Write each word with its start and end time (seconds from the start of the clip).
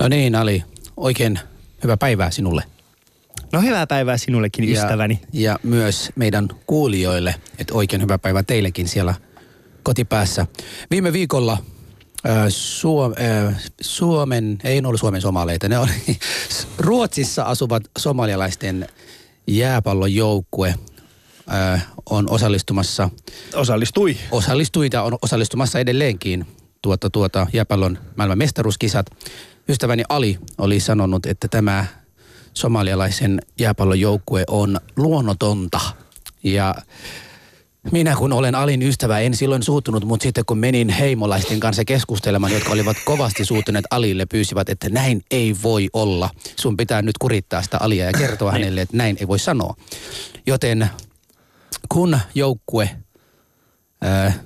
No 0.00 0.08
niin, 0.08 0.34
Ali. 0.34 0.64
Oikein 0.96 1.38
hyvää 1.82 1.96
päivää 1.96 2.30
sinulle. 2.30 2.64
No 3.52 3.60
hyvää 3.60 3.86
päivää 3.86 4.18
sinullekin, 4.18 4.64
ja, 4.64 4.82
ystäväni. 4.82 5.20
Ja 5.32 5.58
myös 5.62 6.10
meidän 6.16 6.48
kuulijoille, 6.66 7.34
että 7.58 7.74
oikein 7.74 8.02
hyvää 8.02 8.18
päivää 8.18 8.42
teillekin 8.42 8.88
siellä 8.88 9.14
kotipäässä. 9.82 10.46
Viime 10.90 11.12
viikolla 11.12 11.52
äh, 11.52 12.36
Suom, 12.48 13.12
äh, 13.12 13.62
Suomen, 13.80 14.58
ei 14.64 14.80
ne 14.80 14.88
ollut 14.88 15.00
Suomen 15.00 15.20
somaleita, 15.20 15.68
ne 15.68 15.78
oli 15.78 15.90
Ruotsissa 16.78 17.42
asuvat 17.42 17.82
somalialaisten 17.98 18.88
jääpallojoukkue 19.46 20.74
äh, 21.52 21.86
on 22.10 22.30
osallistumassa. 22.30 23.10
Osallistui. 23.54 24.16
Osallistui 24.30 24.88
ja 24.92 25.02
on 25.02 25.18
osallistumassa 25.22 25.78
edelleenkin 25.78 26.46
tuota, 26.82 27.10
tuota 27.10 27.46
jääpallon 27.52 27.98
maailman 28.16 28.38
mestaruuskisat. 28.38 29.06
Ystäväni 29.70 30.02
Ali 30.08 30.38
oli 30.58 30.80
sanonut, 30.80 31.26
että 31.26 31.48
tämä 31.48 31.86
somalialaisen 32.54 33.42
jääpallojoukkue 33.58 34.44
on 34.48 34.80
luonnotonta. 34.96 35.80
Ja 36.42 36.74
minä 37.92 38.16
kun 38.16 38.32
olen 38.32 38.54
Alin 38.54 38.82
ystävä, 38.82 39.18
en 39.18 39.36
silloin 39.36 39.62
suuttunut, 39.62 40.04
mutta 40.04 40.22
sitten 40.22 40.44
kun 40.46 40.58
menin 40.58 40.88
heimolaisten 40.88 41.60
kanssa 41.60 41.84
keskustelemaan, 41.84 42.52
jotka 42.52 42.72
olivat 42.72 42.96
kovasti 43.04 43.44
suuttuneet 43.44 43.84
Alille, 43.90 44.26
pyysivät, 44.26 44.68
että 44.68 44.88
näin 44.88 45.22
ei 45.30 45.56
voi 45.62 45.88
olla. 45.92 46.30
Sun 46.56 46.76
pitää 46.76 47.02
nyt 47.02 47.18
kurittaa 47.18 47.62
sitä 47.62 47.78
Alia 47.80 48.04
ja 48.04 48.12
kertoa 48.12 48.52
Niin. 48.52 48.60
hänelle, 48.60 48.80
että 48.80 48.96
näin 48.96 49.16
ei 49.20 49.28
voi 49.28 49.38
sanoa. 49.38 49.76
Joten 50.46 50.90
kun 51.88 52.18
joukkue 52.34 52.90
äh, 54.04 54.40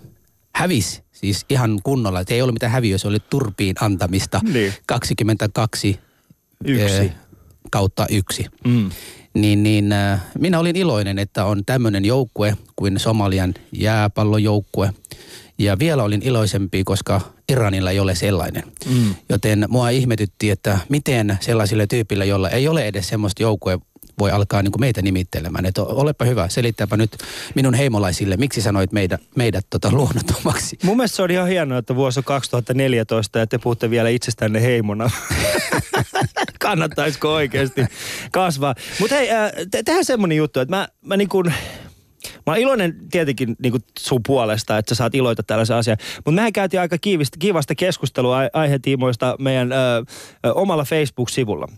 hävisi, 0.55 1.04
siis 1.25 1.47
ihan 1.51 1.81
kunnolla, 1.83 2.21
että 2.21 2.35
ei 2.35 2.43
ollut 2.43 2.55
mitään 2.55 2.73
häviöä, 2.73 2.99
se 2.99 3.09
oli 3.09 3.19
turpiin 3.31 3.77
antamista. 3.81 4.41
Niin. 4.53 4.73
22 4.87 6.01
Yksi. 6.65 7.01
äh, 7.01 7.15
kautta 7.71 8.07
yksi. 8.11 8.47
Mm. 8.65 8.91
Niin, 9.35 9.63
niin 9.63 9.93
äh, 9.93 10.21
minä 10.39 10.59
olin 10.59 10.77
iloinen, 10.77 11.19
että 11.19 11.45
on 11.45 11.65
tämmöinen 11.65 12.05
joukkue 12.05 12.57
kuin 12.77 12.99
Somalian 12.99 13.55
jääpallojoukkue. 13.73 14.93
Ja 15.59 15.79
vielä 15.79 16.03
olin 16.03 16.23
iloisempi, 16.23 16.85
koska 16.85 17.21
Iranilla 17.49 17.91
ei 17.91 18.01
ole 18.01 18.15
sellainen. 18.15 18.63
Mm. 18.91 19.15
Joten 19.29 19.67
mua 19.69 19.89
ihmetytti, 19.89 20.51
että 20.51 20.79
miten 20.89 21.39
sellaisille 21.41 21.87
tyypillä, 21.87 22.25
jolla 22.25 22.51
ei 22.51 22.69
ole 22.69 22.87
edes 22.87 23.09
semmoista 23.09 23.43
joukkue, 23.43 23.79
voi 24.19 24.31
alkaa 24.31 24.63
niin 24.63 24.73
kuin 24.73 24.81
meitä 24.81 25.03
nimittelemään. 25.03 25.67
Että 25.67 25.83
olepa 25.83 26.25
hyvä, 26.25 26.49
selittääpä 26.49 26.97
nyt 26.97 27.17
minun 27.55 27.75
heimolaisille, 27.75 28.37
miksi 28.37 28.63
sanoit 28.63 28.93
meidät, 28.93 29.21
meidät 29.37 29.67
tota 29.71 29.93
luonnottomaksi. 29.93 30.79
Mun 30.83 30.97
mielestä 30.97 31.17
se 31.17 31.23
on 31.23 31.31
ihan 31.31 31.49
hienoa, 31.49 31.79
että 31.79 31.97
vuosi 31.97 32.21
on 32.21 32.25
2014 32.25 33.39
ja 33.39 33.47
te 33.47 33.59
puhutte 33.59 33.91
vielä 33.91 34.09
itsestänne 34.09 34.63
heimona. 34.63 35.11
Kannattaisiko 36.61 37.35
oikeasti 37.35 37.85
kasvaa? 38.33 38.75
Mutta 39.01 39.17
hei, 39.17 39.31
äh, 39.31 39.53
te- 39.71 39.83
tehdään 39.83 40.05
semmonen 40.05 40.37
juttu, 40.37 40.61
että 40.61 40.77
mä, 40.77 40.89
mä 41.05 41.17
niin 41.17 41.29
kuin, 41.29 41.55
Mä 42.47 42.53
oon 42.53 42.59
iloinen 42.59 42.95
tietenkin 43.11 43.57
niin 43.63 43.85
sun 43.99 44.21
puolesta, 44.27 44.79
että 44.79 44.95
sä 44.95 44.99
saat 44.99 45.15
iloita 45.15 45.43
tällaisen 45.43 45.77
asian. 45.77 45.97
Mutta 46.17 46.31
mehän 46.31 46.53
käytiin 46.53 46.81
aika 46.81 46.99
kiivistä, 46.99 47.37
kiivasta 47.39 47.75
keskustelua 47.75 48.39
ai- 48.39 48.51
aihetiimoista 48.53 49.37
meidän 49.39 49.73
ö, 49.73 49.77
ö, 50.47 50.53
omalla 50.53 50.85
Facebook-sivulla. 50.85 51.69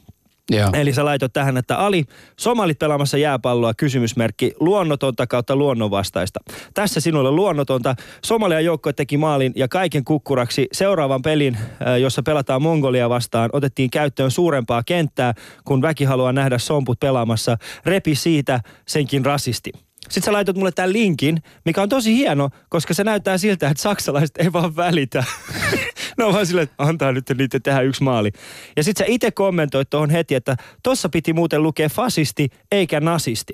Joo. 0.51 0.71
Eli 0.73 0.93
sä 0.93 1.05
laitoit 1.05 1.33
tähän, 1.33 1.57
että 1.57 1.77
Ali, 1.77 2.05
somalit 2.37 2.79
pelaamassa 2.79 3.19
jääpalloa, 3.19 3.75
kysymysmerkki, 3.75 4.53
luonnotonta 4.61 5.27
kautta 5.27 5.57
luonnonvastaista. 5.57 6.41
Tässä 6.75 7.01
sinulle 7.01 7.31
luonnotonta. 7.31 7.95
Somalian 8.25 8.65
joukkue 8.65 8.93
teki 8.93 9.17
maalin 9.17 9.53
ja 9.57 9.69
kaiken 9.69 10.05
kukkuraksi 10.05 10.67
seuraavan 10.73 11.23
pelin, 11.23 11.59
jossa 12.01 12.23
pelataan 12.23 12.63
Mongolia 12.63 13.09
vastaan, 13.09 13.51
otettiin 13.53 13.91
käyttöön 13.91 14.31
suurempaa 14.31 14.83
kenttää, 14.83 15.35
kun 15.65 15.83
väki 15.83 16.05
haluaa 16.05 16.33
nähdä 16.33 16.59
somput 16.59 17.01
pelaamassa. 17.01 17.57
Repi 17.85 18.15
siitä 18.15 18.61
senkin 18.89 19.27
rasisti. 19.27 19.73
Sitten 20.09 20.23
sä 20.23 20.33
laitoit 20.33 20.57
mulle 20.57 20.73
tämän 20.73 20.93
linkin, 20.93 21.43
mikä 21.65 21.83
on 21.83 21.89
tosi 21.89 22.17
hieno, 22.17 22.51
koska 22.69 22.95
se 22.95 23.05
näyttää 23.05 23.39
siltä, 23.39 23.69
että 23.69 23.83
saksalaiset 23.83 24.37
ei 24.37 24.53
vaan 24.53 24.77
välitä. 24.77 25.25
no 26.19 26.33
vaan 26.33 26.47
silleen, 26.47 26.65
että 26.65 26.85
antaa 26.85 27.13
nyt 27.13 27.31
niitä 27.39 27.61
tehdä 27.61 27.81
yksi 27.81 28.03
maali. 28.03 28.33
Ja 28.77 28.85
sitten 28.85 29.07
sä 29.07 29.13
itse 29.13 29.31
kommentoit 29.31 29.91
tuohon 29.91 30.11
heti, 30.11 30.35
että 30.35 30.57
tossa 30.83 31.09
piti 31.09 31.33
muuten 31.33 31.63
lukea 31.63 31.89
fasisti 31.89 32.49
eikä 32.73 33.01
nasisti. 33.01 33.53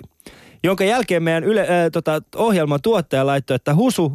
Jonka 0.65 0.85
jälkeen 0.85 1.23
meidän 1.23 1.45
yle, 1.45 1.61
äh, 1.61 1.69
tota, 1.93 2.23
ohjelman 2.37 2.83
tuottaja 2.83 3.27
laittoi, 3.27 3.55
että 3.55 3.75
Husu 3.75 4.13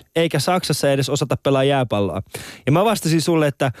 22.1, 0.00 0.04
eikä 0.16 0.38
Saksassa 0.38 0.92
edes 0.92 1.08
osata 1.08 1.36
pelaa 1.42 1.64
jääpalloa. 1.64 2.22
Ja 2.66 2.72
mä 2.72 2.84
vastasin 2.84 3.22
sulle, 3.22 3.46
että 3.46 3.66
äh, 3.66 3.72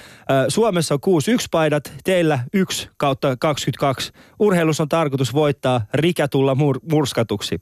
Suomessa 0.48 0.94
on 0.94 1.00
6 1.00 1.30
paidat, 1.50 1.92
teillä 2.04 2.38
1 2.52 2.88
kautta 2.96 3.36
22. 3.36 4.12
Urheilussa 4.38 4.82
on 4.82 4.88
tarkoitus 4.88 5.34
voittaa 5.34 5.80
rikä 5.94 6.28
tulla 6.28 6.54
mur- 6.54 6.80
murskatuksi. 6.90 7.58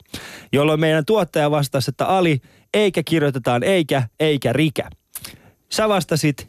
Jolloin 0.52 0.80
meidän 0.80 1.04
tuottaja 1.04 1.50
vastasi, 1.50 1.90
että 1.90 2.06
Ali, 2.06 2.40
eikä 2.74 3.02
kirjoitetaan 3.02 3.62
eikä, 3.62 4.02
eikä 4.20 4.52
rikä. 4.52 4.90
Sä 5.72 5.88
vastasit, 5.88 6.48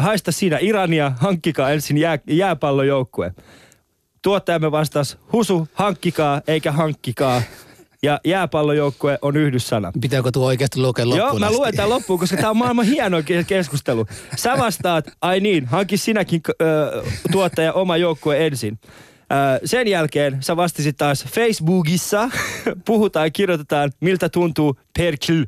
haista 0.00 0.32
siinä 0.32 0.58
Irania, 0.60 1.12
hankkikaa 1.20 1.70
ensin 1.70 1.98
jää, 1.98 2.18
jääpallojoukkue. 2.26 3.34
Tuottajamme 4.22 4.70
vastasi, 4.70 5.16
husu, 5.32 5.68
hankkikaa 5.74 6.42
eikä 6.46 6.72
hankkikaa. 6.72 7.42
Ja 8.02 8.20
jääpallojoukkue 8.24 9.18
on 9.22 9.36
yhdyssana. 9.36 9.92
Pitääkö 10.00 10.30
tuo 10.30 10.46
oikeasti 10.46 10.80
lukea 10.80 11.08
loppuun 11.08 11.28
Joo, 11.28 11.38
mä 11.38 11.50
luen 11.50 11.76
tämän 11.76 11.90
loppuun, 11.90 12.18
koska 12.18 12.36
tämä 12.36 12.50
on 12.50 12.56
maailman 12.56 12.86
hieno 12.86 13.20
ke- 13.20 13.44
keskustelu. 13.46 14.06
Sä 14.36 14.58
vastaat, 14.58 15.06
ai 15.22 15.40
niin, 15.40 15.66
hanki 15.66 15.96
sinäkin 15.96 16.40
ö, 16.48 17.02
tuottaja 17.32 17.72
oma 17.72 17.96
joukkue 17.96 18.46
ensin. 18.46 18.78
Ö, 18.82 19.60
sen 19.64 19.88
jälkeen 19.88 20.36
sä 20.40 20.56
vastasit 20.56 20.96
taas 20.96 21.24
Facebookissa, 21.24 22.30
puhutaan 22.84 23.26
ja 23.26 23.30
kirjoitetaan, 23.30 23.92
miltä 24.00 24.28
tuntuu 24.28 24.76
perkl. 24.98 25.42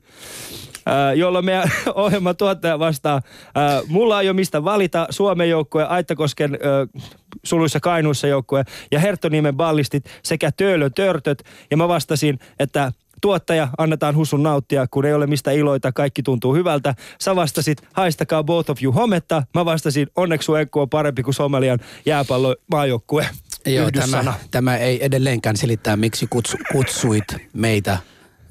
Ö, 0.90 1.14
jolloin 1.14 1.44
meidän 1.44 1.70
ohjelman 1.94 2.36
tuottaja 2.36 2.78
vastaa, 2.78 3.22
ö, 3.46 3.84
mulla 3.88 4.20
ei 4.20 4.28
ole 4.28 4.36
mistä 4.36 4.64
valita, 4.64 5.06
Suomen 5.10 5.50
joukkue, 5.50 5.84
Aittakosken 5.84 6.54
ö, 6.54 6.98
suluissa 7.44 7.80
Kainuussa 7.80 8.26
joukkue 8.26 8.64
ja 8.92 9.00
Herttoniemen 9.00 9.56
ballistit 9.56 10.04
sekä 10.22 10.52
Töölön 10.56 10.94
törtöt. 10.94 11.44
Ja 11.70 11.76
mä 11.76 11.88
vastasin, 11.88 12.38
että 12.58 12.92
tuottaja, 13.20 13.68
annetaan 13.78 14.16
husun 14.16 14.42
nauttia, 14.42 14.86
kun 14.90 15.06
ei 15.06 15.14
ole 15.14 15.26
mistä 15.26 15.50
iloita, 15.50 15.92
kaikki 15.92 16.22
tuntuu 16.22 16.54
hyvältä. 16.54 16.94
Sä 17.20 17.36
vastasit, 17.36 17.82
haistakaa 17.92 18.44
both 18.44 18.70
of 18.70 18.82
you 18.82 18.92
hometta. 18.92 19.42
Mä 19.54 19.64
vastasin, 19.64 20.06
onneksi 20.16 20.46
sun 20.46 20.60
enkku 20.60 20.80
on 20.80 20.90
parempi 20.90 21.22
kuin 21.22 21.34
Somalian 21.34 21.78
jääpallo 22.06 22.56
maajoukkue. 22.70 23.26
Joo, 23.66 23.86
Yhdyssana. 23.86 24.22
tämä, 24.22 24.34
tämä 24.50 24.76
ei 24.76 25.04
edelleenkään 25.04 25.56
selittää, 25.56 25.96
miksi 25.96 26.26
kutsu, 26.30 26.56
kutsuit 26.72 27.24
meitä 27.52 27.98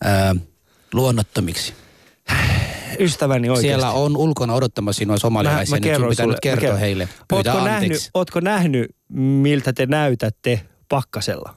ää, 0.04 0.36
luonnottomiksi. 0.94 1.74
Ystäväni 3.00 3.50
oikeasti. 3.50 3.68
Siellä 3.68 3.92
on 3.92 4.18
ulkona 4.18 4.54
odottamassa 4.54 5.00
sinua 5.00 5.18
somalialaisia, 5.18 5.80
nyt 5.80 5.96
sun 5.96 6.10
pitää 6.10 6.26
nyt 6.26 6.40
kertoa 6.42 6.62
kerron. 6.62 6.80
heille. 6.80 7.10
Pyytää 7.28 7.54
Ootko 7.54 7.66
nähnyt, 7.68 7.84
anteeksi. 7.84 8.10
ootko 8.14 8.40
nähnyt, 8.40 8.96
miltä 9.14 9.74
te 9.74 9.86
näytätte 9.86 10.62
pakkasella? 10.90 11.56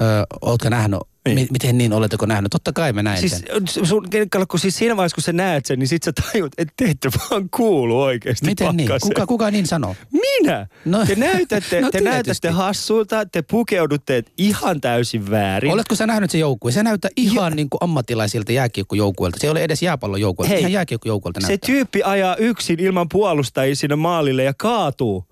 Ö, 0.00 0.26
ootko 0.42 0.68
nähnyt? 0.68 0.98
Niin. 1.26 1.38
Mi- 1.38 1.48
miten 1.50 1.78
niin, 1.78 1.92
oletteko 1.92 2.26
nähnyt? 2.26 2.50
Totta 2.50 2.72
kai 2.72 2.92
mä 2.92 3.02
näin 3.02 3.20
Siis, 3.20 3.32
sen. 3.32 3.86
sun, 3.86 4.08
kun 4.48 4.60
siis 4.60 4.76
siinä 4.76 4.96
vaiheessa, 4.96 5.14
kun 5.14 5.22
sä 5.22 5.32
näet 5.32 5.66
sen, 5.66 5.78
niin 5.78 5.88
sit 5.88 6.02
sä 6.02 6.12
tajut, 6.12 6.52
että 6.58 6.74
te 6.76 6.84
ette 6.90 7.08
vaan 7.30 7.48
kuulu 7.56 8.02
oikeasti 8.02 8.46
Miten 8.46 8.76
niin? 8.76 8.88
pakkaseen. 8.88 9.14
Kuka, 9.14 9.26
kuka 9.26 9.50
niin 9.50 9.66
sanoo? 9.66 9.96
Minä? 10.12 10.66
No- 10.84 11.06
te 11.06 11.14
näytätte, 11.14 11.80
no 11.80 11.90
te 11.90 12.00
näytätte 12.00 12.50
hassulta, 12.50 13.26
te 13.26 13.42
pukeudutte 13.42 14.22
ihan 14.38 14.80
täysin 14.80 15.30
väärin. 15.30 15.72
Oletko 15.72 15.94
sä 15.94 16.06
nähnyt 16.06 16.30
se 16.30 16.38
joukkue? 16.38 16.72
Se 16.72 16.82
näyttää 16.82 17.10
ihan 17.16 17.52
niin 17.56 17.70
kuin 17.70 17.78
ammattilaisilta 17.82 18.52
jääkiekkojoukkueelta. 18.52 19.38
Se 19.40 19.46
ei 19.46 19.50
ole 19.50 19.64
edes 19.64 19.82
jääpallojoukkueelta. 19.82 20.52
Hei, 20.52 20.60
Ihan 20.60 20.72
jääkiekkojoukkueelta 20.72 21.40
Se 21.40 21.46
näyttää. 21.46 21.66
tyyppi 21.66 22.02
ajaa 22.02 22.36
yksin 22.36 22.80
ilman 22.80 23.08
puolustajia 23.08 23.76
sinne 23.76 23.96
maalille 23.96 24.44
ja 24.44 24.54
kaatuu. 24.54 25.24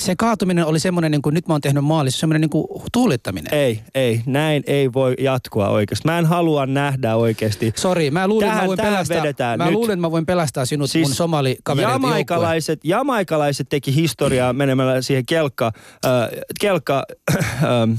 Se 0.00 0.16
kaatuminen 0.16 0.66
oli 0.66 0.78
semmoinen, 0.80 1.10
niin 1.10 1.22
kuin 1.22 1.34
nyt 1.34 1.48
mä 1.48 1.54
oon 1.54 1.60
tehnyt 1.60 1.84
maalissa, 1.84 2.20
semmoinen 2.20 2.40
niin 2.40 2.50
kuin 2.50 2.66
tuulittaminen. 2.92 3.54
Ei, 3.54 3.80
ei, 3.94 4.22
näin 4.26 4.62
ei 4.66 4.92
voi 4.92 5.14
jatkua 5.20 5.68
oikeasti. 5.68 6.08
Mä 6.08 6.18
en 6.18 6.26
halua 6.26 6.66
nähdä 6.66 7.16
oikeasti. 7.16 7.72
Sori, 7.76 8.10
mä 8.10 8.28
luulin, 8.28 8.46
että 8.48 8.54
Tähän- 8.54 8.64
mä 8.64 8.68
voin 8.68 8.78
pelastaa, 8.78 9.56
mä 9.56 9.64
nyt. 9.64 9.74
luulen, 9.74 9.92
että 9.92 10.00
mä 10.00 10.10
voin 10.10 10.26
pelastaa 10.26 10.64
sinut 10.64 10.90
siis 10.90 11.08
mun 11.08 11.14
somalikavereilta 11.14 11.92
joukkueen. 11.92 12.12
jamaikalaiset, 12.12 12.80
jamaikalaiset 12.84 13.68
teki 13.68 13.94
historiaa 13.94 14.52
menemällä 14.52 15.02
siihen 15.02 15.26
kelkka, 15.26 15.72
äh, 16.06 16.12
kelkka 16.60 17.04
äh, 17.34 17.98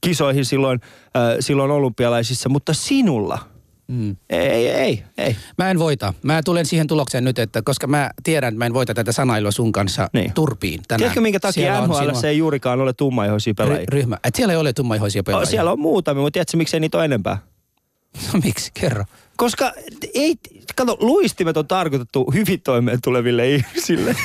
kisoihin 0.00 0.44
silloin, 0.44 0.80
äh, 1.16 1.36
silloin 1.40 1.70
olympialaisissa, 1.70 2.48
mutta 2.48 2.72
sinulla 2.74 3.38
Mm. 3.90 4.16
ei, 4.30 4.68
ei, 4.68 5.02
ei. 5.18 5.36
Mä 5.58 5.70
en 5.70 5.78
voita. 5.78 6.14
Mä 6.22 6.40
tulen 6.44 6.66
siihen 6.66 6.86
tulokseen 6.86 7.24
nyt, 7.24 7.38
että 7.38 7.62
koska 7.62 7.86
mä 7.86 8.10
tiedän, 8.22 8.48
että 8.48 8.58
mä 8.58 8.66
en 8.66 8.74
voita 8.74 8.94
tätä 8.94 9.12
sanailua 9.12 9.50
sun 9.50 9.72
kanssa 9.72 10.08
Niin. 10.12 10.32
turpiin 10.34 10.80
tänään. 10.88 10.98
Tiedätkö 10.98 11.20
minkä 11.20 11.40
takia 11.40 11.52
Siellä 11.62 11.78
on 11.80 11.88
NHL 11.88 11.98
sinua- 12.14 12.22
ei 12.30 12.38
juurikaan 12.38 12.80
ole 12.80 12.92
tummaihoisia 12.92 13.54
pelaajia? 13.54 13.80
ry- 13.82 13.84
ryhmä. 13.88 14.16
Et 14.24 14.34
siellä 14.34 14.52
ei 14.52 14.56
ole 14.58 14.72
tummaihoisia 14.72 15.22
pelaajia. 15.22 15.46
Oh, 15.46 15.50
siellä 15.50 15.72
on 15.72 15.80
muutamia, 15.80 16.20
mutta 16.22 16.32
tiedätkö 16.32 16.56
miksei 16.56 16.80
niitä 16.80 16.98
ole 16.98 17.04
enempää? 17.04 17.38
No 18.32 18.40
miksi? 18.44 18.70
Kerro. 18.80 19.04
Koska 19.40 19.72
ei, 20.14 20.36
kato, 20.76 20.96
luistimet 21.00 21.56
on 21.56 21.66
tarkoitettu 21.68 22.30
hyvin 22.34 22.60
toimeen 22.60 22.98
tuleville 23.04 23.50
ihmisille. 23.50 24.16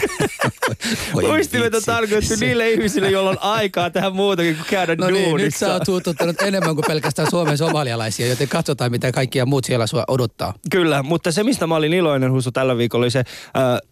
luistimet 1.13 1.73
on 1.73 1.81
tarkoitettu 1.85 2.35
niille 2.39 2.71
ihmisille, 2.71 3.09
joilla 3.09 3.29
on 3.29 3.41
aikaa 3.41 3.89
tehdä 3.89 4.09
muutakin 4.09 4.55
kuin 4.55 4.65
käydä 4.69 4.95
No 4.95 5.09
duunissa. 5.09 5.27
niin, 5.27 5.45
nyt 5.45 5.55
sä 5.55 5.73
oot 5.73 5.85
suututtanut 5.85 6.41
enemmän 6.41 6.75
kuin 6.75 6.85
pelkästään 6.87 7.29
Suomen 7.29 7.57
somalialaisia, 7.57 8.27
joten 8.27 8.47
katsotaan, 8.47 8.91
mitä 8.91 9.11
kaikkia 9.11 9.45
muut 9.45 9.65
siellä 9.65 9.87
sua 9.87 10.03
odottaa. 10.07 10.53
Kyllä, 10.71 11.03
mutta 11.03 11.31
se 11.31 11.43
mistä 11.43 11.67
mä 11.67 11.75
olin 11.75 11.93
iloinen 11.93 12.31
Husu 12.31 12.51
tällä 12.51 12.77
viikolla 12.77 13.03
oli 13.03 13.11
se, 13.11 13.19
äh, 13.19 13.25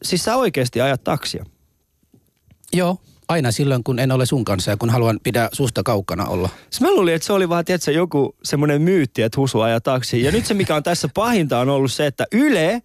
siis 0.03 0.23
sä 0.23 0.35
oikeasti 0.35 0.81
ajat 0.81 1.03
taksia. 1.03 1.45
Joo, 2.73 2.97
aina 3.33 3.51
silloin, 3.51 3.83
kun 3.83 3.99
en 3.99 4.11
ole 4.11 4.25
sun 4.25 4.45
kanssa 4.45 4.71
ja 4.71 4.77
kun 4.77 4.89
haluan 4.89 5.19
pidä 5.23 5.49
susta 5.51 5.83
kaukana 5.83 6.25
olla. 6.25 6.49
Siis 6.69 6.81
mä 6.81 6.91
luulin, 6.91 7.13
että 7.13 7.25
se 7.25 7.33
oli 7.33 7.49
vaan, 7.49 7.65
tiedätkö, 7.65 7.91
joku 7.91 8.35
semmoinen 8.43 8.81
myytti, 8.81 9.21
että 9.21 9.39
Husu 9.39 9.61
ajaa 9.61 9.81
taksiin. 9.81 10.23
Ja 10.23 10.31
nyt 10.31 10.45
se, 10.45 10.53
mikä 10.53 10.75
on 10.75 10.83
tässä 10.83 11.09
pahinta, 11.13 11.59
on 11.59 11.69
ollut 11.69 11.91
se, 11.91 12.05
että 12.07 12.25
Yle 12.31 12.81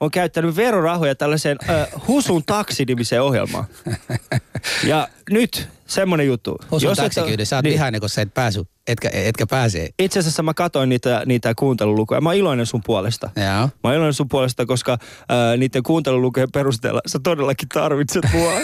on 0.00 0.10
käyttänyt 0.10 0.56
verorahoja 0.56 1.14
tällaiseen 1.14 1.58
äh, 1.70 1.86
Husun 2.08 2.42
taksi-nimiseen 2.46 3.22
ohjelmaan. 3.22 3.64
Ja 4.84 5.08
nyt 5.30 5.68
semmoinen 5.86 6.26
juttu. 6.26 6.58
Osun 6.70 6.88
Jos 6.88 6.98
taksikyyden, 6.98 7.46
sä 7.46 7.56
oot 7.56 7.62
niin. 7.62 7.72
vihainen, 7.72 8.00
kun 8.00 8.08
sä 8.08 8.22
et 8.22 8.34
pääsy, 8.34 8.62
etkä, 8.86 9.10
etkä 9.12 9.46
pääse. 9.46 9.88
Itse 9.98 10.18
asiassa 10.18 10.42
mä 10.42 10.54
katsoin 10.54 10.88
niitä, 10.88 11.22
niitä 11.26 11.54
kuuntelulukuja. 11.54 12.20
Mä 12.20 12.28
oon 12.28 12.36
iloinen 12.36 12.66
sun 12.66 12.80
puolesta. 12.86 13.30
Joo. 13.36 13.46
Mä 13.46 13.70
oon 13.82 13.94
iloinen 13.94 14.14
sun 14.14 14.28
puolesta, 14.28 14.66
koska 14.66 14.98
ää, 15.28 15.56
niiden 15.56 15.82
kuuntelulukujen 15.82 16.52
perusteella 16.52 17.00
sä 17.06 17.18
todellakin 17.22 17.68
tarvitset 17.68 18.24
mua. 18.32 18.52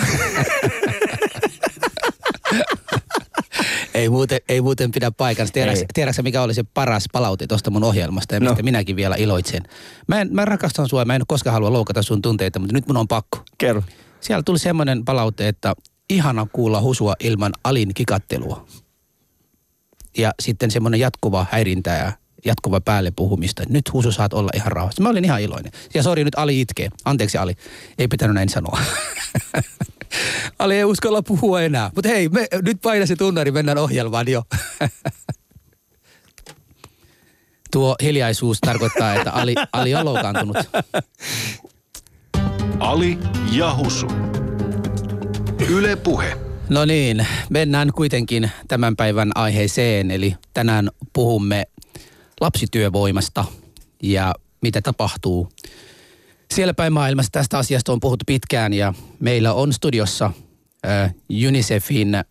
Ei 3.98 4.08
muuten, 4.08 4.40
ei 4.48 4.60
muuten 4.60 4.90
pidä 4.90 5.10
paikansa. 5.10 5.52
Tiedätkö, 5.52 5.84
tiedätkö 5.94 6.22
mikä 6.22 6.42
oli 6.42 6.54
se 6.54 6.62
paras 6.74 7.04
palaute 7.12 7.46
tuosta 7.46 7.70
mun 7.70 7.84
ohjelmasta 7.84 8.34
ja 8.34 8.40
mistä 8.40 8.54
No. 8.54 8.62
minäkin 8.62 8.96
vielä 8.96 9.16
iloitsen? 9.16 9.62
Mä, 10.06 10.20
en, 10.20 10.28
mä 10.32 10.44
rakastan 10.44 10.88
sua, 10.88 11.04
mä 11.04 11.14
en 11.14 11.22
koskaan 11.28 11.54
halua 11.54 11.72
loukata 11.72 12.02
sun 12.02 12.22
tunteita, 12.22 12.58
mutta 12.58 12.72
nyt 12.74 12.86
mun 12.86 12.96
on 12.96 13.08
pakko. 13.08 13.38
Kerro. 13.58 13.82
Siellä 14.20 14.42
tuli 14.42 14.58
semmoinen 14.58 15.04
palaute, 15.04 15.48
että 15.48 15.74
ihana 16.10 16.46
kuulla 16.52 16.80
husua 16.80 17.14
ilman 17.20 17.52
alin 17.64 17.94
kikattelua. 17.94 18.66
Ja 20.18 20.32
sitten 20.42 20.70
semmoinen 20.70 21.00
jatkuva 21.00 21.46
häirintä 21.50 21.90
ja 21.90 22.12
jatkuva 22.44 22.80
päälle 22.80 23.10
puhumista. 23.10 23.62
Nyt 23.68 23.92
Husu 23.92 24.12
saat 24.12 24.32
olla 24.32 24.50
ihan 24.54 24.72
rauhassa. 24.72 25.02
Mä 25.02 25.08
olin 25.08 25.24
ihan 25.24 25.40
iloinen. 25.40 25.72
Ja 25.94 26.02
sori, 26.02 26.24
nyt 26.24 26.34
Ali 26.38 26.60
itkee. 26.60 26.88
Anteeksi 27.04 27.38
Ali, 27.38 27.54
ei 27.98 28.08
pitänyt 28.08 28.34
näin 28.34 28.48
sanoa. 28.48 28.78
Ali 30.58 30.76
ei 30.76 30.84
uskalla 30.84 31.22
puhua 31.22 31.62
enää. 31.62 31.90
Mutta 31.94 32.08
hei, 32.08 32.28
me, 32.28 32.46
nyt 32.62 32.78
paina 32.82 33.06
se 33.06 33.16
tunnari, 33.16 33.50
mennään 33.50 33.78
ohjelmaan 33.78 34.28
jo. 34.28 34.42
Tuo 37.72 37.96
hiljaisuus 38.02 38.58
tarkoittaa, 38.60 39.14
että 39.14 39.32
Ali, 39.32 39.54
Ali 39.72 39.94
on 39.94 40.04
loukkaantunut. 40.04 40.56
Ali 42.80 43.18
ja 43.52 43.76
Husu. 43.76 44.06
Yle 45.68 45.96
Puhe. 45.96 46.36
No 46.68 46.84
niin, 46.84 47.26
mennään 47.50 47.92
kuitenkin 47.92 48.50
tämän 48.68 48.96
päivän 48.96 49.30
aiheeseen, 49.34 50.10
eli 50.10 50.34
tänään 50.54 50.90
puhumme 51.12 51.66
lapsityövoimasta 52.40 53.44
ja 54.02 54.34
mitä 54.62 54.82
tapahtuu. 54.82 55.48
Siellä 56.54 56.74
päin 56.74 56.92
maailmassa 56.92 57.32
tästä 57.32 57.58
asiasta 57.58 57.92
on 57.92 58.00
puhuttu 58.00 58.22
pitkään 58.26 58.72
ja 58.72 58.94
meillä 59.20 59.52
on 59.52 59.72
studiossa 59.72 60.30
äh, 60.86 61.14
UNICEFin 61.48 62.24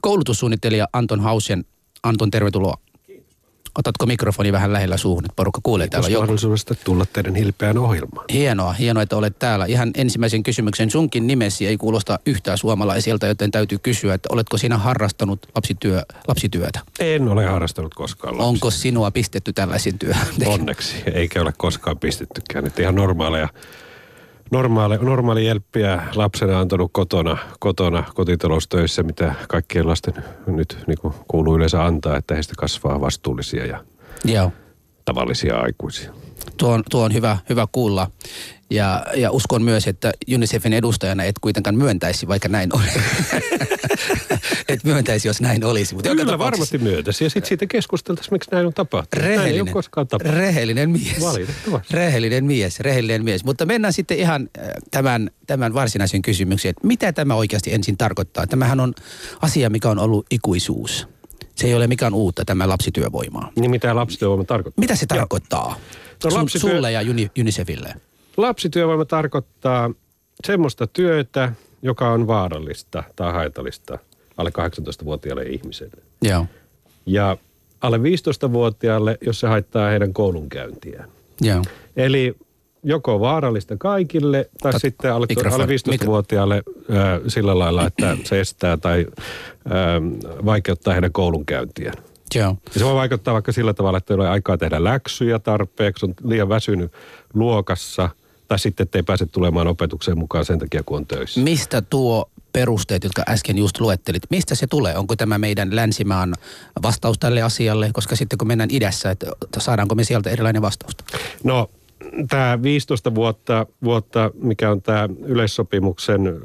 koulutussuunnittelija 0.00 0.88
Anton 0.92 1.20
Hausen. 1.20 1.64
Anton, 2.02 2.30
tervetuloa. 2.30 2.87
Otatko 3.78 4.06
mikrofoni 4.06 4.52
vähän 4.52 4.72
lähellä 4.72 4.96
suuhun, 4.96 5.24
että 5.24 5.36
porukka 5.36 5.60
kuulee 5.62 5.88
täällä 5.88 6.06
Kiitos 6.06 6.14
jo. 6.14 6.20
mahdollisuudesta 6.20 6.74
tulla 6.74 7.06
teidän 7.06 7.34
hilpeään 7.34 7.78
ohjelmaan. 7.78 8.24
Hienoa, 8.32 8.72
hienoa, 8.72 9.02
että 9.02 9.16
olet 9.16 9.38
täällä. 9.38 9.66
Ihan 9.66 9.90
ensimmäisen 9.94 10.42
kysymyksen. 10.42 10.90
Sunkin 10.90 11.26
nimesi 11.26 11.66
ei 11.66 11.76
kuulosta 11.76 12.18
yhtään 12.26 12.58
suomalaisilta, 12.58 13.26
joten 13.26 13.50
täytyy 13.50 13.78
kysyä, 13.78 14.14
että 14.14 14.28
oletko 14.32 14.58
sinä 14.58 14.78
harrastanut 14.78 15.46
lapsityö, 15.54 16.02
lapsityötä? 16.28 16.80
En 17.00 17.28
ole 17.28 17.46
harrastanut 17.46 17.94
koskaan 17.94 18.34
lapsia. 18.34 18.48
Onko 18.48 18.70
sinua 18.70 19.10
pistetty 19.10 19.52
tällaisiin 19.52 19.98
työhön? 19.98 20.26
Onneksi, 20.46 20.96
eikä 21.14 21.42
ole 21.42 21.52
koskaan 21.56 21.98
pistettykään. 21.98 22.66
Että 22.66 22.82
ihan 22.82 22.94
normaaleja, 22.94 23.48
normaali, 24.50 24.96
normaali 24.96 25.46
jelppiä 25.46 26.02
lapsena 26.14 26.60
antanut 26.60 26.90
kotona, 26.92 27.38
kotona 27.60 28.04
kotitaloustöissä, 28.14 29.02
mitä 29.02 29.34
kaikkien 29.48 29.88
lasten 29.88 30.14
nyt 30.46 30.78
niin 30.86 30.98
kuin 30.98 31.14
kuuluu 31.28 31.56
yleensä 31.56 31.84
antaa, 31.84 32.16
että 32.16 32.34
heistä 32.34 32.54
kasvaa 32.58 33.00
vastuullisia 33.00 33.66
ja 33.66 33.84
Joo, 34.24 34.52
tavallisia 35.08 35.56
aikuisia. 35.56 36.12
tuo 36.56 36.72
on, 36.72 36.82
tuo 36.90 37.04
on 37.04 37.14
hyvä, 37.14 37.38
hyvä 37.48 37.66
kuulla. 37.72 38.10
Ja, 38.70 39.06
ja 39.16 39.30
uskon 39.30 39.62
myös, 39.62 39.86
että 39.86 40.12
UNICEFin 40.34 40.72
edustajana 40.72 41.24
et 41.24 41.38
kuitenkaan 41.40 41.76
myöntäisi, 41.76 42.28
vaikka 42.28 42.48
näin 42.48 42.70
oli. 42.76 42.86
et 44.68 44.84
myöntäisi, 44.84 45.28
jos 45.28 45.40
näin 45.40 45.64
olisi. 45.64 45.94
Mutta 45.94 46.10
Kyllä 46.10 46.24
tapauksessa 46.24 46.44
varmasti 46.44 46.78
myötäisi. 46.78 47.24
Ja 47.24 47.30
sitten 47.30 47.48
siitä 47.48 47.66
keskusteltaisiin, 47.66 48.34
miksi 48.34 48.50
näin 48.50 48.66
on 48.66 48.74
tapahtunut. 48.74 49.24
Näin 49.24 49.32
ei 49.32 49.36
ole 49.36 49.44
Rehellinen, 49.46 49.72
koskaan 49.72 50.08
tapahtunut. 50.08 50.38
rehellinen 50.38 50.90
mies. 50.90 51.20
Valitettavasti. 51.20 51.94
Rehellinen 51.94 52.44
mies, 52.44 52.80
rehellinen 52.80 53.24
mies. 53.24 53.44
Mutta 53.44 53.66
mennään 53.66 53.92
sitten 53.92 54.18
ihan 54.18 54.48
äh, 54.58 54.68
tämän, 54.90 55.30
tämän 55.46 55.74
varsinaisen 55.74 56.22
kysymykseen. 56.22 56.70
että 56.70 56.86
Mitä 56.86 57.12
tämä 57.12 57.34
oikeasti 57.34 57.74
ensin 57.74 57.96
tarkoittaa? 57.96 58.46
Tämähän 58.46 58.80
on 58.80 58.94
asia, 59.42 59.70
mikä 59.70 59.90
on 59.90 59.98
ollut 59.98 60.26
ikuisuus. 60.30 61.08
Se 61.58 61.66
ei 61.66 61.74
ole 61.74 61.86
mikään 61.86 62.14
uutta, 62.14 62.44
tämä 62.44 62.68
lapsityövoimaa. 62.68 63.52
Niin 63.56 63.70
mitä 63.70 63.94
lapsityövoima 63.94 64.44
tarkoittaa? 64.44 64.80
Mitä 64.80 64.96
se 64.96 65.06
tarkoittaa? 65.06 65.76
No 66.24 66.30
lapsityö- 66.30 66.70
Sulle 66.70 66.92
ja 66.92 67.00
Uni, 67.10 67.30
Unicefille. 67.40 67.94
Lapsityövoima 68.36 69.04
tarkoittaa 69.04 69.90
semmoista 70.46 70.86
työtä, 70.86 71.52
joka 71.82 72.10
on 72.10 72.26
vaarallista 72.26 73.04
tai 73.16 73.32
haitallista 73.32 73.98
alle 74.36 74.50
18-vuotiaalle 74.50 75.42
ihmiselle. 75.42 76.02
Joo. 76.22 76.46
Ja 77.06 77.36
alle 77.80 77.98
15-vuotiaalle, 77.98 79.18
jos 79.20 79.40
se 79.40 79.46
haittaa 79.46 79.90
heidän 79.90 80.12
koulunkäyntiään. 80.12 81.08
Joo. 81.40 81.62
Eli 81.96 82.36
joko 82.82 83.20
vaarallista 83.20 83.76
kaikille 83.76 84.50
tai 84.62 84.70
Ota 84.70 84.78
sitten 84.78 85.12
alle, 85.12 85.26
mikrofoni. 85.28 85.62
alle 85.64 86.02
15-vuotiaalle 86.02 86.62
ää, 86.90 87.20
sillä 87.28 87.58
lailla, 87.58 87.86
että 87.86 88.16
se 88.24 88.40
estää 88.40 88.76
tai 88.76 89.06
ää, 89.70 90.00
vaikeuttaa 90.44 90.92
heidän 90.94 91.12
koulunkäyntiään. 91.12 91.94
Joo. 92.34 92.56
Ja 92.74 92.78
se 92.80 92.84
voi 92.84 92.94
vaikuttaa 92.94 93.34
vaikka 93.34 93.52
sillä 93.52 93.74
tavalla, 93.74 93.98
että 93.98 94.14
ei 94.14 94.20
ole 94.20 94.28
aikaa 94.28 94.58
tehdä 94.58 94.84
läksyjä 94.84 95.38
tarpeeksi, 95.38 96.06
on 96.06 96.14
liian 96.24 96.48
väsynyt 96.48 96.92
luokassa 97.34 98.08
tai 98.48 98.58
sitten 98.58 98.84
ettei 98.84 99.02
pääse 99.02 99.26
tulemaan 99.26 99.66
opetukseen 99.66 100.18
mukaan 100.18 100.44
sen 100.44 100.58
takia, 100.58 100.82
kun 100.82 100.96
on 100.96 101.06
töissä. 101.06 101.40
Mistä 101.40 101.82
tuo 101.82 102.30
perusteet, 102.52 103.04
jotka 103.04 103.22
äsken 103.28 103.58
just 103.58 103.80
luettelit, 103.80 104.22
mistä 104.30 104.54
se 104.54 104.66
tulee? 104.66 104.96
Onko 104.96 105.16
tämä 105.16 105.38
meidän 105.38 105.76
länsimaan 105.76 106.34
vastaus 106.82 107.18
tälle 107.18 107.42
asialle? 107.42 107.90
Koska 107.92 108.16
sitten 108.16 108.38
kun 108.38 108.48
mennään 108.48 108.70
idässä, 108.72 109.10
että 109.10 109.26
saadaanko 109.58 109.94
me 109.94 110.04
sieltä 110.04 110.30
erilainen 110.30 110.62
vastaus? 110.62 110.96
No, 111.44 111.70
tämä 112.28 112.58
15 112.62 113.14
vuotta, 113.14 113.66
vuotta, 113.84 114.30
mikä 114.34 114.70
on 114.70 114.82
tämä 114.82 115.08
yleissopimuksen 115.24 116.40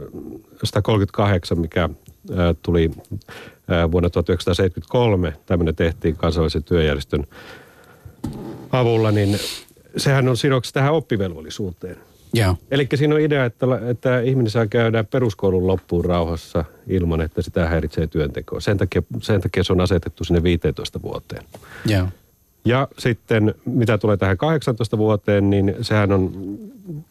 138, 0.63 1.59
mikä 1.59 1.89
tuli 2.61 2.91
vuonna 3.91 4.09
1973, 4.09 5.33
tämmöinen 5.45 5.75
tehtiin 5.75 6.15
kansallisen 6.15 6.63
työjärjestön 6.63 7.23
avulla, 8.71 9.11
niin 9.11 9.39
sehän 9.97 10.27
on 10.27 10.37
sidoksissa 10.37 10.73
tähän 10.73 10.93
oppivelvollisuuteen. 10.93 11.97
Joo. 12.33 12.55
Eli 12.71 12.87
siinä 12.95 13.15
on 13.15 13.21
idea, 13.21 13.45
että, 13.45 13.65
että 13.89 14.21
ihminen 14.21 14.51
saa 14.51 14.67
käydä 14.67 15.03
peruskoulun 15.03 15.67
loppuun 15.67 16.05
rauhassa 16.05 16.65
ilman, 16.87 17.21
että 17.21 17.41
sitä 17.41 17.69
häiritsee 17.69 18.07
työntekoa. 18.07 18.59
Sen 18.59 18.77
takia, 18.77 19.01
sen 19.21 19.41
takia 19.41 19.63
se 19.63 19.73
on 19.73 19.81
asetettu 19.81 20.23
sinne 20.23 20.43
15 20.43 21.01
vuoteen. 21.01 21.43
Joo. 21.85 22.07
Ja 22.65 22.87
sitten 22.97 23.55
mitä 23.65 23.97
tulee 23.97 24.17
tähän 24.17 24.37
18 24.37 24.97
vuoteen, 24.97 25.49
niin 25.49 25.75
sehän 25.81 26.11
on, 26.11 26.31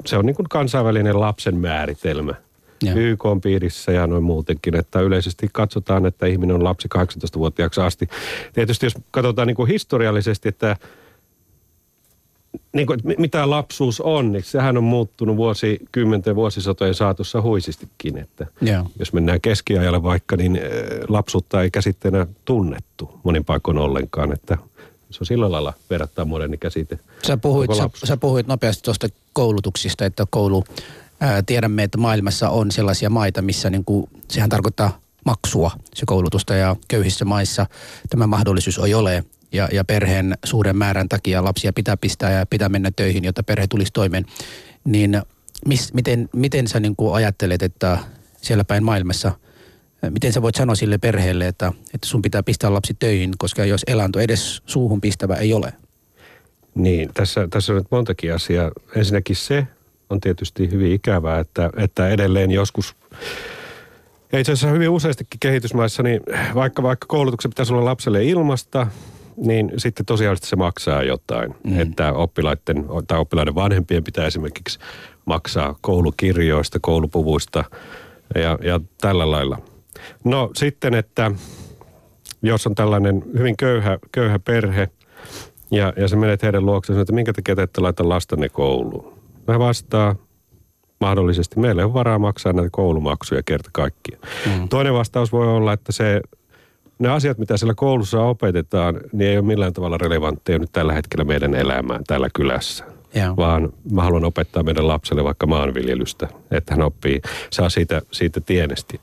se 0.06 0.16
on 0.16 0.26
niin 0.26 0.36
kuin 0.36 0.48
kansainvälinen 0.48 1.20
lapsen 1.20 1.56
määritelmä. 1.56 2.34
Joo. 2.82 2.96
YK 2.96 3.26
on 3.26 3.40
piirissä 3.40 3.92
ja 3.92 4.06
noin 4.06 4.22
muutenkin, 4.22 4.76
että 4.76 5.00
yleisesti 5.00 5.48
katsotaan, 5.52 6.06
että 6.06 6.26
ihminen 6.26 6.56
on 6.56 6.64
lapsi 6.64 6.88
18-vuotiaaksi 6.98 7.80
asti. 7.80 8.08
Tietysti 8.52 8.86
jos 8.86 8.94
katsotaan 9.10 9.48
niin 9.48 9.56
kuin 9.56 9.68
historiallisesti, 9.68 10.48
että 10.48 10.76
niin 12.72 12.86
kuin, 12.86 13.00
mitä 13.18 13.50
lapsuus 13.50 14.00
on, 14.00 14.32
niin 14.32 14.42
sehän 14.42 14.76
on 14.76 14.84
muuttunut 14.84 15.36
vuosikymmenten 15.36 16.36
vuosisatojen 16.36 16.94
saatossa 16.94 17.42
huisistikin. 17.42 18.18
Että 18.18 18.46
jos 18.98 19.12
mennään 19.12 19.40
keskiajalle 19.40 20.02
vaikka, 20.02 20.36
niin 20.36 20.56
eh, 20.56 20.62
lapsuutta 21.08 21.62
ei 21.62 21.70
käsitteenä 21.70 22.26
tunnettu 22.44 23.20
monin 23.24 23.44
paikoin 23.44 23.78
ollenkaan. 23.78 24.32
Että 24.32 24.58
se 25.12 25.18
on 25.20 25.26
sillä 25.26 25.50
lailla 25.52 25.72
verrattain 25.90 26.28
moderni 26.28 26.56
käsite. 26.58 26.98
Sä 27.26 27.36
puhuit, 27.36 27.70
sä, 27.76 27.90
sä 28.04 28.16
puhuit 28.16 28.46
nopeasti 28.46 28.82
tuosta 28.82 29.08
koulutuksista, 29.32 30.04
että 30.04 30.26
koulu, 30.30 30.64
ää, 31.20 31.42
tiedämme, 31.42 31.82
että 31.82 31.98
maailmassa 31.98 32.48
on 32.48 32.70
sellaisia 32.70 33.10
maita, 33.10 33.42
missä 33.42 33.70
niin 33.70 33.84
kuin, 33.84 34.10
sehän 34.28 34.50
tarkoittaa 34.50 34.98
maksua, 35.24 35.70
se 35.94 36.06
koulutusta, 36.06 36.54
ja 36.54 36.76
köyhissä 36.88 37.24
maissa 37.24 37.66
tämä 38.10 38.26
mahdollisuus 38.26 38.78
ei 38.78 38.94
ole. 38.94 39.24
ja, 39.52 39.68
ja 39.72 39.84
perheen 39.84 40.38
suuren 40.44 40.76
määrän 40.76 41.08
takia 41.08 41.44
lapsia 41.44 41.72
pitää 41.72 41.96
pistää 41.96 42.30
ja 42.30 42.46
pitää 42.46 42.68
mennä 42.68 42.90
töihin, 42.96 43.24
jotta 43.24 43.42
perhe 43.42 43.66
tulisi 43.66 43.92
toimeen. 43.92 44.26
Niin 44.84 45.22
mis, 45.66 45.94
miten, 45.94 46.28
miten 46.32 46.68
sä 46.68 46.80
niin 46.80 46.96
kuin 46.96 47.14
ajattelet, 47.14 47.62
että 47.62 47.98
siellä 48.42 48.64
päin 48.64 48.84
maailmassa, 48.84 49.32
miten 50.10 50.32
sä 50.32 50.42
voit 50.42 50.54
sanoa 50.54 50.74
sille 50.74 50.98
perheelle, 50.98 51.46
että, 51.46 51.72
että 51.94 52.06
sun 52.06 52.22
pitää 52.22 52.42
pistää 52.42 52.74
lapsi 52.74 52.94
töihin, 52.94 53.32
koska 53.38 53.64
jos 53.64 53.82
elanto 53.86 54.20
edes 54.20 54.62
suuhun 54.66 55.00
pistävä 55.00 55.34
ei 55.36 55.52
ole? 55.52 55.72
Niin, 56.74 57.10
tässä, 57.14 57.48
tässä 57.50 57.72
on 57.72 57.78
nyt 57.78 57.90
montakin 57.90 58.34
asiaa. 58.34 58.70
Ensinnäkin 58.96 59.36
se 59.36 59.66
on 60.10 60.20
tietysti 60.20 60.70
hyvin 60.70 60.92
ikävää, 60.92 61.38
että, 61.38 61.70
että 61.76 62.08
edelleen 62.08 62.50
joskus 62.50 62.96
ja 64.32 64.38
itse 64.38 64.52
asiassa 64.52 64.74
hyvin 64.74 64.88
useastikin 64.88 65.40
kehitysmaissa, 65.40 66.02
niin 66.02 66.20
vaikka, 66.54 66.82
vaikka 66.82 67.06
koulutuksen 67.06 67.50
pitäisi 67.50 67.72
olla 67.72 67.84
lapselle 67.84 68.24
ilmasta, 68.24 68.86
niin 69.36 69.72
sitten 69.76 70.06
tosiaan 70.06 70.36
se 70.40 70.56
maksaa 70.56 71.02
jotain. 71.02 71.54
Mm. 71.64 71.80
Että 71.80 72.12
oppilaiden 72.12 72.84
tai 73.06 73.18
oppilaiden 73.18 73.54
vanhempien 73.54 74.04
pitää 74.04 74.26
esimerkiksi 74.26 74.78
maksaa 75.24 75.78
koulukirjoista, 75.80 76.78
koulupuvuista 76.80 77.64
ja, 78.34 78.58
ja 78.62 78.80
tällä 79.00 79.30
lailla. 79.30 79.58
No 80.24 80.50
sitten, 80.56 80.94
että 80.94 81.30
jos 82.42 82.66
on 82.66 82.74
tällainen 82.74 83.24
hyvin 83.38 83.56
köyhä, 83.56 83.98
köyhä 84.12 84.38
perhe 84.38 84.88
ja, 85.70 85.92
ja 85.96 86.08
sä 86.08 86.16
menet 86.16 86.42
heidän 86.42 86.66
luokseen, 86.66 86.98
että 86.98 87.12
minkä 87.12 87.32
takia 87.32 87.56
te 87.56 87.62
ette 87.62 87.80
laita 87.80 88.08
lastanne 88.08 88.48
kouluun? 88.48 89.22
Mä 89.48 89.58
vastaan, 89.58 90.16
mahdollisesti 91.00 91.60
meillä 91.60 91.84
on 91.84 91.94
varaa 91.94 92.18
maksaa 92.18 92.52
näitä 92.52 92.68
koulumaksuja 92.72 93.42
kerta 93.42 93.70
kaikkia. 93.72 94.18
Mm. 94.46 94.68
Toinen 94.68 94.94
vastaus 94.94 95.32
voi 95.32 95.46
olla, 95.46 95.72
että 95.72 95.92
se, 95.92 96.20
ne 96.98 97.08
asiat, 97.08 97.38
mitä 97.38 97.56
siellä 97.56 97.74
koulussa 97.74 98.22
opetetaan, 98.22 99.00
niin 99.12 99.30
ei 99.30 99.38
ole 99.38 99.46
millään 99.46 99.72
tavalla 99.72 99.98
relevantteja 99.98 100.58
nyt 100.58 100.72
tällä 100.72 100.92
hetkellä 100.92 101.24
meidän 101.24 101.54
elämään 101.54 102.04
täällä 102.04 102.28
kylässä. 102.34 102.84
Yeah. 103.16 103.36
Vaan 103.36 103.72
mä 103.92 104.02
haluan 104.02 104.24
opettaa 104.24 104.62
meidän 104.62 104.88
lapselle 104.88 105.24
vaikka 105.24 105.46
maanviljelystä, 105.46 106.28
että 106.50 106.74
hän 106.74 106.82
oppii, 106.82 107.20
saa 107.50 107.68
siitä, 107.68 108.02
siitä 108.10 108.40
tienesti. 108.40 109.00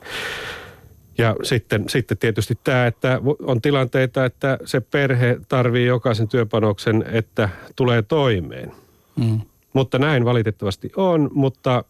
Ja 1.20 1.36
sitten, 1.44 1.90
sitten 1.90 2.18
tietysti 2.18 2.58
tämä, 2.64 2.88
että 2.88 3.22
on 3.42 3.62
tilanteita, 3.62 4.26
että 4.26 4.58
se 4.66 4.82
perhe 4.82 5.40
tarvii 5.50 5.86
jokaisen 5.86 6.28
työpanoksen, 6.28 7.06
että 7.12 7.50
tulee 7.76 8.02
toimeen. 8.02 8.72
Mm. 9.16 9.42
Mutta 9.74 10.00
näin 10.00 10.26
valitettavasti 10.26 10.92
on, 10.96 11.30
mutta 11.34 11.84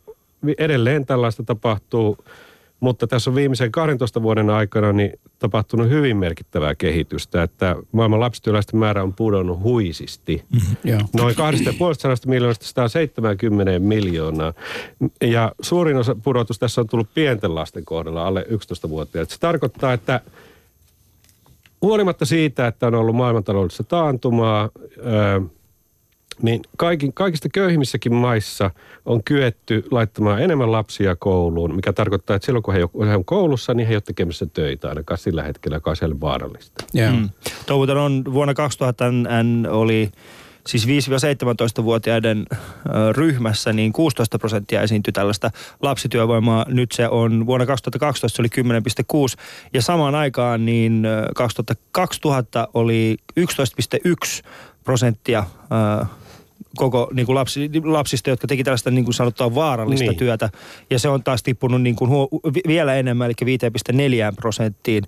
edelleen 0.58 1.06
tällaista 1.06 1.44
tapahtuu. 1.44 2.18
Mutta 2.80 3.08
tässä 3.08 3.30
on 3.30 3.36
viimeisen 3.36 3.72
12 3.72 4.22
vuoden 4.22 4.50
aikana 4.50 4.94
niin 4.94 5.20
tapahtunut 5.40 5.90
hyvin 5.90 6.18
merkittävää 6.18 6.76
kehitystä, 6.76 7.44
että 7.44 7.76
maailman 7.92 8.20
lapsityöläisten 8.20 8.80
määrä 8.80 9.04
on 9.04 9.14
pudonnut 9.14 9.60
huisisti. 9.60 10.44
Mm-hmm, 10.54 11.08
Noin 11.16 11.36
2,5 11.36 11.42
miljoonasta 12.26 12.66
170 12.66 13.80
miljoonaa. 13.80 14.54
Ja 15.22 15.52
suurin 15.62 15.98
osa 15.98 16.16
pudotus 16.24 16.60
tässä 16.60 16.82
on 16.82 16.88
tullut 16.88 17.14
pienten 17.14 17.56
lasten 17.56 17.86
kohdalla, 17.86 18.28
alle 18.28 18.46
11-vuotiaat. 18.50 19.30
Se 19.30 19.40
tarkoittaa, 19.40 19.94
että 19.94 20.22
huolimatta 21.82 22.26
siitä, 22.26 22.68
että 22.68 22.88
on 22.88 22.96
ollut 22.96 23.16
maailmantaloudessa 23.16 23.84
taantumaa, 23.84 24.70
niin 26.42 26.62
kaikin, 26.78 27.14
kaikista 27.14 27.50
köyhimmissäkin 27.54 28.14
maissa 28.14 28.72
on 29.06 29.24
kyetty 29.24 29.84
laittamaan 29.92 30.42
enemmän 30.42 30.72
lapsia 30.72 31.16
kouluun, 31.16 31.76
mikä 31.76 31.94
tarkoittaa, 31.94 32.36
että 32.36 32.46
silloin 32.46 32.64
kun 32.64 32.74
he, 32.74 32.80
he 33.08 33.16
on 33.16 33.26
koulussa, 33.26 33.74
niin 33.74 33.88
he 33.88 33.94
eivät 33.94 34.04
tekemässä 34.04 34.46
töitä 34.46 34.90
ainakaan 34.90 35.18
sillä 35.18 35.44
hetkellä, 35.44 35.78
joka 35.78 35.90
on 35.90 35.96
siellä 35.96 36.20
vaarallista. 36.22 36.86
Yeah. 36.96 37.14
Mm. 37.14 37.30
on 37.98 38.24
vuonna 38.34 38.54
2000 38.54 39.06
hän 39.30 39.68
oli 39.70 40.12
siis 40.68 40.88
5-17-vuotiaiden 40.88 42.46
ryhmässä, 43.12 43.74
niin 43.74 43.94
16 43.94 44.40
prosenttia 44.40 44.82
esiintyi 44.82 45.14
tällaista 45.14 45.52
lapsityövoimaa. 45.82 46.66
Nyt 46.68 46.92
se 46.92 47.08
on, 47.08 47.46
vuonna 47.46 47.66
2012 47.66 48.36
se 48.36 48.42
oli 48.42 48.50
10,6 49.34 49.42
ja 49.74 49.82
samaan 49.82 50.16
aikaan 50.16 50.66
niin 50.66 51.08
2000 51.92 52.68
oli 52.74 53.18
11,1 53.40 53.46
prosenttia 54.84 55.44
koko 56.76 57.10
niin 57.14 57.26
kuin 57.26 57.36
lapsi, 57.36 57.70
lapsista, 57.84 58.30
jotka 58.30 58.48
teki 58.48 58.64
tällaista 58.64 58.92
niin 58.92 59.06
kuin 59.06 59.14
sanottua 59.14 59.56
vaarallista 59.56 60.06
niin. 60.06 60.18
työtä. 60.18 60.50
Ja 60.90 61.00
se 61.00 61.10
on 61.10 61.24
taas 61.24 61.44
tippunut 61.44 61.82
niin 61.82 61.96
kuin 61.96 62.10
huo, 62.10 62.30
vielä 62.68 62.96
enemmän, 62.96 63.26
eli 63.26 63.58
5,4 64.32 64.36
prosenttiin. 64.36 65.04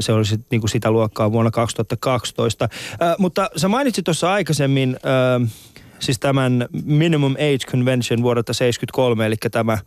Se 0.00 0.12
oli 0.12 0.24
sit, 0.24 0.40
niin 0.50 0.60
kuin 0.60 0.70
sitä 0.70 0.90
luokkaa 0.90 1.32
vuonna 1.32 1.50
2012. 1.50 2.64
Äh, 2.64 3.14
mutta 3.18 3.50
sä 3.56 3.68
mainitsit 3.68 4.04
tuossa 4.04 4.32
aikaisemmin 4.32 4.96
äh, 4.96 5.50
siis 5.98 6.18
tämän 6.18 6.66
Minimum 6.84 7.32
Age 7.32 7.70
Convention 7.70 8.22
vuodelta 8.22 8.52
73, 8.52 9.26
eli 9.26 9.36
tämä, 9.50 9.72
äh, 9.72 9.80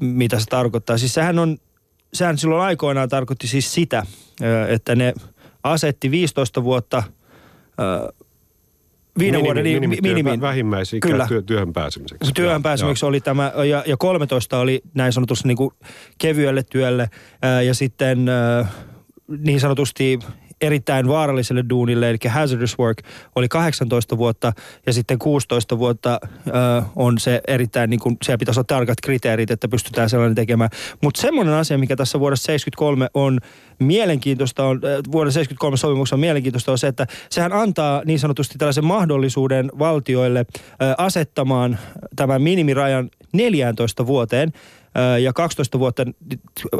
mitä 0.00 0.38
se 0.38 0.46
tarkoittaa. 0.46 0.98
Siis 0.98 1.14
sehän 1.14 1.38
on, 1.38 1.58
sehän 2.12 2.38
silloin 2.38 2.62
aikoinaan 2.62 3.08
tarkoitti 3.08 3.46
siis 3.46 3.74
sitä, 3.74 4.06
että 4.68 4.94
ne 4.94 5.14
asetti 5.62 6.10
15 6.10 6.64
vuotta 6.64 7.02
viiden 9.18 9.40
minimi, 9.40 9.46
vuoden 9.46 9.64
minimi, 9.64 9.96
minimi, 10.02 10.40
vähimmäisikä 10.40 11.08
kyllä. 11.08 11.26
Työ, 11.28 11.42
työhön 11.42 11.72
pääsemiseksi. 11.72 12.32
Työhön 12.32 12.62
pääsemiseksi 12.62 13.06
oli 13.06 13.20
tämä, 13.20 13.52
ja, 13.68 13.84
ja 13.86 13.96
13 13.96 14.58
oli 14.58 14.82
näin 14.94 15.12
sanotusti 15.12 15.48
niin 15.48 15.56
kuin 15.56 15.70
kevyelle 16.18 16.62
työlle, 16.62 17.10
ää, 17.42 17.62
ja 17.62 17.74
sitten 17.74 18.28
ää, 18.28 18.66
niin 19.38 19.60
sanotusti 19.60 20.18
erittäin 20.62 21.08
vaaralliselle 21.08 21.64
duunille, 21.70 22.10
eli 22.10 22.18
hazardous 22.28 22.78
work, 22.78 22.98
oli 23.36 23.48
18 23.48 24.18
vuotta 24.18 24.52
ja 24.86 24.92
sitten 24.92 25.18
16 25.18 25.78
vuotta 25.78 26.20
ö, 26.46 26.50
on 26.96 27.18
se 27.18 27.40
erittäin, 27.48 27.90
niin 27.90 28.00
kuin, 28.00 28.16
siellä 28.24 28.38
pitäisi 28.38 28.60
olla 28.60 28.66
tarkat 28.66 28.98
kriteerit, 29.02 29.50
että 29.50 29.68
pystytään 29.68 30.10
sellainen 30.10 30.34
tekemään. 30.34 30.70
Mutta 31.02 31.20
semmoinen 31.20 31.54
asia, 31.54 31.78
mikä 31.78 31.96
tässä 31.96 32.20
vuodessa 32.20 32.46
73 32.46 33.08
on 33.14 33.38
mielenkiintoista, 33.78 34.64
on, 34.64 34.80
vuoden 35.12 35.32
73 35.32 35.76
sopimuksessa 35.76 36.16
on 36.16 36.20
mielenkiintoista 36.20 36.72
on 36.72 36.78
se, 36.78 36.86
että 36.86 37.06
sehän 37.30 37.52
antaa 37.52 38.02
niin 38.04 38.18
sanotusti 38.18 38.58
tällaisen 38.58 38.84
mahdollisuuden 38.84 39.70
valtioille 39.78 40.38
ö, 40.38 40.44
asettamaan 40.98 41.78
tämän 42.16 42.42
minimirajan 42.42 43.10
14 43.32 44.06
vuoteen 44.06 44.52
ja 45.22 45.32
12 45.32 45.78
vuotta 45.78 46.04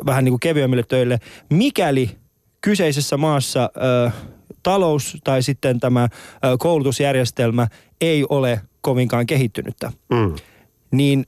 vähän 0.06 0.24
niin 0.24 0.32
kuin 0.32 0.40
kevyemmille 0.40 0.82
töille, 0.88 1.18
mikäli 1.50 2.21
kyseisessä 2.62 3.16
maassa 3.16 3.70
ö, 3.76 4.10
talous 4.62 5.16
tai 5.24 5.42
sitten 5.42 5.80
tämä 5.80 6.02
ö, 6.04 6.08
koulutusjärjestelmä 6.58 7.68
ei 8.00 8.24
ole 8.28 8.60
kovinkaan 8.80 9.26
kehittynyttä. 9.26 9.92
Mm. 10.10 10.34
Niin 10.90 11.26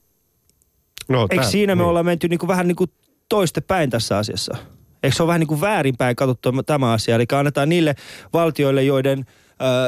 no, 1.08 1.26
eikö 1.30 1.44
siinä 1.44 1.74
me 1.74 1.82
niin. 1.82 1.88
ollaan 1.88 2.06
menty 2.06 2.28
niinku 2.28 2.48
vähän 2.48 2.68
niinku 2.68 2.86
toistepäin 3.28 3.90
tässä 3.90 4.18
asiassa? 4.18 4.56
Eikö 5.02 5.16
se 5.16 5.22
ole 5.22 5.28
vähän 5.28 5.40
niin 5.40 5.48
kuin 5.48 5.60
väärinpäin 5.60 6.16
katsottu 6.16 6.62
tämä 6.62 6.92
asia? 6.92 7.14
Eli 7.14 7.24
annetaan 7.32 7.68
niille 7.68 7.94
valtioille, 8.32 8.82
joiden... 8.82 9.24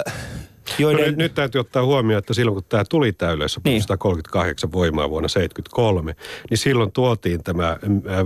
Ö, 0.06 0.10
Joiden... 0.78 1.00
No, 1.00 1.06
nyt, 1.06 1.16
nyt 1.16 1.34
täytyy 1.34 1.60
ottaa 1.60 1.84
huomioon, 1.84 2.18
että 2.18 2.34
silloin 2.34 2.54
kun 2.54 2.64
tämä 2.68 2.84
tuli 2.90 3.12
tämä 3.12 3.32
yleissopimus 3.32 3.72
niin. 3.72 3.82
138 3.82 4.72
voimaa 4.72 5.10
vuonna 5.10 5.28
1973, 5.28 6.16
niin 6.50 6.58
silloin 6.58 6.92
tuotiin 6.92 7.42
tämä 7.42 7.76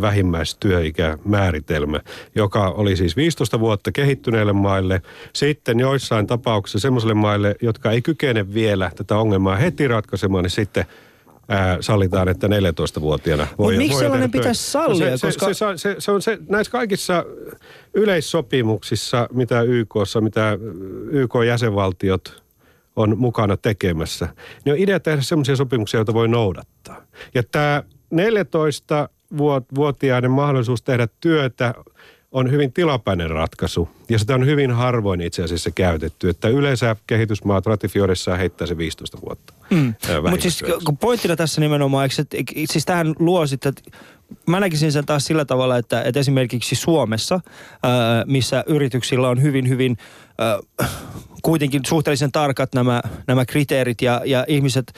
vähimmäistyöikämääritelmä, 0.01 2.01
joka 2.35 2.69
oli 2.69 2.97
siis 2.97 3.17
15 3.17 3.61
vuotta 3.61 3.93
kehittyneille 3.93 4.53
maille, 4.53 5.03
sitten 5.33 5.81
joissain 5.81 6.27
tapauksissa 6.27 6.79
semmoisille 6.79 7.15
maille, 7.15 7.55
jotka 7.63 7.91
ei 7.91 8.03
kykene 8.03 8.55
vielä 8.55 8.91
tätä 8.97 9.17
ongelmaa 9.17 9.57
heti 9.57 9.89
ratkaisemaan, 9.89 10.45
niin 10.45 10.51
sitten 10.51 10.85
ää, 11.51 11.77
sallitaan, 11.81 12.29
että 12.29 12.47
14-vuotiaana 12.47 13.47
voi, 13.59 13.77
miksi 13.77 13.93
voi 13.93 14.03
sellainen 14.03 14.31
pitäisi 14.31 14.71
sallia? 14.71 15.11
No 15.11 15.17
se, 15.17 15.27
koska... 15.27 15.47
se, 15.47 15.55
se, 15.55 15.67
se, 15.77 15.97
se, 15.99 16.11
on 16.11 16.23
se, 16.23 16.39
näissä 16.49 16.71
kaikissa 16.71 17.25
yleissopimuksissa, 17.95 19.29
mitä 19.33 19.63
YKssa, 19.63 20.21
mitä 20.21 20.59
YK-jäsenvaltiot 21.11 22.43
on 22.97 23.19
mukana 23.19 23.57
tekemässä, 23.57 24.29
niin 24.65 24.73
on 24.73 24.79
idea 24.79 25.01
tehdä 25.01 25.23
sellaisia 25.23 25.57
sopimuksia, 25.57 25.99
joita 25.99 26.15
voi 26.15 26.29
noudattaa. 26.29 27.03
Ja 27.35 27.43
tämä 27.43 27.83
14-vuotiaiden 28.15 30.31
mahdollisuus 30.31 30.83
tehdä 30.83 31.09
työtä 31.21 31.75
on 32.33 32.51
hyvin 32.51 32.73
tilapäinen 32.73 33.31
ratkaisu. 33.31 33.89
Ja 34.09 34.19
sitä 34.19 34.35
on 34.35 34.47
hyvin 34.47 34.71
harvoin 34.73 35.21
itse 35.21 35.43
asiassa 35.43 35.71
käytetty. 35.71 36.29
Että 36.29 36.49
yleensä 36.49 36.97
kehitysmaat 37.07 37.67
ratifioidessaan 37.67 38.39
heittää 38.39 38.67
se 38.67 38.79
15 38.79 39.19
vuotta. 39.27 39.55
Mm. 39.71 39.95
Mutta 40.31 40.43
siis 40.43 40.63
pointtina 41.01 41.37
tässä 41.37 41.61
nimenomaan, 41.61 42.05
eikö, 42.05 42.23
että, 42.23 42.53
siis 42.73 42.85
tähän 42.85 43.15
luo 43.19 43.47
sitten, 43.47 43.69
että 43.69 43.99
mä 44.47 44.61
näkisin 44.61 44.93
sen 44.93 45.07
taas 45.07 45.25
sillä 45.25 45.45
tavalla, 45.45 45.77
että, 45.77 46.03
että 46.03 46.21
esimerkiksi 46.21 46.75
Suomessa, 46.75 47.41
missä 48.27 48.65
yrityksillä 48.67 49.29
on 49.29 49.43
hyvin, 49.43 49.69
hyvin 49.69 49.97
kuitenkin 51.43 51.81
suhteellisen 51.87 52.33
tarkat 52.33 52.75
nämä, 52.75 53.03
nämä 53.27 53.45
kriteerit 53.45 54.03
ja, 54.03 54.23
ja 54.25 54.45
ihmiset, 54.49 54.93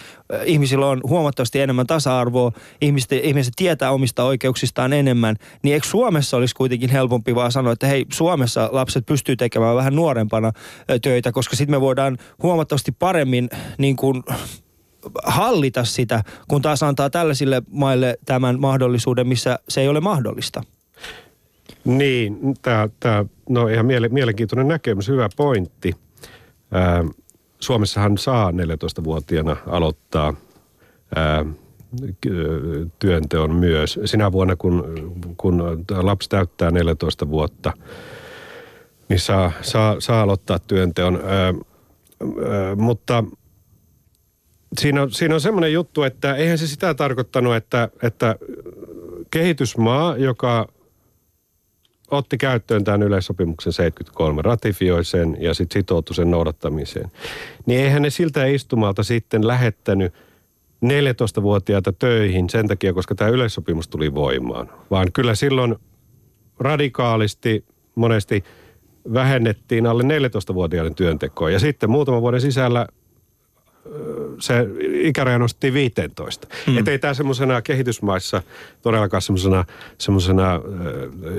ihmisillä 0.44 0.86
on 0.86 1.00
huomattavasti 1.08 1.60
enemmän 1.60 1.86
tasa-arvoa, 1.86 2.52
ihmiset, 2.80 3.12
ihmiset 3.12 3.54
tietää 3.56 3.90
omista 3.90 4.24
oikeuksistaan 4.24 4.92
enemmän, 4.92 5.36
niin 5.62 5.74
eikö 5.74 5.86
Suomessa 5.86 6.36
olisi 6.36 6.54
kuitenkin 6.54 6.90
helpompi 6.90 7.34
vaan 7.34 7.52
sanoa, 7.52 7.72
että 7.72 7.86
hei 7.86 8.06
Suomessa 8.12 8.68
lapset 8.72 9.06
pystyy 9.06 9.36
tekemään 9.36 9.76
vähän 9.76 9.96
nuorempana 9.96 10.52
töitä, 11.02 11.32
koska 11.32 11.56
sitten 11.56 11.74
me 11.76 11.80
voidaan 11.80 12.18
huomattavasti 12.42 12.92
paremmin 12.92 13.48
niin 13.78 13.96
kuin, 13.96 14.22
hallita 15.24 15.84
sitä, 15.84 16.24
kun 16.48 16.62
taas 16.62 16.82
antaa 16.82 17.10
tällaisille 17.10 17.62
maille 17.70 18.18
tämän 18.24 18.60
mahdollisuuden, 18.60 19.26
missä 19.26 19.58
se 19.68 19.80
ei 19.80 19.88
ole 19.88 20.00
mahdollista. 20.00 20.62
Niin, 21.84 22.38
tämä, 22.62 22.88
tämä 23.00 23.24
no 23.48 23.68
ihan 23.68 23.86
mielenkiintoinen 23.86 24.68
näkemys, 24.68 25.08
hyvä 25.08 25.28
pointti. 25.36 25.92
Ää, 26.72 27.04
Suomessahan 27.60 28.18
saa 28.18 28.50
14-vuotiaana 28.50 29.56
aloittaa 29.66 30.34
ää, 31.16 31.44
työnteon 32.98 33.54
myös. 33.54 34.00
Sinä 34.04 34.32
vuonna, 34.32 34.56
kun, 34.56 34.84
kun 35.36 35.84
lapsi 36.00 36.28
täyttää 36.28 36.70
14 36.70 37.28
vuotta, 37.28 37.72
niin 39.08 39.20
saa, 39.20 39.52
saa, 39.62 39.96
saa 39.98 40.22
aloittaa 40.22 40.58
työnteon. 40.58 41.20
Ää, 41.24 41.46
ää, 41.46 41.54
mutta 42.76 43.24
siinä 44.78 45.02
on, 45.02 45.10
siinä 45.10 45.34
on 45.34 45.40
semmoinen 45.40 45.72
juttu, 45.72 46.02
että 46.02 46.34
eihän 46.34 46.58
se 46.58 46.66
sitä 46.66 46.94
tarkoittanut, 46.94 47.56
että, 47.56 47.88
että 48.02 48.36
kehitysmaa, 49.30 50.16
joka 50.16 50.68
otti 52.10 52.38
käyttöön 52.38 52.84
tämän 52.84 53.02
yleissopimuksen 53.02 53.72
73, 53.72 54.42
ratifioi 54.42 55.04
sen 55.04 55.36
ja 55.40 55.54
sitten 55.54 55.80
sitoutui 55.80 56.14
sen 56.14 56.30
noudattamiseen. 56.30 57.10
Niin 57.66 57.80
eihän 57.80 58.02
ne 58.02 58.10
siltä 58.10 58.44
istumalta 58.44 59.02
sitten 59.02 59.46
lähettänyt 59.46 60.14
14-vuotiaita 60.84 61.92
töihin 61.92 62.50
sen 62.50 62.68
takia, 62.68 62.92
koska 62.92 63.14
tämä 63.14 63.30
yleissopimus 63.30 63.88
tuli 63.88 64.14
voimaan. 64.14 64.70
Vaan 64.90 65.12
kyllä 65.12 65.34
silloin 65.34 65.76
radikaalisti 66.58 67.64
monesti 67.94 68.44
vähennettiin 69.12 69.86
alle 69.86 70.02
14-vuotiaiden 70.02 70.94
työntekoa. 70.94 71.50
Ja 71.50 71.58
sitten 71.58 71.90
muutaman 71.90 72.22
vuoden 72.22 72.40
sisällä 72.40 72.86
se 74.38 74.54
ikäraja 74.92 75.38
nostettiin 75.38 75.74
15. 75.74 76.48
Mm. 76.66 76.78
Että 76.78 76.90
ei 76.90 76.98
tämä 76.98 77.14
semmoisena 77.14 77.62
kehitysmaissa 77.62 78.42
todellakaan 78.82 79.22
semmoisena, 79.22 79.64
semmoisena 79.98 80.54
äh, 80.54 80.60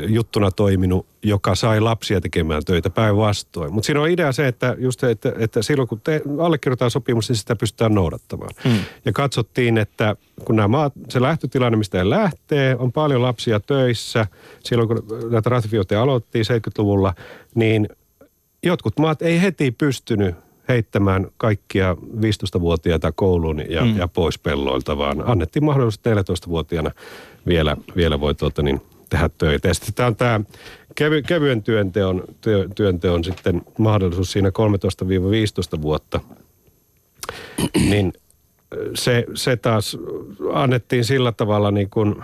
juttuna 0.08 0.52
toiminut, 0.52 1.06
joka 1.24 1.56
sai 1.56 1.80
lapsia 1.80 2.22
tekemään 2.22 2.66
töitä 2.66 2.90
päinvastoin. 2.90 3.74
Mutta 3.74 3.86
siinä 3.86 4.02
on 4.02 4.10
idea 4.10 4.32
se, 4.32 4.48
että 4.48 4.76
just 4.80 5.04
että, 5.04 5.34
että 5.38 5.62
silloin 5.62 5.88
kun 5.88 6.02
te 6.02 6.22
allekirjoitetaan 6.40 6.92
sopimus, 6.92 7.30
niin 7.30 7.38
sitä 7.38 7.56
pystytään 7.56 7.96
noudattamaan. 7.96 8.52
Mm. 8.66 8.80
Ja 9.06 9.12
katsottiin, 9.12 9.78
että 9.78 10.16
kun 10.46 10.56
nämä 10.56 10.68
maat, 10.68 10.94
se 11.10 11.22
lähtötilanne, 11.22 11.78
mistä 11.78 11.98
he 11.98 12.10
lähtee, 12.10 12.76
on 12.76 12.92
paljon 12.92 13.22
lapsia 13.22 13.60
töissä. 13.60 14.28
Silloin 14.64 14.88
kun 14.88 15.04
näitä 15.32 15.50
ratifioita 15.50 16.02
aloittiin 16.02 16.46
70-luvulla, 16.46 17.14
niin 17.56 17.90
jotkut 18.64 19.00
maat 19.00 19.22
ei 19.22 19.42
heti 19.42 19.72
pystynyt 19.72 20.36
heittämään 20.68 21.28
kaikkia 21.38 21.94
15-vuotiaita 21.94 23.12
kouluun 23.12 23.62
ja, 23.70 23.86
mm. 23.86 23.98
ja 23.98 24.08
pois 24.08 24.40
pelloilta, 24.40 24.98
vaan 24.98 25.24
annettiin 25.30 25.66
mahdollisuus 25.66 26.02
14-vuotiaana 26.46 26.92
vielä, 27.48 27.78
vielä 27.96 28.20
voi 28.20 28.36
tuota, 28.36 28.62
niin, 28.62 28.82
tehdä 29.10 29.30
töitä. 29.38 29.68
Ja 29.68 29.74
sitten 29.74 29.94
tämä 29.94 30.08
on 30.08 30.16
tämä 30.16 30.42
kevy, 30.96 31.22
kevyen 31.22 31.64
työnteon, 31.64 32.24
työ, 32.42 32.70
työnteon 32.76 33.24
sitten 33.24 33.62
mahdollisuus 33.78 34.32
siinä 34.32 34.50
13-15 35.78 35.82
vuotta, 35.82 36.20
niin 37.90 38.14
se, 38.94 39.26
se 39.34 39.58
taas 39.58 39.98
annettiin 40.54 41.06
sillä 41.06 41.32
tavalla 41.32 41.72
niin 41.72 41.90
kuin 41.90 42.16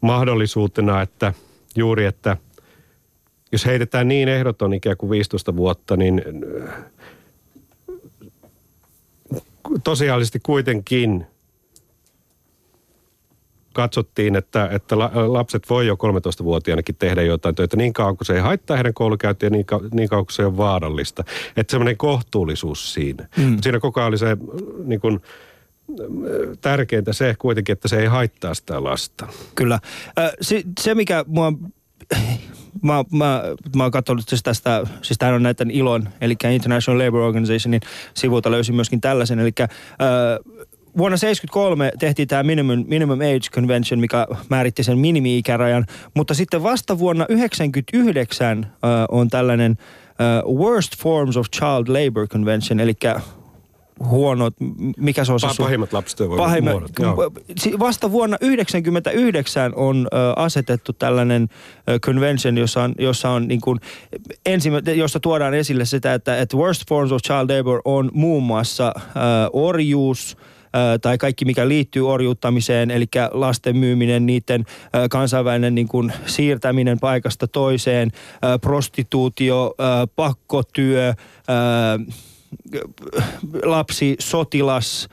mahdollisuutena, 0.00 1.02
että 1.02 1.34
juuri, 1.76 2.04
että 2.04 2.36
jos 3.52 3.66
heitetään 3.66 4.08
niin 4.08 4.28
ehdoton 4.28 4.74
ikään 4.74 4.96
kuin 4.96 5.10
15 5.10 5.56
vuotta, 5.56 5.96
niin 5.96 6.22
tosiaalisesti 9.84 10.40
kuitenkin 10.42 11.26
katsottiin, 13.72 14.36
että, 14.36 14.68
että 14.72 14.98
lapset 14.98 15.70
voi 15.70 15.86
jo 15.86 15.94
13-vuotiaanakin 15.94 16.96
tehdä 16.98 17.22
jotain 17.22 17.54
töitä 17.54 17.76
niin 17.76 17.92
kauan 17.92 18.16
kuin 18.16 18.26
se 18.26 18.34
ei 18.34 18.40
haittaa 18.40 18.76
heidän 18.76 18.94
koulukäyntiä 18.94 19.50
niin, 19.50 19.66
kauan, 19.66 19.88
niin 19.92 20.08
kauan 20.08 20.26
kuin 20.26 20.34
se 20.34 20.46
on 20.46 20.56
vaarallista. 20.56 21.24
Että 21.56 21.70
semmoinen 21.70 21.96
kohtuullisuus 21.96 22.94
siinä. 22.94 23.28
Mm. 23.36 23.58
Siinä 23.62 23.80
koko 23.80 24.00
ajan 24.00 24.08
oli 24.08 24.18
se 24.18 24.36
niin 24.84 25.00
kuin, 25.00 25.20
tärkeintä 26.60 27.12
se 27.12 27.34
kuitenkin, 27.38 27.72
että 27.72 27.88
se 27.88 28.00
ei 28.00 28.06
haittaa 28.06 28.54
sitä 28.54 28.84
lasta. 28.84 29.28
Kyllä. 29.54 29.80
Se, 30.40 30.62
se 30.80 30.94
mikä 30.94 31.24
mua 31.28 31.52
mä, 32.82 33.04
mä, 33.12 33.42
mä 33.76 33.82
oon 33.82 33.92
katsonut 33.92 34.28
siis 34.28 34.42
tästä, 34.42 34.86
siis 35.02 35.18
tämä 35.18 35.34
on 35.34 35.42
näiden 35.42 35.70
ILON, 35.70 36.08
eli 36.20 36.36
International 36.54 37.06
Labour 37.06 37.22
Organizationin 37.22 37.80
sivulta 38.14 38.50
löysin 38.50 38.74
myöskin 38.74 39.00
tällaisen, 39.00 39.38
eli 39.38 39.52
äh, 39.60 39.68
vuonna 40.96 41.16
1973 41.16 41.92
tehtiin 41.98 42.28
tämä 42.28 42.42
minimum, 42.42 42.84
minimum 42.88 43.18
Age 43.20 43.50
Convention, 43.52 44.00
mikä 44.00 44.26
määritti 44.48 44.82
sen 44.82 44.98
minimi-ikärajan, 44.98 45.86
mutta 46.14 46.34
sitten 46.34 46.62
vasta 46.62 46.98
vuonna 46.98 47.24
1999 47.24 48.64
äh, 48.64 48.90
on 49.08 49.28
tällainen 49.28 49.76
äh, 49.80 50.54
Worst 50.54 50.96
Forms 50.98 51.36
of 51.36 51.46
Child 51.56 51.86
Labor 51.88 52.28
Convention, 52.28 52.80
eli 52.80 52.94
huonot, 54.04 54.54
mikä 54.96 55.24
se 55.24 55.32
on 55.32 55.40
se 55.40 55.46
Pahimmat 55.58 55.92
lapsityövoimat 55.92 56.60
muodot. 56.60 56.90
Vasta 57.78 58.12
vuonna 58.12 58.38
1999 58.38 59.72
on 59.76 60.08
ö, 60.12 60.16
asetettu 60.36 60.92
tällainen 60.92 61.48
ö, 61.88 61.98
convention, 61.98 62.58
jossa 62.58 62.82
on, 62.82 62.94
jossa 62.98 63.30
on 63.30 63.48
niin 63.48 63.60
kuin, 63.60 63.80
ensimmä, 64.46 64.78
jossa 64.94 65.20
tuodaan 65.20 65.54
esille 65.54 65.84
sitä, 65.84 66.14
että, 66.14 66.38
että 66.38 66.56
worst 66.56 66.82
forms 66.88 67.12
of 67.12 67.22
child 67.22 67.58
labor 67.58 67.80
on 67.84 68.10
muun 68.14 68.42
muassa 68.42 68.92
ö, 68.96 69.00
orjuus, 69.52 70.36
tai 71.02 71.18
kaikki, 71.18 71.44
mikä 71.44 71.68
liittyy 71.68 72.08
orjuuttamiseen, 72.08 72.90
eli 72.90 73.06
lasten 73.30 73.76
myyminen, 73.76 74.26
niiden 74.26 74.64
kansainvälinen 75.10 75.74
niin 75.74 75.88
kuin 75.88 76.12
siirtäminen 76.26 77.00
paikasta 77.00 77.48
toiseen, 77.48 78.10
prostituutio, 78.60 79.74
pakkotyö, 80.16 81.14
lapsi, 83.64 84.16
sotilas, 84.18 85.08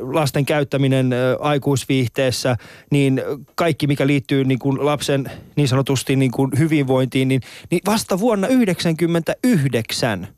lasten 0.00 0.46
käyttäminen 0.46 1.10
aikuisviihteessä, 1.40 2.56
niin 2.90 3.22
kaikki 3.54 3.86
mikä 3.86 4.06
liittyy 4.06 4.44
niin 4.44 4.58
kuin 4.58 4.86
lapsen 4.86 5.30
niin 5.56 5.68
sanotusti 5.68 6.16
niin 6.16 6.30
kuin 6.30 6.50
hyvinvointiin, 6.58 7.28
niin, 7.28 7.40
niin 7.70 7.80
vasta 7.86 8.18
vuonna 8.18 8.46
1999. 8.46 10.28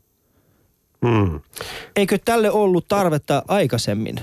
Hmm. 1.05 1.39
Eikö 1.95 2.17
tälle 2.25 2.51
ollut 2.51 2.87
tarvetta 2.87 3.43
aikaisemmin? 3.47 4.19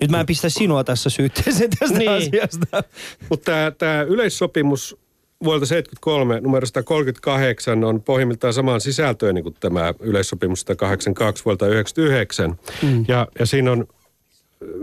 Nyt 0.00 0.10
mä 0.10 0.20
en 0.20 0.26
pistä 0.26 0.48
sinua 0.48 0.84
tässä 0.84 1.10
syytteeseen 1.10 1.70
tästä 1.78 1.98
niin. 1.98 2.10
asiasta. 2.10 2.82
Mutta 3.30 3.52
tämä 3.78 4.02
yleissopimus 4.02 4.96
vuodelta 5.44 5.66
73 5.66 6.40
numero 6.40 6.66
138 6.66 7.84
on 7.84 8.02
pohjimmiltaan 8.02 8.52
samaan 8.52 8.80
sisältöön 8.80 9.34
niin 9.34 9.42
kuin 9.42 9.56
tämä 9.60 9.94
yleissopimus 10.00 10.60
182 10.60 11.44
vuodelta 11.44 11.66
99. 11.66 12.54
Mm. 12.82 13.04
Ja, 13.08 13.28
ja 13.38 13.46
siinä 13.46 13.72
on 13.72 13.86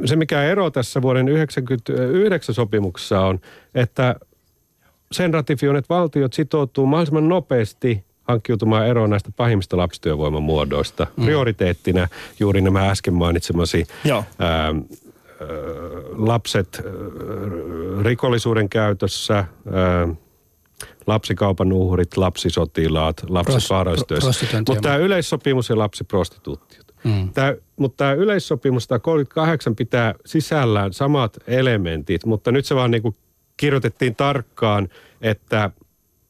se, 0.06 0.16
mikä 0.16 0.44
ero 0.44 0.70
tässä 0.70 1.02
vuoden 1.02 1.26
1999 1.26 2.56
sopimuksessa 2.56 3.20
on, 3.20 3.40
että 3.76 4.16
sen 5.12 5.34
ratifioineet 5.34 5.90
valtiot 5.90 6.34
sitoutuu 6.34 6.86
mahdollisimman 6.86 7.30
nopeasti 7.30 8.04
hankkiutumaan 8.24 8.88
eroon 8.88 9.10
näistä 9.10 9.30
pahimmista 9.36 9.78
lapsityövoiman 9.78 10.44
muodoista. 10.44 11.08
Mm. 11.18 11.26
Prioriteettina 11.26 12.08
juuri 12.40 12.62
nämä 12.62 12.90
äsken 12.90 13.14
mainitsemasi 13.14 13.86
Joo. 14.06 14.24
Ää, 14.40 14.76
lapset 16.18 16.82
rikollisuuden 18.02 18.70
käytössä, 18.70 19.36
ää, 19.36 20.08
lapsikaupan 21.08 21.74
uhrit, 21.74 22.18
lapsisotilaat, 22.18 23.24
lapset 23.30 23.70
vaarallistöissä. 23.70 24.48
Mutta 24.68 24.82
tämä 24.82 24.96
yleissopimus 24.96 25.70
ja 25.70 25.78
lapsiprostituutiot. 25.78 26.94
Mm. 27.04 27.34
Tää, 27.34 27.56
mutta 27.76 27.98
tämä 27.98 28.14
yleissopimus 28.14 28.88
38 29.02 29.76
pitää 29.76 30.16
sisällään 30.26 30.94
samat 30.94 31.38
elementit, 31.48 32.26
mutta 32.26 32.52
nyt 32.52 32.66
se 32.66 32.76
vaan 32.76 32.92
niin 32.92 33.02
kuin 33.02 33.16
kirjoitettiin 33.58 34.16
tarkkaan, 34.16 34.90
että 35.22 35.70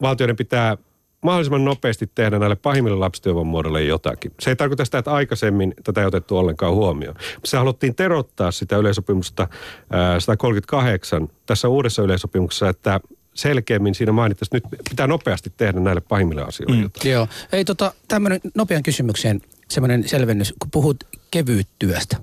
valtioiden 0.02 0.36
pitää 0.36 0.78
mahdollisimman 1.22 1.66
nopeasti 1.66 2.10
tehdä 2.16 2.40
näille 2.40 2.56
pahimmille 2.56 2.98
lapsityövoiman 2.98 3.52
muodolle 3.52 3.84
jotakin. 3.84 4.32
Se 4.40 4.50
ei 4.50 4.56
tarkoita 4.56 4.86
sitä, 4.86 4.98
että 4.98 5.14
aikaisemmin 5.14 5.74
tätä 5.84 6.02
ei 6.02 6.08
otettu 6.08 6.38
ollenkaan 6.38 6.74
huomioon. 6.74 7.16
Se 7.46 7.58
haluttiin 7.58 7.96
terottaa 7.96 8.52
sitä 8.52 8.78
yleisopimusta 8.78 9.48
ää, 9.90 10.20
138 10.20 11.30
tässä 11.46 11.68
uudessa 11.68 12.04
yleisopimuksessa, 12.04 12.70
että 12.70 13.00
selkeämmin 13.34 13.96
siinä 13.96 14.12
mainittaisiin, 14.12 14.58
että 14.58 14.69
nyt 14.72 14.82
pitää 14.89 15.08
nopeasti 15.08 15.54
tehdä 15.58 15.80
näille 15.80 16.02
pahimmille 16.02 16.43
asioille 16.43 16.76
mm. 16.76 16.84
jotain. 16.84 17.12
Joo. 17.12 17.28
Ei 17.52 17.65
tota, 17.65 17.93
tämmöinen 18.08 18.39
nopean 18.56 18.84
kysymykseen 18.84 19.41
semmoinen 19.69 20.08
selvennys, 20.08 20.54
kun 20.60 20.72
puhut 20.72 21.04
kevyyttyöstä. 21.32 22.17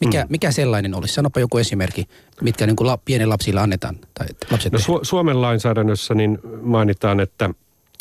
Mikä, 0.00 0.24
mm. 0.24 0.26
mikä 0.30 0.52
sellainen 0.52 0.94
olisi? 0.94 1.14
Sanopa 1.14 1.40
joku 1.40 1.58
esimerkki, 1.58 2.08
mitkä 2.40 2.66
niin 2.66 2.76
kuin 2.76 2.86
la, 2.86 2.98
pienen 3.04 3.28
lapsille 3.28 3.60
annetaan. 3.60 3.96
Tai 4.14 4.26
lapset 4.50 4.72
no, 4.72 4.78
Su- 4.78 5.00
Suomen 5.02 5.42
lainsäädännössä 5.42 6.14
niin 6.14 6.38
mainitaan, 6.62 7.20
että, 7.20 7.50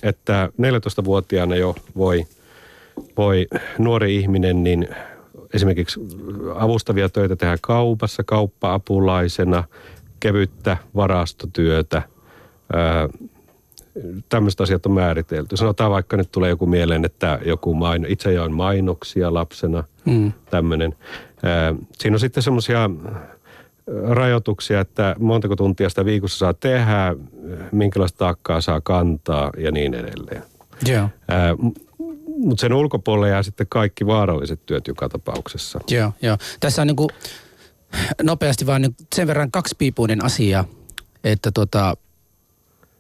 että 0.03 0.49
14-vuotiaana 0.61 1.55
jo 1.55 1.75
voi, 1.95 2.25
voi 3.17 3.47
nuori 3.77 4.15
ihminen 4.15 4.63
niin 4.63 4.87
esimerkiksi 5.53 5.99
avustavia 6.55 7.09
töitä 7.09 7.35
tehdä 7.35 7.57
kaupassa, 7.61 8.23
kauppa-apulaisena, 8.23 9.63
kevyttä 10.19 10.77
varastotyötä, 10.95 12.01
ää, 12.73 13.09
tämmöiset 14.29 14.61
asiat 14.61 14.85
on 14.85 14.91
määritelty. 14.91 15.57
Sanotaan 15.57 15.91
vaikka 15.91 16.17
nyt 16.17 16.31
tulee 16.31 16.49
joku 16.49 16.65
mieleen, 16.65 17.05
että 17.05 17.39
joku 17.45 17.73
maino, 17.73 18.07
itse 18.09 18.29
ajoin 18.29 18.53
mainoksia 18.53 19.33
lapsena, 19.33 19.83
mm. 20.05 20.31
tämmöinen. 20.49 20.95
Siinä 21.99 22.15
on 22.15 22.19
sitten 22.19 22.43
semmoisia 22.43 22.89
rajoituksia, 24.07 24.79
että 24.79 25.15
montako 25.19 25.55
tuntia 25.55 25.89
sitä 25.89 26.05
viikossa 26.05 26.37
saa 26.37 26.53
tehdä, 26.53 27.15
minkälaista 27.71 28.17
taakkaa 28.17 28.61
saa 28.61 28.81
kantaa 28.81 29.51
ja 29.57 29.71
niin 29.71 29.93
edelleen. 29.93 30.43
Joo. 30.87 31.09
Mutta 32.37 32.61
sen 32.61 32.73
ulkopuolelle 32.73 33.29
jää 33.29 33.43
sitten 33.43 33.67
kaikki 33.69 34.05
vaaralliset 34.05 34.65
työt 34.65 34.87
joka 34.87 35.09
tapauksessa. 35.09 35.79
Joo, 35.89 36.11
joo. 36.21 36.37
Tässä 36.59 36.81
on 36.81 36.87
niinku 36.87 37.09
nopeasti 38.23 38.65
vaan 38.65 38.81
niin 38.81 38.95
sen 39.15 39.27
verran 39.27 39.51
kaksipiipuinen 39.51 40.25
asia, 40.25 40.65
että 41.23 41.51
tota, 41.51 41.97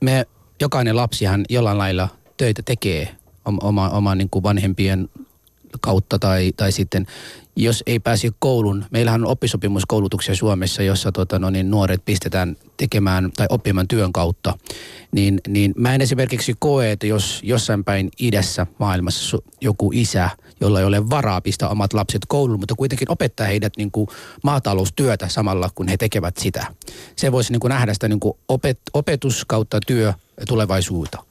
me 0.01 0.25
jokainen 0.61 0.95
lapsihan 0.95 1.45
jollain 1.49 1.77
lailla 1.77 2.09
töitä 2.37 2.61
tekee 2.65 3.15
oma, 3.45 3.89
oma 3.89 4.15
niin 4.15 4.29
kuin 4.29 4.43
vanhempien 4.43 5.09
kautta 5.81 6.19
tai, 6.19 6.51
tai 6.57 6.71
sitten 6.71 7.07
jos 7.55 7.83
ei 7.87 7.99
pääse 7.99 8.29
koulun. 8.39 8.85
Meillähän 8.91 9.23
on 9.23 9.31
oppisopimuskoulutuksia 9.31 10.35
Suomessa, 10.35 10.83
jossa 10.83 11.11
tota, 11.11 11.39
no 11.39 11.49
niin, 11.49 11.71
nuoret 11.71 12.01
pistetään 12.05 12.57
tekemään 12.77 13.31
tai 13.37 13.47
oppimaan 13.49 13.87
työn 13.87 14.13
kautta. 14.13 14.57
Niin, 15.11 15.41
niin 15.47 15.73
mä 15.77 15.95
en 15.95 16.01
esimerkiksi 16.01 16.55
koe, 16.59 16.91
että 16.91 17.07
jos 17.07 17.39
jossain 17.43 17.83
päin 17.83 18.09
idässä 18.19 18.67
maailmassa 18.79 19.37
joku 19.61 19.91
isä, 19.93 20.29
jolla 20.61 20.79
ei 20.79 20.85
ole 20.85 21.09
varaa 21.09 21.41
pistää 21.41 21.69
omat 21.69 21.93
lapset 21.93 22.21
kouluun, 22.27 22.59
mutta 22.59 22.75
kuitenkin 22.75 23.11
opettaa 23.11 23.47
heidät 23.47 23.73
niin 23.77 23.91
kuin 23.91 24.07
maataloustyötä 24.43 25.27
samalla, 25.27 25.69
kun 25.75 25.87
he 25.87 25.97
tekevät 25.97 26.37
sitä. 26.37 26.65
Se 27.15 27.31
voisi 27.31 27.51
niin 27.51 27.59
kuin 27.59 27.69
nähdä 27.69 27.93
sitä 27.93 28.07
niin 28.07 28.19
kuin 28.19 28.33
opet, 28.47 28.79
opetus 28.93 29.45
kautta 29.45 29.79
työ 29.87 30.13
tulevaisuutta. 30.47 31.23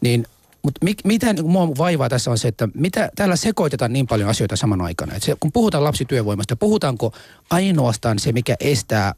Niin 0.00 0.26
mutta 0.66 0.84
mi, 0.84 0.94
mitä 1.04 1.32
niin 1.32 1.50
mua 1.50 1.68
vaivaa 1.78 2.08
tässä 2.08 2.30
on 2.30 2.38
se, 2.38 2.48
että 2.48 2.68
mitä 2.74 3.10
täällä 3.16 3.36
sekoitetaan 3.36 3.92
niin 3.92 4.06
paljon 4.06 4.30
asioita 4.30 4.56
saman 4.56 4.80
aikana. 4.80 5.14
Et 5.14 5.22
se, 5.22 5.36
kun 5.40 5.52
puhutaan 5.52 5.84
lapsityövoimasta, 5.84 6.56
puhutaanko 6.56 7.12
ainoastaan 7.50 8.18
se, 8.18 8.32
mikä 8.32 8.56
estää 8.60 9.14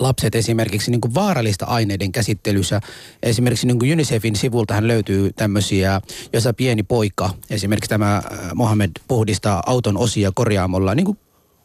lapset 0.00 0.34
esimerkiksi 0.34 0.90
niin 0.90 1.00
kuin 1.00 1.14
vaarallista 1.14 1.66
aineiden 1.66 2.12
käsittelyssä. 2.12 2.80
Esimerkiksi 3.22 3.66
niin 3.66 3.78
kuin 3.78 3.92
UNICEFin 3.92 4.36
sivultahan 4.36 4.88
löytyy 4.88 5.32
tämmöisiä, 5.36 6.00
jossa 6.32 6.52
pieni 6.52 6.82
poika, 6.82 7.30
esimerkiksi 7.50 7.88
tämä 7.88 8.16
äh, 8.16 8.22
Mohamed 8.54 8.90
puhdistaa 9.08 9.62
auton 9.66 9.96
osia 9.96 10.32
korjaamolla, 10.34 10.94
niin 10.94 11.06
kuin 11.06 11.18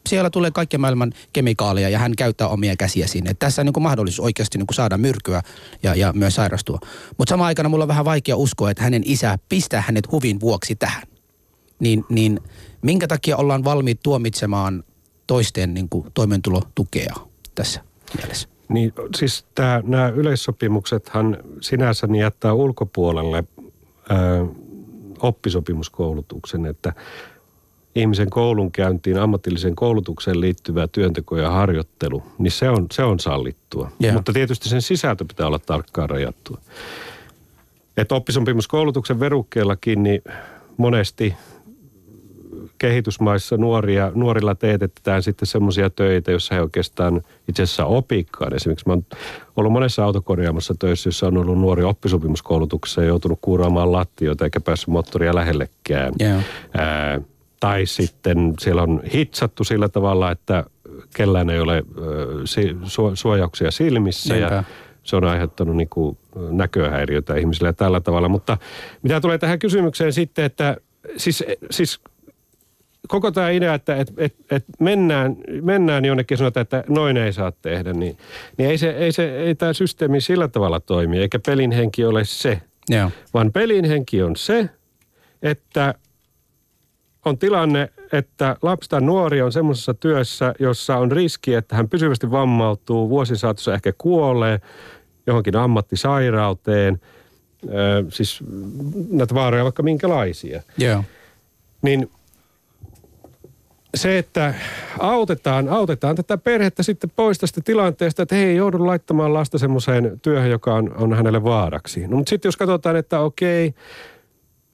siellä 0.08 0.30
tulee 0.30 0.50
kaikkien 0.50 0.80
maailman 0.80 1.12
kemikaaleja 1.32 1.88
ja 1.88 1.98
hän 1.98 2.12
käyttää 2.16 2.48
omia 2.48 2.76
käsiä 2.76 3.06
sinne. 3.06 3.34
Tässä 3.38 3.62
on 3.62 3.66
niin 3.66 3.72
kuin 3.72 3.82
mahdollisuus 3.82 4.26
oikeasti 4.26 4.58
niin 4.58 4.66
kuin 4.66 4.74
saada 4.74 4.98
myrkyä 4.98 5.42
ja, 5.82 5.94
ja 5.94 6.12
myös 6.12 6.34
sairastua. 6.34 6.78
Mutta 7.18 7.30
samaan 7.30 7.46
aikana 7.46 7.68
mulla 7.68 7.84
on 7.84 7.88
vähän 7.88 8.04
vaikea 8.04 8.36
uskoa, 8.36 8.70
että 8.70 8.82
hänen 8.82 9.02
isä 9.04 9.38
pistää 9.48 9.84
hänet 9.86 10.12
huvin 10.12 10.40
vuoksi 10.40 10.74
tähän. 10.76 11.02
Niin, 11.80 12.04
niin 12.08 12.40
minkä 12.82 13.06
takia 13.06 13.36
ollaan 13.36 13.64
valmiit 13.64 14.00
tuomitsemaan 14.02 14.84
toisten 15.26 15.74
niin 15.74 15.88
kuin 15.88 16.06
toimeentulotukea 16.14 17.14
tässä 17.54 17.80
mielessä? 18.16 18.48
Niin, 18.68 18.92
siis 19.16 19.46
tää, 19.54 19.82
nämä 19.86 20.08
yleissopimuksethan 20.08 21.36
sinänsä 21.60 22.06
niin 22.06 22.22
jättää 22.22 22.52
ulkopuolelle 22.52 23.44
ö, 24.10 24.14
oppisopimuskoulutuksen, 25.22 26.66
että 26.66 26.92
ihmisen 27.98 28.30
koulunkäyntiin, 28.30 29.18
ammatilliseen 29.18 29.76
koulutukseen 29.76 30.40
liittyvä 30.40 30.88
työnteko 30.88 31.36
ja 31.36 31.50
harjoittelu, 31.50 32.22
niin 32.38 32.50
se 32.50 32.70
on, 32.70 32.86
se 32.92 33.02
on 33.02 33.20
sallittua. 33.20 33.90
Yeah. 34.02 34.14
Mutta 34.14 34.32
tietysti 34.32 34.68
sen 34.68 34.82
sisältö 34.82 35.24
pitää 35.28 35.46
olla 35.46 35.58
tarkkaan 35.58 36.10
rajattua. 36.10 36.58
Että 37.96 38.14
oppisopimuskoulutuksen 38.14 39.20
verukkeellakin 39.20 40.02
niin 40.02 40.22
monesti 40.76 41.34
kehitysmaissa 42.78 43.56
nuoria, 43.56 44.12
nuorilla 44.14 44.54
teetetään 44.54 45.22
sitten 45.22 45.46
semmoisia 45.46 45.90
töitä, 45.90 46.30
joissa 46.30 46.54
he 46.54 46.60
oikeastaan 46.60 47.22
itse 47.48 47.62
asiassa 47.62 47.84
opikkaan. 47.84 48.54
Esimerkiksi 48.54 48.86
mä 48.86 48.92
oon 48.92 49.06
ollut 49.56 49.72
monessa 49.72 50.04
autokorjaamassa 50.04 50.74
töissä, 50.78 51.08
jossa 51.08 51.26
on 51.26 51.38
ollut 51.38 51.58
nuori 51.58 51.84
oppisopimuskoulutuksessa 51.84 53.00
ja 53.00 53.08
joutunut 53.08 53.38
kuuraamaan 53.42 53.92
lattioita 53.92 54.44
eikä 54.44 54.60
päässyt 54.60 54.88
moottoria 54.88 55.34
lähellekään. 55.34 56.12
Yeah. 56.20 56.44
Ää, 56.76 57.20
tai 57.60 57.86
sitten 57.86 58.54
siellä 58.60 58.82
on 58.82 59.02
hitsattu 59.14 59.64
sillä 59.64 59.88
tavalla, 59.88 60.30
että 60.30 60.64
kellään 61.16 61.50
ei 61.50 61.60
ole 61.60 61.84
suojauksia 63.14 63.70
silmissä 63.70 64.34
Niinpä. 64.34 64.54
ja 64.54 64.64
se 65.02 65.16
on 65.16 65.24
aiheuttanut 65.24 65.76
niin 65.76 65.88
kuin 65.88 66.18
näköhäiriötä 66.50 67.36
ihmisille 67.36 67.72
tällä 67.72 68.00
tavalla. 68.00 68.28
Mutta 68.28 68.58
mitä 69.02 69.20
tulee 69.20 69.38
tähän 69.38 69.58
kysymykseen 69.58 70.12
sitten, 70.12 70.44
että 70.44 70.76
siis, 71.16 71.44
siis 71.70 72.00
koko 73.08 73.30
tämä 73.30 73.50
idea, 73.50 73.74
että 73.74 73.96
et, 73.96 74.12
et, 74.16 74.34
et 74.50 74.64
mennään, 74.80 75.36
mennään 75.62 76.04
jonnekin 76.04 76.34
ja 76.34 76.38
sanotaan, 76.38 76.62
että 76.62 76.84
noin 76.88 77.16
ei 77.16 77.32
saa 77.32 77.52
tehdä, 77.52 77.92
niin, 77.92 78.18
niin 78.56 78.70
ei, 78.70 78.78
se, 78.78 78.90
ei, 78.90 79.12
se, 79.12 79.36
ei 79.36 79.54
tämä 79.54 79.72
systeemi 79.72 80.20
sillä 80.20 80.48
tavalla 80.48 80.80
toimi, 80.80 81.18
eikä 81.18 81.38
pelin 81.46 81.72
henki 81.72 82.04
ole 82.04 82.24
se. 82.24 82.60
Yeah. 82.92 83.12
Vaan 83.34 83.52
pelin 83.52 83.84
henki 83.84 84.22
on 84.22 84.36
se, 84.36 84.70
että 85.42 85.94
on 87.28 87.38
tilanne, 87.38 87.88
että 88.12 88.56
lapsi 88.62 88.90
tai 88.90 89.00
nuori 89.00 89.42
on 89.42 89.52
semmoisessa 89.52 89.94
työssä, 89.94 90.54
jossa 90.58 90.96
on 90.96 91.12
riski, 91.12 91.54
että 91.54 91.76
hän 91.76 91.88
pysyvästi 91.88 92.30
vammautuu, 92.30 93.08
vuosin 93.08 93.36
saatossa 93.36 93.74
ehkä 93.74 93.92
kuolee 93.98 94.60
johonkin 95.26 95.56
ammattisairauteen, 95.56 97.00
ö, 97.64 98.04
siis 98.08 98.40
näitä 99.10 99.34
vaaroja 99.34 99.64
vaikka 99.64 99.82
minkälaisia. 99.82 100.62
Yeah. 100.82 101.04
Niin 101.82 102.10
se, 103.94 104.18
että 104.18 104.54
autetaan, 104.98 105.68
autetaan 105.68 106.16
tätä 106.16 106.38
perhettä 106.38 106.82
sitten 106.82 107.10
pois 107.16 107.38
tästä 107.38 107.60
tilanteesta, 107.64 108.22
että 108.22 108.34
he 108.34 108.44
ei 108.44 108.56
joudu 108.56 108.86
laittamaan 108.86 109.34
lasta 109.34 109.58
semmoiseen 109.58 110.20
työhön, 110.22 110.50
joka 110.50 110.74
on, 110.74 110.94
on 110.96 111.14
hänelle 111.14 111.44
vaaraksi. 111.44 112.06
No 112.06 112.16
mutta 112.16 112.30
sitten 112.30 112.48
jos 112.48 112.56
katsotaan, 112.56 112.96
että 112.96 113.20
okei, 113.20 113.74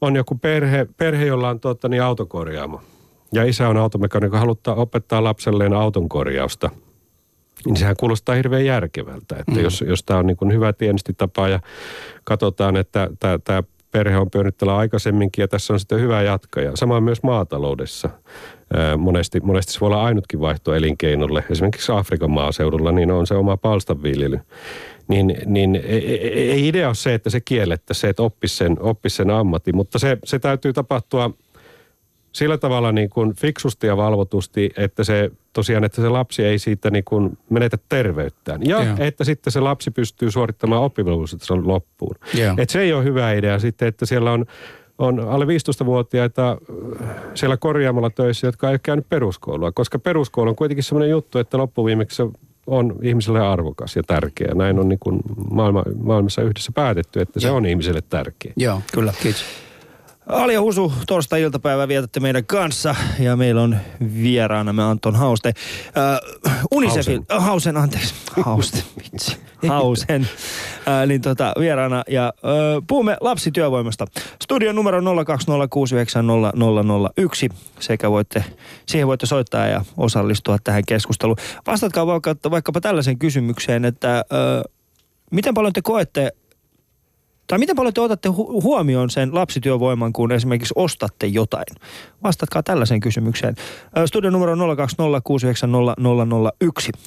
on 0.05 0.17
joku 0.17 0.35
perhe, 0.35 0.87
perhe 0.97 1.27
jolla 1.27 1.49
on 1.49 1.61
tuota, 1.61 1.89
niin 1.89 2.03
autokorjaamo. 2.03 2.81
Ja 3.33 3.45
isä 3.45 3.69
on 3.69 3.77
automekanikko, 3.77 4.39
haluttaa 4.39 4.75
opettaa 4.75 5.25
lapselleen 5.25 5.73
auton 5.73 6.09
korjausta. 6.09 6.71
Niin 7.67 7.77
sehän 7.77 7.97
kuulostaa 8.01 8.35
hirveän 8.35 8.65
järkevältä. 8.65 9.37
Että 9.39 9.53
mm. 9.53 9.61
jos, 9.61 9.85
jos 9.89 10.03
tämä 10.05 10.19
on 10.19 10.27
niin 10.27 10.37
kuin 10.37 10.53
hyvä 10.53 10.73
tienestitapa 10.73 11.49
ja 11.49 11.61
katsotaan, 12.25 12.77
että 12.77 13.11
tämä 13.45 13.63
perhe 13.91 14.17
on 14.17 14.31
pyörinyt 14.31 14.63
aikaisemminkin 14.63 15.43
ja 15.43 15.49
tässä 15.49 15.73
on 15.73 15.81
sitten 15.81 16.01
hyvä 16.01 16.23
jatka. 16.23 16.61
Ja 16.61 16.77
sama 16.77 17.01
myös 17.01 17.23
maataloudessa. 17.23 18.11
monesti, 18.99 19.41
monesti 19.41 19.73
se 19.73 19.81
voi 19.81 19.87
olla 19.87 20.05
ainutkin 20.05 20.41
vaihto 20.41 20.75
elinkeinolle. 20.75 21.45
Esimerkiksi 21.51 21.93
Afrikan 21.93 22.31
maaseudulla 22.31 22.93
niin 22.93 23.11
on 23.11 23.27
se 23.27 23.35
oma 23.35 23.57
palstanviljely 23.57 24.41
niin, 25.09 25.37
niin 25.47 25.77
ei 25.85 26.69
idea 26.69 26.87
ole 26.87 26.95
se, 26.95 27.15
että 27.15 27.31
se 27.31 27.41
kiellettä, 27.41 27.95
se, 27.95 28.09
että 28.09 28.23
oppisi 28.23 28.57
sen, 28.57 28.77
oppisi 28.81 29.17
sen 29.17 29.31
ammatin, 29.31 29.77
mutta 29.77 29.99
se, 29.99 30.19
se 30.25 30.39
täytyy 30.39 30.73
tapahtua 30.73 31.31
sillä 32.33 32.59
tavalla 32.59 32.93
niin 32.93 33.11
kuin 33.11 33.35
fiksusti 33.35 33.87
ja 33.87 33.97
valvotusti, 33.97 34.71
että 34.77 35.05
se 35.05 35.31
tosiaan, 35.53 35.85
että 35.85 36.03
se 36.03 36.09
lapsi 36.09 36.45
ei 36.45 36.59
siitä 36.59 36.91
niin 36.91 37.05
kuin 37.05 37.39
menetä 37.51 37.79
terveyttään. 37.89 38.61
Ja 38.67 38.83
yeah. 38.83 39.01
että 39.01 39.25
sitten 39.25 39.53
se 39.53 39.61
lapsi 39.61 39.91
pystyy 39.91 40.31
suorittamaan 40.31 40.83
oppivelvollisuutensa 40.83 41.55
loppuun. 41.65 42.17
Yeah. 42.39 42.59
Että 42.59 42.73
se 42.73 42.81
ei 42.81 42.93
ole 42.93 43.05
hyvä 43.05 43.33
idea 43.33 43.59
sitten, 43.59 43.89
että 43.89 44.07
siellä 44.07 44.33
on 44.33 44.47
on 44.99 45.21
alle 45.21 45.45
15-vuotiaita 45.45 46.59
siellä 47.35 47.57
korjaamalla 47.57 48.11
töissä, 48.11 48.47
jotka 48.47 48.69
ei 48.69 48.73
ole 48.73 48.81
käynyt 48.83 49.09
peruskoulua, 49.09 49.73
koska 49.73 49.99
peruskoulu 49.99 50.51
on 50.51 50.57
kuitenkin 50.57 50.85
sellainen 50.85 51.11
juttu, 51.11 51.39
että 51.39 51.59
loppuviimeksi 51.59 52.23
on 52.67 52.97
ihmiselle 53.03 53.41
arvokas 53.41 53.97
ja 53.97 54.03
tärkeä. 54.03 54.55
Näin 54.55 54.79
on 54.79 54.89
niin 54.89 54.99
kuin 54.99 55.21
maailma, 55.51 55.83
maailmassa 56.03 56.43
yhdessä 56.43 56.73
päätetty, 56.73 57.21
että 57.21 57.41
se 57.41 57.51
on 57.51 57.67
ihmiselle 57.67 58.03
tärkeä. 58.11 58.53
Joo, 58.57 58.81
kyllä. 58.93 59.13
Kiitos. 59.23 59.45
Alia 60.27 60.61
Husu, 60.61 60.93
torstai-iltapäivää 61.07 61.89
vietätte 61.89 62.21
meidän 62.21 62.47
kanssa 62.47 62.95
ja 63.19 63.37
meillä 63.37 63.63
on 63.63 63.77
vieraana 64.23 64.73
me 64.73 64.83
Anton 64.83 65.17
Hauste. 65.17 65.53
Uh, 65.89 66.51
Unicefin, 66.71 67.27
Hausen. 67.29 67.47
Hausen, 67.47 67.77
anteeksi. 67.77 68.15
Hauste, 68.45 68.83
vitsi. 68.97 69.37
Hausen. 69.69 70.29
ää, 70.87 71.07
niin 71.07 71.21
tota, 71.21 71.53
vieraana. 71.61 72.03
Ja 72.09 72.33
ö, 72.45 72.83
puhumme 72.87 73.17
lapsityövoimasta. 73.21 74.07
Studion 74.43 74.77
numero 74.77 75.01
020690001 75.01 75.05
sekä 77.81 78.11
voitte, 78.11 78.45
siihen 78.87 79.09
voitte 79.09 79.27
soittaa 79.27 79.67
ja 79.67 79.85
osallistua 79.97 80.57
tähän 80.65 80.83
keskusteluun. 80.89 81.37
Vastatkaa 81.67 82.07
vaikka, 82.07 82.37
vaikkapa 82.51 82.81
tällaisen 82.81 83.19
kysymykseen, 83.19 83.85
että 83.85 84.25
ö, 84.33 84.71
miten 85.31 85.55
paljon 85.55 85.73
te 85.73 85.83
koette 85.83 86.31
tai 87.55 87.59
miten 87.59 87.77
paljon 87.77 87.95
te 87.95 88.01
otatte 88.01 88.29
hu- 88.29 88.63
huomioon 88.63 89.11
sen 89.11 89.35
lapsityövoiman, 89.35 90.13
kun 90.13 90.33
esimerkiksi 90.33 90.75
ostatte 90.77 91.27
jotain? 91.27 91.65
Vastatkaa 92.23 92.63
tällaiseen 92.63 93.01
kysymykseen. 93.01 93.55
Ö, 93.99 94.07
Studion 94.07 94.33
numero 94.33 94.53
on 94.53 94.59
020690001. 94.59 94.63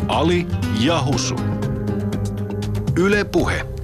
Ali 0.09 0.47
ja 0.81 1.03
Husu. 1.05 1.35
Yle 2.99 3.25
Puhe. 3.25 3.78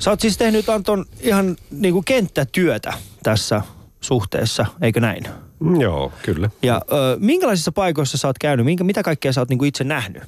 Sä 0.00 0.10
oot 0.10 0.20
siis 0.20 0.38
tehnyt 0.38 0.68
Anton 0.68 1.04
ihan 1.20 1.56
niin 1.70 1.94
kuin 1.94 2.04
kenttätyötä 2.04 2.92
tässä 3.22 3.62
suhteessa, 4.00 4.66
eikö 4.82 5.00
näin? 5.00 5.24
Mm, 5.60 5.80
Joo, 5.80 6.12
kyllä. 6.22 6.50
Ja 6.62 6.80
ö, 6.92 7.16
minkälaisissa 7.18 7.72
paikoissa 7.72 8.18
sä 8.18 8.28
oot 8.28 8.38
käynyt? 8.38 8.66
Minkä, 8.66 8.84
mitä 8.84 9.02
kaikkea 9.02 9.32
sä 9.32 9.40
oot 9.40 9.48
niin 9.48 9.58
kuin 9.58 9.68
itse 9.68 9.84
nähnyt? 9.84 10.22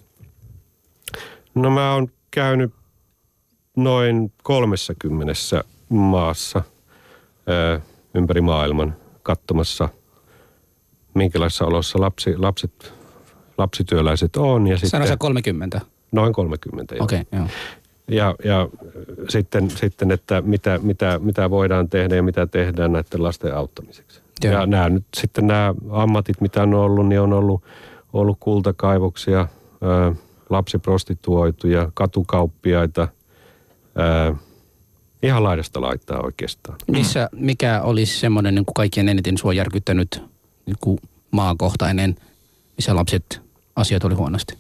No 1.54 1.70
mä 1.70 1.94
oon 1.94 2.08
käynyt 2.30 2.74
noin 3.76 4.32
30 4.42 5.32
maassa 5.88 6.62
ö, 7.48 7.80
ympäri 8.14 8.40
maailman 8.40 8.96
katsomassa, 9.22 9.88
minkälaisissa 11.14 11.64
oloissa 11.64 12.00
lapsi, 12.00 12.37
lapset, 12.37 12.92
lapsityöläiset 13.58 14.37
on. 14.37 14.66
Ja 14.66 14.76
Sano 14.78 14.88
sitten, 14.88 15.08
se 15.08 15.16
30. 15.16 15.80
Noin 16.12 16.32
30, 16.32 16.94
joo. 16.94 17.04
Okei, 17.04 17.20
okay, 17.20 17.40
joo. 17.40 17.48
Ja, 18.08 18.34
ja 18.44 18.68
sitten, 19.28 19.70
sitten, 19.70 20.10
että 20.10 20.40
mitä, 20.40 20.80
mitä, 20.82 21.18
mitä 21.22 21.50
voidaan 21.50 21.88
tehdä 21.88 22.16
ja 22.16 22.22
mitä 22.22 22.46
tehdään 22.46 22.92
näiden 22.92 23.22
lasten 23.22 23.56
auttamiseksi. 23.56 24.20
Joo. 24.44 24.52
Ja 24.52 24.66
nämä 24.66 24.88
nyt 24.88 25.04
sitten 25.16 25.46
nämä 25.46 25.74
ammatit, 25.90 26.40
mitä 26.40 26.62
on 26.62 26.74
ollut, 26.74 27.08
niin 27.08 27.20
on 27.20 27.32
ollut, 27.32 27.62
ollut 28.12 28.36
kultakaivoksia, 28.40 29.38
ää, 29.38 30.14
lapsiprostituoituja, 30.50 31.90
katukauppiaita, 31.94 33.08
ää, 33.96 34.34
ihan 35.22 35.44
laidasta 35.44 35.80
laittaa 35.80 36.20
oikeastaan. 36.20 36.78
Missä, 36.90 37.28
mikä 37.32 37.82
olisi 37.82 38.20
semmoinen 38.20 38.54
niin 38.54 38.64
kuin 38.64 38.74
kaikkien 38.74 39.08
eniten 39.08 39.38
sua 39.38 39.52
järkyttänyt 39.52 40.22
niin 40.66 40.76
kuin 40.80 40.98
maakohtainen, 41.30 42.16
missä 42.76 42.96
lapset 42.96 43.40
asiat 43.76 44.04
oli 44.04 44.14
huonosti? 44.14 44.54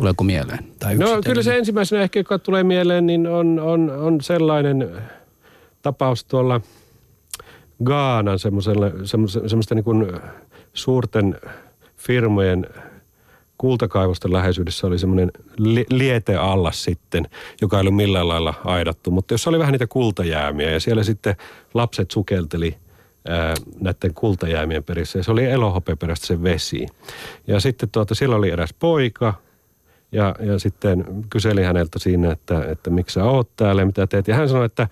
Tuleeko 0.00 0.24
mieleen? 0.24 0.64
Tai 0.78 0.96
No 0.96 1.06
kyllä 1.24 1.42
se 1.42 1.58
ensimmäisenä 1.58 2.02
ehkä, 2.02 2.20
joka 2.20 2.38
tulee 2.38 2.64
mieleen, 2.64 3.06
niin 3.06 3.26
on, 3.26 3.60
on, 3.60 3.90
on 3.90 4.20
sellainen 4.20 4.90
tapaus 5.82 6.24
tuolla 6.24 6.60
Gaanan 7.84 8.38
semmoista, 8.38 9.74
niin 9.74 9.84
kuin 9.84 10.12
suurten 10.72 11.38
firmojen 11.96 12.66
kultakaivosten 13.58 14.32
läheisyydessä 14.32 14.86
oli 14.86 14.98
semmoinen 14.98 15.30
li- 15.56 15.86
lieteallas 15.90 16.84
sitten, 16.84 17.28
joka 17.60 17.76
ei 17.76 17.80
ollut 17.80 17.96
millään 17.96 18.28
lailla 18.28 18.54
aidattu, 18.64 19.10
mutta 19.10 19.34
jossa 19.34 19.50
oli 19.50 19.58
vähän 19.58 19.72
niitä 19.72 19.86
kultajäämiä 19.86 20.70
ja 20.70 20.80
siellä 20.80 21.04
sitten 21.04 21.36
lapset 21.74 22.10
sukelteli 22.10 22.76
ää, 23.28 23.54
näiden 23.80 24.14
kultajäämien 24.14 24.84
perissä 24.84 25.18
ja 25.18 25.22
se 25.22 25.30
oli 25.30 25.44
elohopeaperäistä 25.44 26.26
se 26.26 26.42
vesi. 26.42 26.86
Ja 27.46 27.60
sitten 27.60 27.88
tuota, 27.90 28.14
siellä 28.14 28.36
oli 28.36 28.50
eräs 28.50 28.74
poika, 28.78 29.34
ja, 30.12 30.34
ja 30.40 30.58
sitten 30.58 31.04
kyseli 31.30 31.62
häneltä 31.62 31.98
siinä, 31.98 32.32
että, 32.32 32.64
että 32.64 32.90
miksi 32.90 33.14
sä 33.14 33.24
oot 33.24 33.56
täällä 33.56 33.82
ja 33.82 33.86
mitä 33.86 34.06
teet. 34.06 34.28
Ja 34.28 34.34
hän 34.34 34.48
sanoi, 34.48 34.66
että 34.66 34.88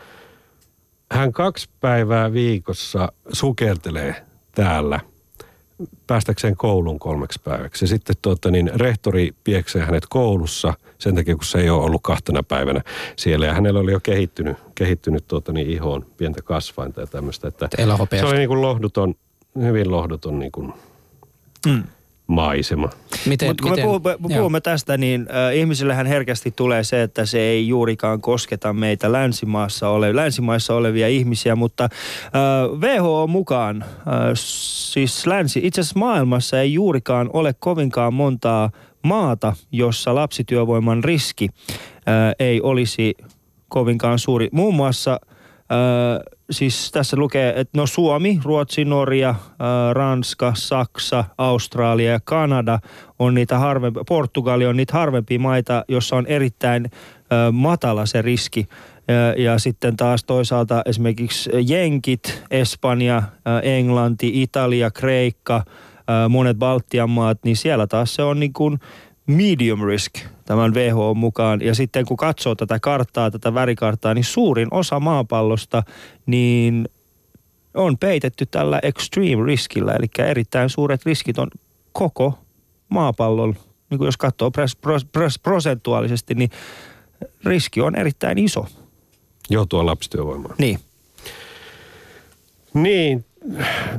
hän 1.12 1.32
kaksi 1.32 1.68
päivää 1.80 2.32
viikossa 2.32 3.12
sukeltelee 3.32 4.26
täällä 4.54 5.00
päästäkseen 6.06 6.56
koulun 6.56 6.98
kolmeksi 6.98 7.40
päiväksi. 7.44 7.84
Ja 7.84 7.88
sitten 7.88 8.16
tuota, 8.22 8.50
niin 8.50 8.70
rehtori 8.74 9.34
pieksee 9.44 9.84
hänet 9.84 10.06
koulussa 10.08 10.74
sen 10.98 11.14
takia, 11.14 11.34
kun 11.34 11.44
se 11.44 11.58
ei 11.58 11.70
ole 11.70 11.84
ollut 11.84 12.02
kahtena 12.02 12.42
päivänä 12.42 12.80
siellä. 13.16 13.46
Ja 13.46 13.54
hänellä 13.54 13.80
oli 13.80 13.92
jo 13.92 14.00
kehittynyt, 14.00 14.56
kehittynyt 14.74 15.26
tuota, 15.28 15.52
niin 15.52 15.70
ihoon 15.70 16.06
pientä 16.16 16.42
kasvainta 16.42 17.00
ja 17.00 17.06
tämmöistä. 17.06 17.48
Että 17.48 17.68
se 18.20 18.26
oli 18.26 18.38
niin 18.38 18.48
kuin 18.48 18.62
lohduton, 18.62 19.14
hyvin 19.60 19.90
lohduton 19.90 20.38
niin 20.38 20.52
kuin 20.52 20.72
Mm. 21.66 21.82
Maisema. 22.28 22.90
Miten, 23.26 23.48
Mutta 23.48 23.62
kun 23.62 23.72
me 23.72 23.82
puhumme, 23.82 24.10
me 24.10 24.26
Joo. 24.28 24.38
puhumme 24.38 24.60
tästä, 24.60 24.96
niin 24.96 25.26
äh, 25.30 25.56
ihmisillähän 25.56 26.06
herkästi 26.06 26.50
tulee 26.56 26.84
se, 26.84 27.02
että 27.02 27.26
se 27.26 27.40
ei 27.40 27.68
juurikaan 27.68 28.20
kosketa 28.20 28.72
meitä 28.72 29.12
länsimaassa 29.12 29.88
ole, 29.88 30.16
länsimaissa 30.16 30.74
olevia 30.74 31.08
ihmisiä, 31.08 31.56
mutta 31.56 31.84
äh, 31.84 32.80
WHO 32.80 33.26
mukaan, 33.26 33.82
äh, 33.82 33.88
siis 34.34 35.26
länsi, 35.26 35.60
itse 35.62 35.80
asiassa 35.80 35.98
maailmassa 35.98 36.60
ei 36.60 36.72
juurikaan 36.72 37.30
ole 37.32 37.54
kovinkaan 37.58 38.14
montaa 38.14 38.70
maata, 39.02 39.56
jossa 39.72 40.14
lapsityövoiman 40.14 41.04
riski 41.04 41.48
äh, 41.48 42.34
ei 42.38 42.60
olisi 42.60 43.14
kovinkaan 43.68 44.18
suuri. 44.18 44.48
Muun 44.52 44.74
muassa 44.74 45.20
Öö, 45.72 46.37
siis 46.50 46.92
tässä 46.92 47.16
lukee, 47.16 47.52
että 47.56 47.78
no 47.78 47.86
Suomi, 47.86 48.40
Ruotsi, 48.44 48.84
Norja, 48.84 49.34
öö, 49.38 49.94
Ranska, 49.94 50.52
Saksa, 50.56 51.24
Australia 51.38 52.12
ja 52.12 52.20
Kanada 52.24 52.78
on 53.18 53.34
niitä 53.34 53.58
harvempi, 53.58 54.00
Portugali 54.08 54.66
on 54.66 54.76
niitä 54.76 54.92
harvempia 54.92 55.38
maita, 55.38 55.84
jossa 55.88 56.16
on 56.16 56.26
erittäin 56.26 56.90
öö, 57.32 57.52
matala 57.52 58.06
se 58.06 58.22
riski. 58.22 58.68
Ja, 59.08 59.42
ja 59.42 59.58
sitten 59.58 59.96
taas 59.96 60.24
toisaalta 60.24 60.82
esimerkiksi 60.86 61.50
Jenkit, 61.68 62.42
Espanja, 62.50 63.22
Englanti, 63.62 64.42
Italia, 64.42 64.90
Kreikka, 64.90 65.62
monet 66.28 66.56
Baltian 66.58 67.10
maat, 67.10 67.38
niin 67.44 67.56
siellä 67.56 67.86
taas 67.86 68.14
se 68.14 68.22
on 68.22 68.40
niin 68.40 68.52
kuin 68.52 68.78
medium 69.28 69.84
risk 69.84 70.12
tämän 70.44 70.74
WHO 70.74 71.14
mukaan. 71.14 71.60
Ja 71.60 71.74
sitten 71.74 72.06
kun 72.06 72.16
katsoo 72.16 72.54
tätä 72.54 72.78
karttaa, 72.80 73.30
tätä 73.30 73.54
värikarttaa, 73.54 74.14
niin 74.14 74.24
suurin 74.24 74.68
osa 74.70 75.00
maapallosta 75.00 75.82
niin 76.26 76.88
on 77.74 77.98
peitetty 77.98 78.46
tällä 78.46 78.80
extreme 78.82 79.46
riskillä. 79.46 79.92
Eli 79.92 80.06
erittäin 80.18 80.70
suuret 80.70 81.06
riskit 81.06 81.38
on 81.38 81.48
koko 81.92 82.38
maapallon, 82.88 83.56
niin 83.90 83.98
kuin 83.98 84.06
jos 84.06 84.16
katsoo 84.16 84.50
pres, 84.50 84.76
pros, 84.76 85.04
pres, 85.04 85.38
prosentuaalisesti, 85.38 86.34
niin 86.34 86.50
riski 87.44 87.80
on 87.80 87.96
erittäin 87.96 88.38
iso. 88.38 88.66
Joutua 89.50 89.86
lapsityövoimaan. 89.86 90.54
Niin. 90.58 90.78
Niin, 92.74 93.24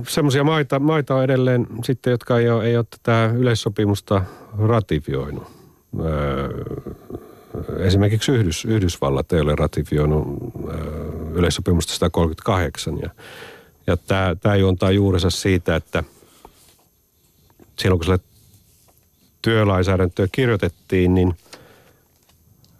semmoisia 0.07 0.43
maita, 0.43 0.79
maita 0.79 1.15
on 1.15 1.23
edelleen 1.23 1.67
sitten, 1.83 2.11
jotka 2.11 2.39
ei 2.39 2.49
ole, 2.49 2.65
ei 2.65 2.77
ole 2.77 2.85
tätä 2.89 3.31
yleissopimusta 3.35 4.21
ratifioinut. 4.57 5.47
Öö, 5.99 6.49
esimerkiksi 7.77 8.31
Yhdys, 8.31 8.65
Yhdysvallat 8.65 9.33
ei 9.33 9.41
ole 9.41 9.55
ratifioinut 9.55 10.27
öö, 10.67 11.09
yleissopimusta 11.33 11.93
138. 11.93 12.99
Ja, 13.01 13.09
ja 13.87 13.97
tämä, 13.97 14.35
tämä 14.35 14.55
juontaa 14.55 14.91
juurensa 14.91 15.29
siitä, 15.29 15.75
että 15.75 16.03
silloin 17.79 17.99
kun 17.99 18.05
sille 18.05 18.19
työlainsäädäntöä 19.41 20.27
kirjoitettiin, 20.31 21.13
niin 21.13 21.33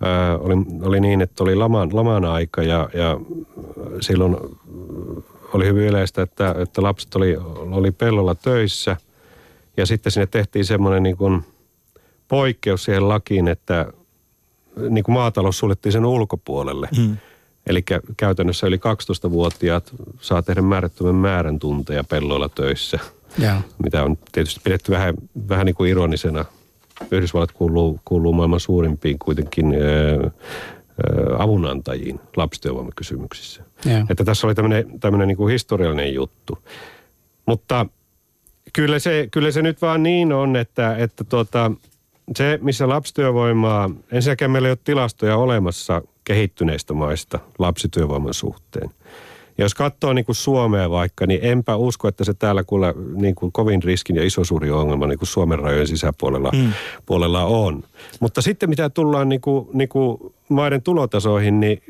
ää, 0.02 0.38
oli, 0.38 0.56
oli 0.82 1.00
niin, 1.00 1.22
että 1.22 1.44
oli 1.44 1.56
laman, 1.56 1.90
laman 1.94 2.26
aika 2.26 2.64
ja, 2.64 2.90
ja 2.94 3.20
silloin 4.02 4.38
oli 5.54 5.66
hyvin 5.66 5.88
yleistä, 5.88 6.22
että, 6.22 6.56
että 6.58 6.82
lapset 6.84 7.16
oli, 7.16 7.38
oli 7.56 7.92
pellolla 7.92 8.36
töissä 8.36 8.98
ja 9.78 9.86
sitten 9.86 10.12
sinne 10.12 10.26
tehtiin 10.26 10.66
semmoinen 10.66 11.04
niin 11.04 11.18
kuin 11.18 11.46
poikkeus 12.28 12.84
siihen 12.84 13.10
lakiin, 13.10 13.48
että 13.48 13.94
niin 14.90 15.04
kuin 15.04 15.14
maatalous 15.14 15.60
suljettiin 15.60 15.94
sen 15.94 16.06
ulkopuolelle. 16.06 16.90
Mm. 16.98 17.18
Eli 17.68 17.84
käytännössä 18.18 18.68
yli 18.68 18.78
12-vuotiaat 18.78 19.92
saa 20.22 20.42
tehdä 20.42 20.62
määrättömän 20.62 21.16
määrän 21.16 21.60
tunteja 21.60 22.04
pelloilla 22.04 22.50
töissä, 22.50 23.00
Joo. 23.38 23.56
mitä 23.84 24.04
on 24.04 24.18
tietysti 24.32 24.62
pidetty 24.64 24.92
vähän, 24.92 25.14
vähän 25.50 25.66
niin 25.66 25.76
kuin 25.76 25.92
ironisena. 25.92 26.46
Yhdysvallat 27.12 27.52
kuuluu, 27.52 28.00
kuuluu 28.06 28.34
maailman 28.34 28.60
suurimpiin 28.60 29.20
kuitenkin 29.20 29.76
ö, 29.76 30.32
avunantajiin 31.38 32.20
lapsityövoimakysymyksissä. 32.38 33.64
Joo. 33.86 34.06
Että 34.10 34.24
tässä 34.24 34.48
oli 34.48 34.56
tämmöinen, 34.56 35.00
tämmöinen 35.00 35.28
niin 35.28 35.38
kuin 35.38 35.52
historiallinen 35.52 36.14
juttu. 36.14 36.58
Mutta 37.46 37.86
kyllä 38.74 39.00
se, 39.00 39.28
kyllä 39.32 39.52
se 39.52 39.62
nyt 39.62 39.82
vaan 39.82 40.04
niin 40.04 40.34
on, 40.34 40.56
että, 40.56 40.96
että 40.98 41.24
tuota, 41.24 41.72
se, 42.36 42.60
missä 42.62 42.90
lapsityövoimaa, 42.90 43.90
ensinnäkään 44.12 44.52
meillä 44.52 44.68
ei 44.68 44.72
ole 44.72 44.80
tilastoja 44.84 45.38
olemassa 45.38 46.02
kehittyneistä 46.24 46.94
maista 46.94 47.40
lapsityövoiman 47.60 48.34
suhteen. 48.34 48.90
Jos 49.60 49.74
katsoo 49.76 50.14
niin 50.14 50.26
kuin 50.26 50.36
Suomea 50.36 50.90
vaikka, 50.90 51.28
niin 51.28 51.40
enpä 51.44 51.76
usko, 51.76 52.08
että 52.08 52.24
se 52.24 52.34
täällä 52.34 52.64
kuule 52.64 52.94
niin 53.14 53.36
kuin 53.36 53.52
kovin 53.52 53.84
riskin 53.84 54.16
ja 54.16 54.26
iso 54.26 54.44
suuri 54.44 54.72
ongelma 54.72 55.08
niin 55.08 55.20
kuin 55.20 55.28
Suomen 55.28 55.60
rajojen 55.60 55.88
sisäpuolella 55.88 56.52
mm. 56.54 56.74
puolella 57.06 57.46
on. 57.46 57.84
Mutta 58.20 58.42
sitten 58.42 58.70
mitä 58.70 58.90
tullaan 58.90 59.30
niin 59.30 59.42
kuin, 59.42 59.68
niin 59.74 59.90
kuin 59.90 60.34
maiden 60.50 60.82
tulotasoihin, 60.82 61.60
niin 61.60 61.82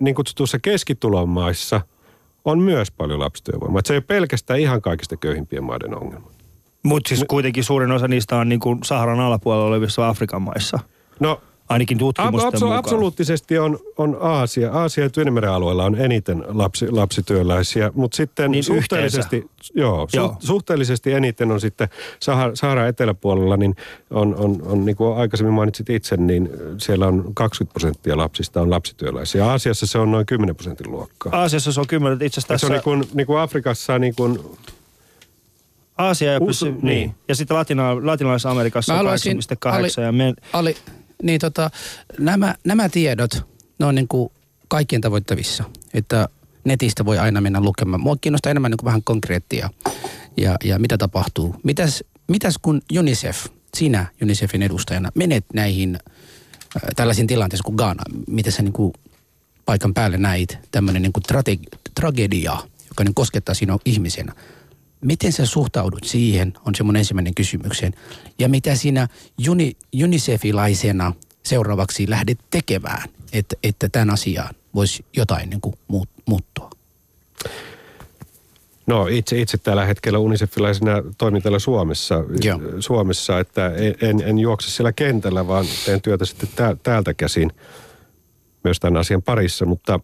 niin 0.00 0.14
kutsutuissa 0.14 0.58
keskitulon 0.58 1.28
maissa 1.28 1.80
on 2.44 2.58
myös 2.58 2.90
paljon 2.90 3.20
lapsityövoimaa. 3.20 3.82
Se 3.84 3.94
ei 3.94 3.96
ole 3.96 4.04
pelkästään 4.06 4.60
ihan 4.60 4.82
kaikista 4.82 5.16
köyhimpien 5.16 5.64
maiden 5.64 5.96
ongelma. 5.96 6.30
Mutta 6.82 7.08
siis 7.08 7.24
kuitenkin 7.28 7.64
suurin 7.64 7.92
osa 7.92 8.08
niistä 8.08 8.36
on 8.36 8.48
niin 8.48 8.60
kuin 8.60 8.78
Saharan 8.84 9.20
alapuolella 9.20 9.66
olevissa 9.66 10.08
Afrikan 10.08 10.42
maissa. 10.42 10.78
No 11.20 11.40
Ainakin 11.70 11.98
tutkimusten 11.98 12.48
Ab- 12.48 12.54
mukaan. 12.54 12.78
Absoluuttisesti 12.78 13.58
on, 13.58 13.78
on 13.96 14.16
Aasia. 14.20 14.72
Aasia 14.72 15.04
ja 15.04 15.10
Tyynemeren 15.10 15.50
alueella 15.50 15.84
on 15.84 15.94
eniten 15.94 16.44
lapsi, 16.48 16.90
lapsityöläisiä, 16.90 17.90
mutta 17.94 18.16
sitten 18.16 18.50
Niin 18.50 18.64
suhteellisesti, 18.64 19.46
joo, 19.74 20.06
su, 20.10 20.16
Joo. 20.16 20.36
suhteellisesti 20.40 21.12
eniten 21.12 21.50
on 21.50 21.60
sitten 21.60 21.88
Sahara, 22.20 22.56
Sahara 22.56 22.86
eteläpuolella, 22.88 23.56
niin 23.56 23.76
on, 24.10 24.34
on, 24.34 24.62
on 24.66 24.84
niin 24.84 24.96
kuin 24.96 25.16
aikaisemmin 25.16 25.54
mainitsit 25.54 25.90
itse, 25.90 26.16
niin 26.16 26.48
siellä 26.78 27.06
on 27.06 27.34
20 27.34 27.72
prosenttia 27.72 28.16
lapsista 28.16 28.60
on 28.60 28.70
lapsityöläisiä. 28.70 29.46
Aasiassa 29.46 29.86
se 29.86 29.98
on 29.98 30.10
noin 30.10 30.26
10 30.26 30.56
prosentin 30.56 30.90
luokkaa. 30.90 31.36
Aasiassa 31.36 31.72
se 31.72 31.80
on 31.80 31.86
kymmenen, 31.86 32.22
itse 32.22 32.40
asiassa 32.40 32.58
Se 32.58 32.66
on 32.66 32.72
tässä 32.72 32.90
niin 32.90 33.04
kuin, 33.04 33.04
niin 33.14 33.26
kuin 33.26 33.38
Afrikassa 33.38 33.98
niin 33.98 34.14
kuin, 34.14 34.38
Aasia 35.98 36.32
ja 36.32 36.38
Us- 36.40 36.46
pysy, 36.46 36.70
niin. 36.72 36.80
niin. 36.82 37.14
Ja 37.28 37.34
sitten 37.34 37.56
Latina, 37.56 38.06
latinalaisessa 38.06 38.50
Amerikassa 38.50 38.92
Mä 38.92 38.98
on 38.98 39.04
haluaisin- 39.04 39.38
8,8 39.38 40.00
ja 40.02 40.12
me, 40.12 40.34
Ali, 40.52 40.76
niin 41.22 41.40
tota, 41.40 41.70
nämä, 42.18 42.54
nämä 42.64 42.88
tiedot, 42.88 43.46
ne 43.78 43.86
on 43.86 43.94
niin 43.94 44.08
kuin 44.08 44.32
kaikkien 44.68 45.00
tavoittavissa, 45.00 45.64
että 45.94 46.28
netistä 46.64 47.04
voi 47.04 47.18
aina 47.18 47.40
mennä 47.40 47.60
lukemaan. 47.60 48.00
Mua 48.00 48.16
kiinnostaa 48.20 48.50
enemmän 48.50 48.70
niin 48.70 48.78
kuin 48.78 48.86
vähän 48.86 49.02
konkreettia 49.04 49.70
ja, 50.36 50.56
ja 50.64 50.78
mitä 50.78 50.98
tapahtuu. 50.98 51.56
Mitäs, 51.62 52.04
mitäs 52.28 52.54
kun 52.62 52.82
UNICEF, 52.98 53.46
sinä 53.76 54.06
UNICEFin 54.22 54.62
edustajana, 54.62 55.10
menet 55.14 55.44
näihin 55.54 55.98
äh, 56.76 56.82
tällaisiin 56.96 57.26
tilanteisiin 57.26 57.64
kuin 57.64 57.76
Ghana, 57.76 58.02
miten 58.28 58.52
sä 58.52 58.62
niin 58.62 58.72
kuin 58.72 58.92
paikan 59.64 59.94
päälle 59.94 60.18
näit 60.18 60.58
tämmöinen 60.70 61.02
niin 61.02 61.12
kuin 61.12 61.24
trate- 61.32 61.78
tragedia, 61.94 62.56
joka 62.88 63.04
niin 63.04 63.14
koskettaa 63.14 63.54
sinua 63.54 63.78
ihmisenä. 63.84 64.32
Miten 65.00 65.32
sä 65.32 65.46
suhtaudut 65.46 66.04
siihen, 66.04 66.52
on 66.66 66.74
se 66.74 66.82
mun 66.82 66.96
ensimmäinen 66.96 67.34
kysymykseen. 67.34 67.92
Ja 68.38 68.48
mitä 68.48 68.74
sinä 68.74 69.08
uni, 69.48 69.76
UNICEFilaisena 70.04 71.12
seuraavaksi 71.42 72.10
lähdet 72.10 72.38
tekemään, 72.50 73.08
että, 73.32 73.56
että 73.62 73.88
tämän 73.88 74.10
asiaan 74.10 74.54
voisi 74.74 75.04
jotain 75.16 75.50
niin 75.50 75.60
kuin 75.60 75.74
muut, 75.88 76.08
muuttua? 76.26 76.70
No 78.86 79.06
itse, 79.06 79.40
itse 79.40 79.58
tällä 79.58 79.84
hetkellä 79.84 80.18
UNICEFiläisenä 80.18 81.02
toimin 81.18 81.42
täällä 81.42 81.58
Suomessa, 81.58 82.24
Joo. 82.42 82.60
Suomessa 82.80 83.38
että 83.38 83.66
en, 83.66 83.94
en, 84.00 84.22
en 84.24 84.38
juokse 84.38 84.70
siellä 84.70 84.92
kentällä, 84.92 85.46
vaan 85.46 85.66
teen 85.86 86.02
työtä 86.02 86.24
sitten 86.24 86.48
tä, 86.56 86.76
täältä 86.82 87.14
käsin 87.14 87.52
myös 88.64 88.80
tämän 88.80 89.00
asian 89.00 89.22
parissa, 89.22 89.66
mutta 89.66 90.00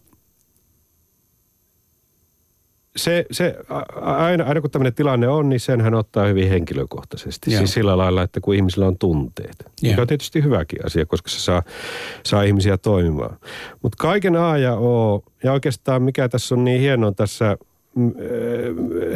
se, 2.97 3.27
se 3.31 3.57
aina, 4.01 4.45
aina 4.45 4.61
kun 4.61 4.71
tämmöinen 4.71 4.95
tilanne 4.95 5.29
on, 5.29 5.49
niin 5.49 5.61
senhän 5.61 5.95
ottaa 5.95 6.27
hyvin 6.27 6.49
henkilökohtaisesti. 6.49 7.53
Joo. 7.53 7.59
Siis 7.59 7.73
sillä 7.73 7.99
lailla, 7.99 8.23
että 8.23 8.41
kun 8.41 8.55
ihmisillä 8.55 8.87
on 8.87 8.99
tunteet. 8.99 9.57
Joo. 9.61 9.91
Mikä 9.91 10.01
on 10.03 10.09
tietysti 10.09 10.43
hyväkin 10.43 10.87
asia, 10.87 11.07
koska 11.07 11.29
se 11.29 11.41
saa, 11.41 11.63
saa 12.25 12.43
ihmisiä 12.43 12.77
toimimaan. 12.77 13.37
Mutta 13.83 13.97
kaiken 14.01 14.37
A 14.37 14.59
ja 14.59 14.75
O, 14.75 15.25
ja 15.45 15.53
oikeastaan 15.53 16.03
mikä 16.03 16.29
tässä 16.29 16.55
on 16.55 16.65
niin 16.65 16.81
hienoa 16.81 17.13
tässä, 17.13 17.57
mm, 17.95 18.13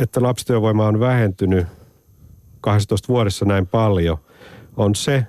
että 0.01 0.23
lapsityövoima 0.23 0.87
on 0.87 1.01
vähentynyt 1.01 1.67
12 2.61 3.09
vuodessa 3.09 3.45
näin 3.45 3.67
paljon, 3.67 4.19
on 4.77 4.95
se, 4.95 5.27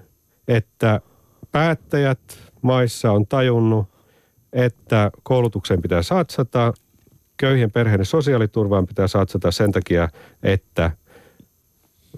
että 0.48 1.02
päättäjät 1.52 2.20
maissa 2.62 3.12
on 3.12 3.28
tajunnut, 3.28 3.88
että 4.54 5.12
koulutukseen 5.24 5.82
pitää 5.82 6.02
satsata, 6.02 6.74
köyhien 7.42 7.72
perheiden 7.72 8.06
sosiaaliturvaan 8.06 8.88
pitää 8.88 9.08
satsata 9.08 9.52
sen 9.52 9.72
takia, 9.72 10.10
että 10.44 10.92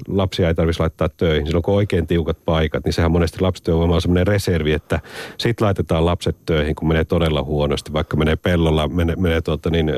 lapsia 0.07 0.47
ei 0.47 0.55
tarvitsisi 0.55 0.79
laittaa 0.79 1.09
töihin. 1.09 1.45
Silloin 1.45 1.63
kun 1.63 1.73
on 1.73 1.77
oikein 1.77 2.07
tiukat 2.07 2.37
paikat, 2.45 2.85
niin 2.85 2.93
sehän 2.93 3.11
monesti 3.11 3.41
lapsityövoima 3.41 3.95
on 3.95 4.01
semmoinen 4.01 4.27
reservi, 4.27 4.71
että 4.73 4.99
sit 5.37 5.61
laitetaan 5.61 6.05
lapset 6.05 6.37
töihin, 6.45 6.75
kun 6.75 6.87
menee 6.87 7.03
todella 7.03 7.43
huonosti. 7.43 7.93
Vaikka 7.93 8.17
menee 8.17 8.35
pellolla, 8.35 8.87
menee, 8.87 9.15
menee 9.15 9.41
tuota 9.41 9.69
niin, 9.69 9.91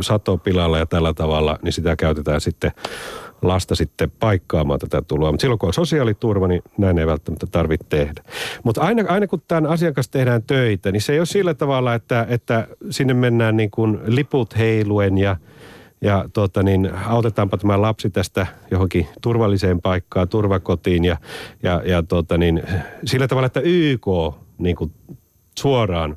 satopilalla 0.00 0.78
ja 0.78 0.86
tällä 0.86 1.14
tavalla, 1.14 1.58
niin 1.62 1.72
sitä 1.72 1.96
käytetään 1.96 2.40
sitten 2.40 2.72
lasta 3.42 3.74
sitten 3.74 4.10
paikkaamaan 4.20 4.80
tätä 4.80 5.02
tuloa. 5.02 5.32
Mutta 5.32 5.40
silloin 5.42 5.58
kun 5.58 5.66
on 5.66 5.72
sosiaaliturva, 5.72 6.48
niin 6.48 6.62
näin 6.78 6.98
ei 6.98 7.06
välttämättä 7.06 7.46
tarvitse 7.46 7.86
tehdä. 7.88 8.22
Mutta 8.64 8.80
aina, 8.80 9.04
aina 9.08 9.26
kun 9.26 9.42
tämän 9.48 9.66
asian 9.66 9.94
kanssa 9.94 10.12
tehdään 10.12 10.42
töitä, 10.42 10.92
niin 10.92 11.00
se 11.02 11.12
ei 11.12 11.20
ole 11.20 11.26
sillä 11.26 11.54
tavalla, 11.54 11.94
että, 11.94 12.26
että 12.28 12.68
sinne 12.90 13.14
mennään 13.14 13.56
niin 13.56 13.70
kuin 13.70 13.98
liput 14.06 14.58
heiluen 14.58 15.18
ja 15.18 15.36
ja 16.00 16.28
tuota 16.32 16.62
niin, 16.62 16.90
autetaanpa 17.06 17.56
tämä 17.56 17.82
lapsi 17.82 18.10
tästä 18.10 18.46
johonkin 18.70 19.06
turvalliseen 19.22 19.80
paikkaan, 19.80 20.28
turvakotiin 20.28 21.04
ja, 21.04 21.16
ja, 21.62 21.82
ja 21.84 22.02
tuota 22.02 22.38
niin, 22.38 22.62
sillä 23.04 23.28
tavalla, 23.28 23.46
että 23.46 23.60
YK 23.64 24.06
niin 24.58 24.76
kuin 24.76 24.92
suoraan 25.58 26.16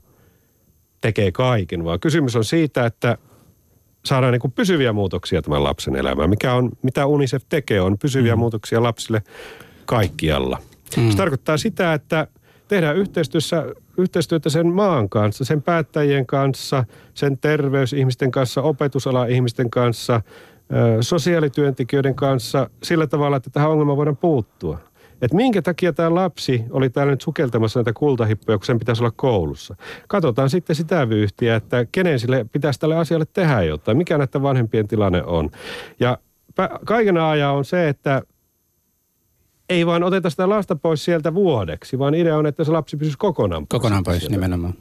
tekee 1.02 1.32
kaiken, 1.32 1.84
vaan 1.84 2.00
kysymys 2.00 2.36
on 2.36 2.46
siitä, 2.46 2.86
että 2.86 3.18
saadaan 4.06 4.34
niin 4.34 4.42
kuin 4.42 4.52
pysyviä 4.52 4.94
muutoksia 4.94 5.42
tämän 5.42 5.64
lapsen 5.64 5.96
elämään. 5.96 6.30
Mikä 6.30 6.54
on, 6.54 6.70
mitä 6.82 7.06
UNICEF 7.06 7.44
tekee, 7.50 7.82
on 7.82 7.98
pysyviä 7.98 8.36
mm. 8.36 8.40
muutoksia 8.40 8.84
lapsille 8.84 9.24
kaikkialla. 9.86 10.58
Mm. 10.98 11.12
Se 11.12 11.18
tarkoittaa 11.18 11.58
sitä, 11.58 11.94
että 11.94 12.28
tehdään 12.68 12.98
yhteistyössä, 12.98 13.66
yhteistyötä 13.98 14.50
sen 14.50 14.68
maan 14.68 15.10
kanssa, 15.10 15.46
sen 15.46 15.62
päättäjien 15.62 16.26
kanssa, 16.26 16.84
sen 17.14 17.38
terveysihmisten 17.38 18.32
kanssa, 18.32 18.62
opetusalan 18.62 19.30
ihmisten 19.30 19.70
kanssa, 19.70 20.22
sosiaalityöntekijöiden 21.02 22.16
kanssa 22.16 22.70
sillä 22.84 23.08
tavalla, 23.08 23.38
että 23.38 23.50
tähän 23.50 23.70
ongelmaan 23.70 23.98
voidaan 23.98 24.18
puuttua. 24.18 24.80
Että 25.22 25.36
minkä 25.36 25.62
takia 25.62 25.94
tämä 25.94 26.16
lapsi 26.16 26.64
oli 26.72 26.90
täällä 26.90 27.12
nyt 27.12 27.22
sukeltamassa 27.22 27.80
näitä 27.80 27.94
kultahippoja, 27.94 28.58
kun 28.58 28.66
sen 28.66 28.80
pitäisi 28.80 29.04
olla 29.04 29.14
koulussa. 29.16 29.76
Katsotaan 30.08 30.50
sitten 30.50 30.76
sitä 30.76 31.10
vyyhtiä, 31.10 31.56
että 31.56 31.86
kenen 31.92 32.20
sille 32.20 32.46
pitäisi 32.52 32.80
tälle 32.80 32.96
asialle 32.98 33.26
tehdä 33.34 33.64
jotain, 33.64 33.98
mikä 33.98 34.18
näiden 34.18 34.42
vanhempien 34.42 34.88
tilanne 34.88 35.24
on. 35.24 35.50
Ja 36.00 36.18
kaiken 36.86 37.18
ajan 37.18 37.56
on 37.56 37.66
se, 37.66 37.90
että 37.90 38.22
ei 39.70 39.86
vaan 39.86 40.04
oteta 40.04 40.30
sitä 40.30 40.50
lasta 40.50 40.76
pois 40.76 41.06
sieltä 41.06 41.34
vuodeksi, 41.34 42.00
vaan 42.00 42.16
idea 42.16 42.38
on, 42.38 42.46
että 42.46 42.64
se 42.64 42.72
lapsi 42.72 42.98
pysyisi 42.98 43.18
kokonaan 43.18 43.68
pois. 43.68 43.82
Kokonaan 43.82 44.04
pois 44.04 44.20
sieltä. 44.20 44.36
nimenomaan. 44.36 44.74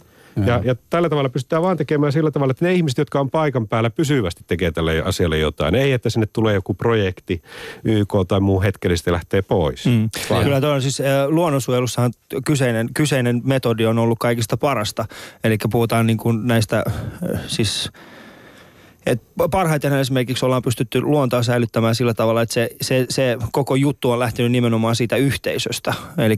Ja, 0.46 0.60
ja 0.64 0.74
tällä 0.90 1.08
tavalla 1.08 1.28
pystytään 1.28 1.62
vaan 1.62 1.76
tekemään 1.76 2.12
sillä 2.12 2.30
tavalla, 2.30 2.50
että 2.50 2.64
ne 2.64 2.74
ihmiset, 2.74 2.98
jotka 2.98 3.20
on 3.20 3.30
paikan 3.30 3.68
päällä 3.68 3.90
pysyvästi 3.90 4.44
tekee 4.46 4.70
tälle 4.70 5.02
asialle 5.02 5.38
jotain. 5.38 5.74
Ei, 5.74 5.92
että 5.92 6.10
sinne 6.10 6.26
tulee 6.26 6.54
joku 6.54 6.74
projekti, 6.74 7.42
YK 7.84 8.14
tai 8.28 8.40
muu 8.40 8.62
hetkellisesti 8.62 9.12
lähtee 9.12 9.42
pois. 9.42 9.86
Mm. 9.86 10.08
Vaan- 10.30 10.44
Kyllä 10.44 10.72
on 10.74 10.82
siis 10.82 11.00
äh, 11.00 11.06
luonnonsuojelussahan 11.28 12.12
kyseinen, 12.44 12.88
kyseinen 12.94 13.40
metodi 13.44 13.86
on 13.86 13.98
ollut 13.98 14.18
kaikista 14.18 14.56
parasta. 14.56 15.04
Eli 15.44 15.56
puhutaan 15.70 16.06
niin 16.06 16.18
kuin 16.18 16.46
näistä 16.46 16.84
äh, 16.86 17.40
siis 17.46 17.90
et 19.08 19.22
parhaiten 19.50 19.92
esimerkiksi 19.92 20.44
ollaan 20.44 20.62
pystytty 20.62 21.00
luontaa 21.00 21.42
säilyttämään 21.42 21.94
sillä 21.94 22.14
tavalla, 22.14 22.42
että 22.42 22.54
se, 22.54 22.68
se, 22.80 23.06
se 23.08 23.36
koko 23.52 23.74
juttu 23.74 24.10
on 24.10 24.18
lähtenyt 24.18 24.52
nimenomaan 24.52 24.96
siitä 24.96 25.16
yhteisöstä. 25.16 25.94
Eli 26.18 26.36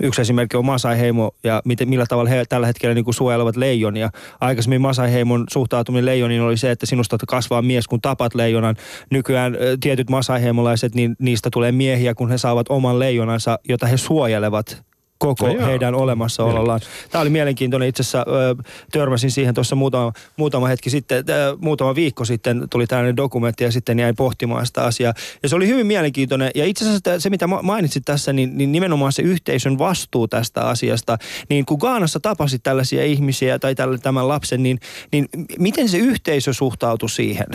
yksi 0.00 0.20
esimerkki 0.20 0.56
on 0.56 0.64
Masai-heimo 0.64 1.30
ja 1.44 1.62
miten, 1.64 1.88
millä 1.88 2.06
tavalla 2.08 2.30
he 2.30 2.44
tällä 2.48 2.66
hetkellä 2.66 2.94
niin 2.94 3.04
kuin 3.04 3.14
suojelevat 3.14 3.56
leijonia. 3.56 4.10
Aikaisemmin 4.40 4.80
Masai-heimon 4.80 5.44
suhtautuminen 5.50 6.06
leijoniin 6.06 6.42
oli 6.42 6.56
se, 6.56 6.70
että 6.70 6.86
sinusta 6.86 7.16
kasvaa 7.28 7.62
mies, 7.62 7.88
kun 7.88 8.00
tapat 8.00 8.34
leijonan. 8.34 8.76
Nykyään 9.10 9.54
ö, 9.54 9.76
tietyt 9.80 10.10
Masai-heimolaiset, 10.10 10.94
niin 10.94 11.16
niistä 11.18 11.48
tulee 11.52 11.72
miehiä, 11.72 12.14
kun 12.14 12.30
he 12.30 12.38
saavat 12.38 12.66
oman 12.68 12.98
leijonansa, 12.98 13.58
jota 13.68 13.86
he 13.86 13.96
suojelevat 13.96 14.82
koko 15.18 15.46
No 15.46 15.66
heidän 15.66 15.94
olemassaolollaan. 15.94 16.80
Tämä 17.10 17.22
oli 17.22 17.30
mielenkiintoinen. 17.30 17.88
Itse 17.88 18.02
asiassa 18.02 18.24
ö, 18.28 18.62
törmäsin 18.92 19.30
siihen 19.30 19.54
tuossa 19.54 19.76
muutama, 19.76 20.12
muutama 20.36 20.66
hetki 20.66 20.90
sitten, 20.90 21.24
ö, 21.28 21.56
muutama 21.60 21.94
viikko 21.94 22.24
sitten 22.24 22.66
tuli 22.70 22.86
tällainen 22.86 23.16
dokumentti 23.16 23.64
ja 23.64 23.72
sitten 23.72 23.98
jäin 23.98 24.16
pohtimaan 24.16 24.66
sitä 24.66 24.82
asiaa. 24.82 25.14
Ja 25.42 25.48
se 25.48 25.56
oli 25.56 25.68
hyvin 25.68 25.86
mielenkiintoinen. 25.86 26.50
Ja 26.54 26.64
itse 26.64 26.84
asiassa 26.84 27.20
se, 27.20 27.30
mitä 27.30 27.46
ma- 27.46 27.62
mainitsit 27.62 28.04
tässä, 28.04 28.32
niin, 28.32 28.58
niin 28.58 28.72
nimenomaan 28.72 29.12
se 29.12 29.22
yhteisön 29.22 29.78
vastuu 29.78 30.28
tästä 30.28 30.60
asiasta. 30.60 31.18
Niin 31.48 31.66
kun 31.66 31.78
Gaanassa 31.80 32.20
tapasit 32.20 32.62
tällaisia 32.62 33.04
ihmisiä 33.04 33.58
tai 33.58 33.74
tämän 34.02 34.28
lapsen, 34.28 34.62
niin, 34.62 34.80
niin 35.12 35.28
miten 35.58 35.88
se 35.88 35.98
yhteisö 35.98 36.52
suhtautui 36.52 37.10
siihen? 37.10 37.46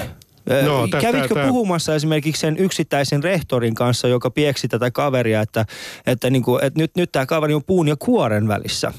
No, 0.66 0.88
tä- 0.88 1.02
Kävitkö 1.02 1.36
tä- 1.36 1.42
tä- 1.42 1.48
puhumassa 1.48 1.96
esimerkiksi 1.96 2.40
sen 2.40 2.58
yksittäisen 2.58 3.24
rehtorin 3.24 3.76
kanssa, 3.76 4.08
joka 4.08 4.32
pieksi 4.32 4.68
tätä 4.68 4.92
kaveria, 4.92 5.42
että, 5.42 5.66
että, 6.06 6.30
niin 6.30 6.44
kuin, 6.44 6.64
että 6.64 6.80
nyt, 6.80 6.92
nyt 6.96 7.12
tämä 7.12 7.26
kaveri 7.26 7.54
on 7.54 7.64
puun 7.64 7.88
ja 7.88 7.96
kuoren 7.96 8.48
välissä? 8.48 8.94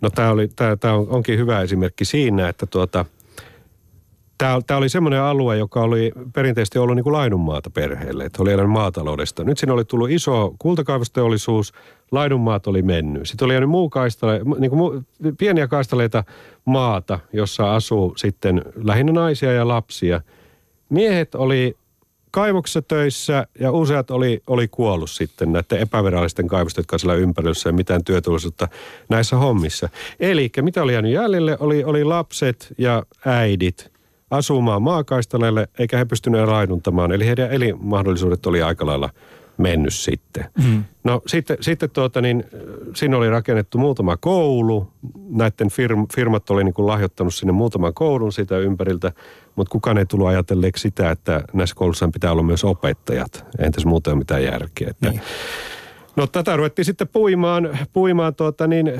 No 0.00 0.10
tämä 0.10 0.30
oli, 0.30 0.48
tää, 0.48 0.76
tää 0.76 0.94
on, 0.94 1.06
onkin 1.08 1.38
hyvä 1.38 1.60
esimerkki 1.60 2.04
siinä, 2.04 2.48
että 2.48 2.66
tuota, 2.66 3.04
tämä 4.38 4.78
oli 4.78 4.88
semmoinen 4.88 5.20
alue, 5.20 5.56
joka 5.56 5.80
oli 5.80 6.12
perinteisesti 6.32 6.78
ollut 6.78 6.96
niin 6.96 7.04
kuin 7.04 7.12
laidunmaata 7.12 7.70
perheelle, 7.70 8.24
että 8.24 8.42
oli 8.42 8.52
elänyt 8.52 8.70
maataloudesta. 8.70 9.44
Nyt 9.44 9.58
siinä 9.58 9.72
oli 9.72 9.84
tullut 9.84 10.10
iso 10.10 10.54
kultakaivosteollisuus, 10.58 11.72
laidunmaat 12.10 12.66
oli 12.66 12.82
mennyt. 12.82 13.28
Sitten 13.28 13.46
oli 13.46 13.54
jäänyt 13.54 13.70
muu 13.70 13.90
kaistale, 13.90 14.40
niin 14.58 14.70
kuin 14.70 14.78
muu, 14.78 15.02
pieniä 15.38 15.68
kaistaleita 15.68 16.24
maata, 16.64 17.18
jossa 17.32 17.74
asuu 17.74 18.14
sitten 18.16 18.62
lähinnä 18.74 19.12
naisia 19.12 19.52
ja 19.52 19.68
lapsia. 19.68 20.20
Miehet 20.94 21.34
oli 21.34 21.76
kaivoksessa 22.30 22.82
töissä 22.82 23.46
ja 23.60 23.72
useat 23.72 24.10
oli, 24.10 24.42
oli 24.46 24.68
kuollut 24.68 25.10
sitten 25.10 25.52
näiden 25.52 25.78
epävirallisten 25.78 26.48
kaivosten, 26.48 26.82
jotka 26.82 26.98
siellä 26.98 27.14
ympärössä 27.14 27.68
ja 27.68 27.72
mitään 27.72 28.04
työtullisuutta 28.04 28.68
näissä 29.08 29.36
hommissa. 29.36 29.88
Eli 30.20 30.50
mitä 30.60 30.82
oli 30.82 30.92
jäänyt 30.92 31.12
jäljelle, 31.12 31.56
oli, 31.60 31.84
oli 31.84 32.04
lapset 32.04 32.74
ja 32.78 33.02
äidit 33.26 33.92
asumaan 34.30 34.82
maakaistaleille, 34.82 35.68
eikä 35.78 35.98
he 35.98 36.04
pystyneet 36.04 36.48
raiduntamaan. 36.48 37.12
Eli 37.12 37.26
heidän 37.26 37.52
elinmahdollisuudet 37.52 38.46
oli 38.46 38.62
aika 38.62 38.86
lailla 38.86 39.10
mennyt 39.56 39.94
sitten. 39.94 40.44
Mm. 40.64 40.84
No 41.04 41.22
sitten, 41.26 41.56
sitten 41.60 41.90
tuota, 41.90 42.20
niin, 42.20 42.44
siinä 42.94 43.16
oli 43.16 43.30
rakennettu 43.30 43.78
muutama 43.78 44.16
koulu. 44.16 44.90
Näiden 45.28 45.70
firm, 45.70 46.06
firmat 46.14 46.50
oli 46.50 46.64
niin 46.64 46.74
kuin 46.74 46.86
lahjoittanut 46.86 47.34
sinne 47.34 47.52
muutaman 47.52 47.94
koulun 47.94 48.32
siitä 48.32 48.58
ympäriltä, 48.58 49.12
mutta 49.56 49.72
kukaan 49.72 49.98
ei 49.98 50.06
tullut 50.06 50.28
ajatelleeksi 50.28 50.82
sitä, 50.82 51.10
että 51.10 51.42
näissä 51.52 51.76
koulussa 51.76 52.08
pitää 52.12 52.32
olla 52.32 52.42
myös 52.42 52.64
opettajat. 52.64 53.46
Entäs 53.58 53.84
muuten 53.84 54.10
ole 54.12 54.18
mitään 54.18 54.44
järkeä. 54.44 54.90
Että, 54.90 55.10
Niin. 55.10 55.20
No 56.16 56.26
tätä 56.26 56.56
ruvettiin 56.56 56.84
sitten 56.84 57.08
puimaan, 57.08 57.78
puimaan 57.92 58.34
tuota 58.34 58.66
niin, 58.66 58.92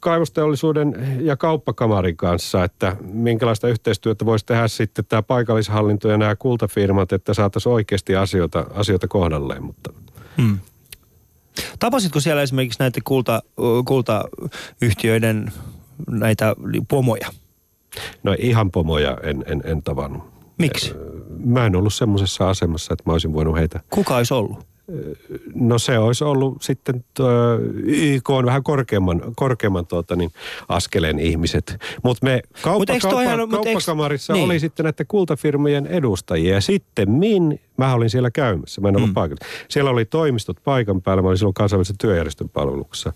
kaivosteollisuuden 0.00 1.18
ja 1.20 1.36
kauppakamarin 1.36 2.16
kanssa, 2.16 2.64
että 2.64 2.96
minkälaista 3.12 3.68
yhteistyötä 3.68 4.24
voisi 4.24 4.46
tehdä 4.46 4.68
sitten 4.68 5.04
tämä 5.08 5.22
paikallishallinto 5.22 6.08
ja 6.08 6.18
nämä 6.18 6.36
kultafirmat, 6.36 7.12
että 7.12 7.34
saataisiin 7.34 7.72
oikeasti 7.72 8.16
asioita, 8.16 8.66
asioita 8.74 9.08
kohdalleen. 9.08 9.62
Mutta 9.62 9.92
Hmm. 10.36 10.58
Tapasitko 11.78 12.20
siellä 12.20 12.42
esimerkiksi 12.42 12.78
näitä 12.78 13.00
kulta, 13.04 13.42
kultayhtiöiden 13.84 15.52
näitä 16.10 16.56
pomoja? 16.88 17.28
no 18.22 18.36
ihan 18.38 18.70
pomoja 18.70 19.18
en, 19.22 19.44
en, 19.46 19.62
en 19.64 19.82
tavannut. 19.82 20.22
Miksi? 20.58 20.94
Mä 21.44 21.66
en 21.66 21.76
ollut 21.76 21.94
semmoisessa 21.94 22.50
asemassa, 22.50 22.92
että 22.92 23.02
mä 23.06 23.12
olisin 23.12 23.32
voinut 23.32 23.56
heitä 23.56 23.80
Kuka 23.90 24.16
olisi 24.16 24.34
ollut? 24.34 24.71
No 25.54 25.78
se 25.78 25.98
olisi 25.98 26.24
ollut 26.24 26.62
sitten 26.62 27.04
YK 27.84 28.30
on 28.30 28.46
vähän 28.46 28.62
korkeamman, 28.62 29.22
korkeamman 29.36 29.86
tuota, 29.86 30.16
niin, 30.16 30.30
askeleen 30.68 31.18
ihmiset. 31.18 31.76
Mutta 32.02 32.26
me 32.26 32.42
kauppa, 32.62 32.78
Mut 32.78 32.90
eikö 32.90 33.02
kauppa, 33.02 33.22
ihan- 33.22 33.38
mut 33.38 33.52
eikö- 33.52 33.64
kauppakamarissa 33.64 34.32
niin. 34.32 34.44
oli 34.44 34.60
sitten 34.60 34.84
näiden 34.84 35.06
kultafirmojen 35.06 35.86
edustajia. 35.86 36.54
Ja 36.54 36.60
sitten 36.60 37.10
min, 37.10 37.60
mä 37.76 37.94
olin 37.94 38.10
siellä 38.10 38.30
käymässä, 38.30 38.80
mä 38.80 38.88
en 38.88 38.96
ollut 38.96 39.10
mm. 39.10 39.14
paikalla. 39.14 39.46
Siellä 39.68 39.90
oli 39.90 40.04
toimistot 40.04 40.56
paikan 40.64 41.02
päällä, 41.02 41.22
mä 41.22 41.28
olin 41.28 41.38
silloin 41.38 41.54
kansainvälisen 41.54 41.98
työjärjestön 41.98 42.48
palveluksessa 42.48 43.12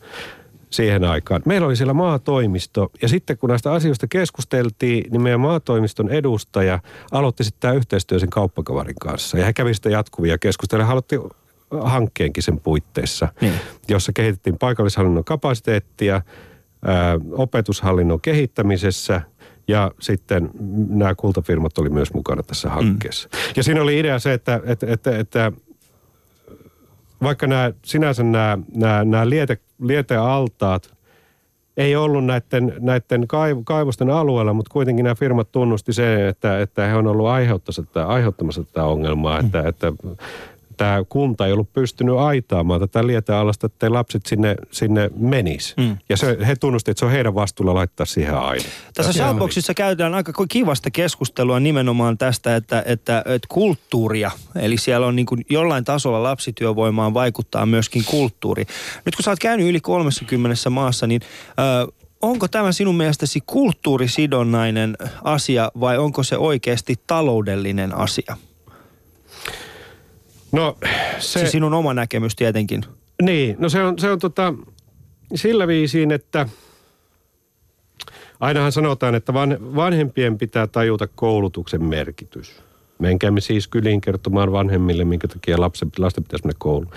siihen 0.71 1.05
aikaan. 1.05 1.43
Meillä 1.45 1.67
oli 1.67 1.77
siellä 1.77 1.95
maatoimisto 1.95 2.91
ja 3.03 3.09
sitten 3.09 3.39
kun 3.39 3.51
näistä 3.51 3.73
asioista 3.73 4.07
keskusteltiin, 4.07 5.11
niin 5.11 5.23
meidän 5.23 5.41
maatoimiston 5.41 6.09
edustaja 6.09 6.79
aloitti 7.13 7.45
sitten 7.45 7.61
tämä 7.61 7.75
yhteistyö 7.75 8.19
sen 8.19 8.31
kauppakavarin 8.31 8.95
kanssa. 9.01 9.39
Ja 9.39 9.45
he 9.45 9.53
kävi 9.53 9.75
sitten 9.75 9.93
jatkuvia 9.93 10.39
keskusteluja. 10.39 10.87
Hän 10.87 10.93
aloitti 10.93 11.17
hankkeenkin 11.71 12.43
sen 12.43 12.61
puitteissa, 12.61 13.29
Niin. 13.41 13.53
jossa 13.89 14.13
kehitettiin 14.13 14.59
paikallishallinnon 14.59 15.25
kapasiteettia, 15.25 16.23
ää, 16.85 17.19
opetushallinnon 17.33 18.21
kehittämisessä 18.21 19.21
ja 19.69 19.91
sitten 20.01 20.51
nämä 20.89 21.15
kultafirmat 21.15 21.79
oli 21.79 21.91
myös 21.91 22.15
mukana 22.15 22.43
tässä 22.43 22.71
hankkeessa. 22.71 23.29
Mm. 23.33 23.39
Ja 23.57 23.63
siinä 23.63 23.83
oli 23.83 23.99
idea 23.99 24.19
se, 24.19 24.33
että, 24.33 24.61
että, 24.65 24.87
että, 24.91 25.19
että 25.19 25.53
vaikka 27.23 27.47
nämä, 27.47 27.73
sinänsä 27.85 28.23
nämä, 28.23 28.59
nämä, 28.75 29.05
nämä 29.05 29.29
liete, 29.31 29.59
lietealtaat 29.83 30.97
ei 31.77 31.97
ollut 31.97 32.25
näiden, 32.25 32.75
näiden 32.81 33.23
kaiv- 33.23 33.63
kaivosten 33.65 34.11
alueella, 34.11 34.53
mutta 34.53 34.73
kuitenkin 34.73 35.03
nämä 35.05 35.15
firmat 35.15 35.53
tunnusti 35.53 35.93
sen, 35.93 36.27
että, 36.27 36.61
että 36.61 36.87
he 36.87 36.95
on 36.97 37.07
ollut 37.07 37.27
aiheuttamassa 37.27 37.83
tätä, 37.83 38.07
aiheuttamassa 38.07 38.65
tätä 38.65 38.85
ongelmaa, 38.85 39.39
että, 39.41 39.69
että 39.69 39.93
tämä 40.77 41.05
kunta 41.09 41.47
ei 41.47 41.53
ollut 41.53 41.73
pystynyt 41.73 42.17
aitaamaan 42.17 42.81
tätä 42.81 43.07
lietealasta, 43.07 43.67
että 43.67 43.93
lapset 43.93 44.27
sinne, 44.27 44.57
sinne 44.71 45.11
menis. 45.17 45.75
Mm. 45.77 45.97
Ja 46.09 46.17
se, 46.17 46.39
he 46.47 46.57
tunnustivat, 46.57 46.93
että 46.93 46.99
se 46.99 47.05
on 47.05 47.13
heidän 47.13 47.35
vastuulla 47.35 47.75
laittaa 47.75 48.07
siihen 48.07 48.35
aine. 48.35 48.65
Tässä 48.95 49.13
Shoutboxissa 49.13 49.75
käydään 49.75 50.15
aika 50.15 50.33
kivasta 50.49 50.91
keskustelua 50.91 51.61
nimenomaan 51.61 52.19
tästä, 52.19 52.57
että, 52.57 52.83
että, 52.87 53.19
että 53.19 53.47
kulttuuria, 53.49 54.31
eli 54.55 54.77
siellä 54.77 55.07
on 55.07 55.17
niin 55.17 55.27
kuin 55.27 55.45
jollain 55.51 55.85
tasolla 55.85 56.23
lapsityövoimaan 56.23 57.15
vaikuttaa 57.15 57.67
myöskin 57.67 58.05
kulttuuri. 58.05 58.65
Nyt 59.05 59.17
kun 59.17 59.23
sä 59.23 59.31
oot 59.31 59.39
käynyt 59.39 59.67
yli 59.67 59.81
30 59.81 60.71
maassa, 60.71 61.07
niin 61.07 61.21
ö, 61.51 61.93
onko 62.23 62.49
tämä 62.49 62.73
sinun 62.73 62.95
mielestäsi 62.97 63.41
kulttuurisidonnainen 63.47 64.97
asia 65.25 65.71
vai 65.81 65.99
onko 65.99 66.23
se 66.23 66.37
oikeasti 66.37 66.95
taloudellinen 67.07 67.97
asia? 67.97 68.37
No 70.53 70.77
Se, 70.83 70.89
se, 71.19 71.41
se 71.41 71.47
sinun 71.47 71.75
oma 71.75 71.95
näkemys 71.95 72.37
tietenkin. 72.37 72.83
Niin, 73.23 73.57
no 73.59 73.69
se 73.69 73.83
on, 73.83 73.99
se 73.99 74.11
on 74.11 74.19
tota, 74.19 74.55
sillä 75.35 75.67
viisiin, 75.67 76.13
että 76.13 76.49
ainahan 78.41 78.73
sanotaan, 78.73 79.15
että 79.15 79.35
van, 79.35 79.59
vanhempien 79.61 80.39
pitää 80.39 80.67
tajuta 80.67 81.07
koulutuksen 81.15 81.85
merkitys. 81.85 82.63
Menkäämme 82.99 83.41
siis 83.41 83.69
kyliin 83.69 84.01
kertomaan 84.01 84.53
vanhemmille, 84.53 85.05
minkä 85.05 85.29
takia 85.29 85.61
lapsen, 85.61 85.91
lasten 85.99 86.25
pitäisi 86.25 86.45
mennä 86.47 86.57
kouluun. 86.59 86.93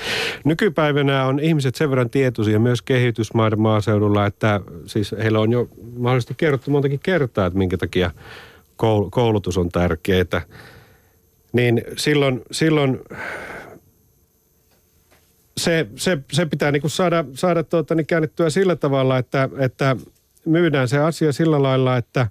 Nykypäivänä 0.45 1.25
on 1.25 1.39
ihmiset 1.39 1.75
sen 1.75 1.89
verran 1.89 2.09
tietoisia 2.09 2.59
myös 2.59 2.81
kehitysmaiden 2.81 3.61
maaseudulla, 3.61 4.25
että 4.25 4.61
siis 4.85 5.15
heillä 5.23 5.39
on 5.39 5.51
jo 5.51 5.69
mahdollisesti 5.97 6.33
kerrottu 6.37 6.71
montakin 6.71 6.99
kertaa, 7.03 7.45
että 7.45 7.59
minkä 7.59 7.77
takia 7.77 8.11
koul- 8.77 9.09
koulutus 9.09 9.57
on 9.57 9.69
tärkeää. 9.69 10.41
Niin 11.53 11.81
silloin, 11.97 12.41
silloin 12.51 12.99
se, 15.57 15.87
se, 15.95 16.17
se 16.31 16.45
pitää 16.45 16.71
niin 16.71 16.81
kuin 16.81 16.91
saada, 16.91 17.25
saada 17.33 17.63
tuota, 17.63 17.95
niin 17.95 18.05
käännettyä 18.05 18.49
sillä 18.49 18.75
tavalla, 18.75 19.17
että, 19.17 19.49
että 19.57 19.95
myydään 20.45 20.87
se 20.87 20.97
asia 20.97 21.31
sillä 21.31 21.63
lailla, 21.63 21.97
että 21.97 22.27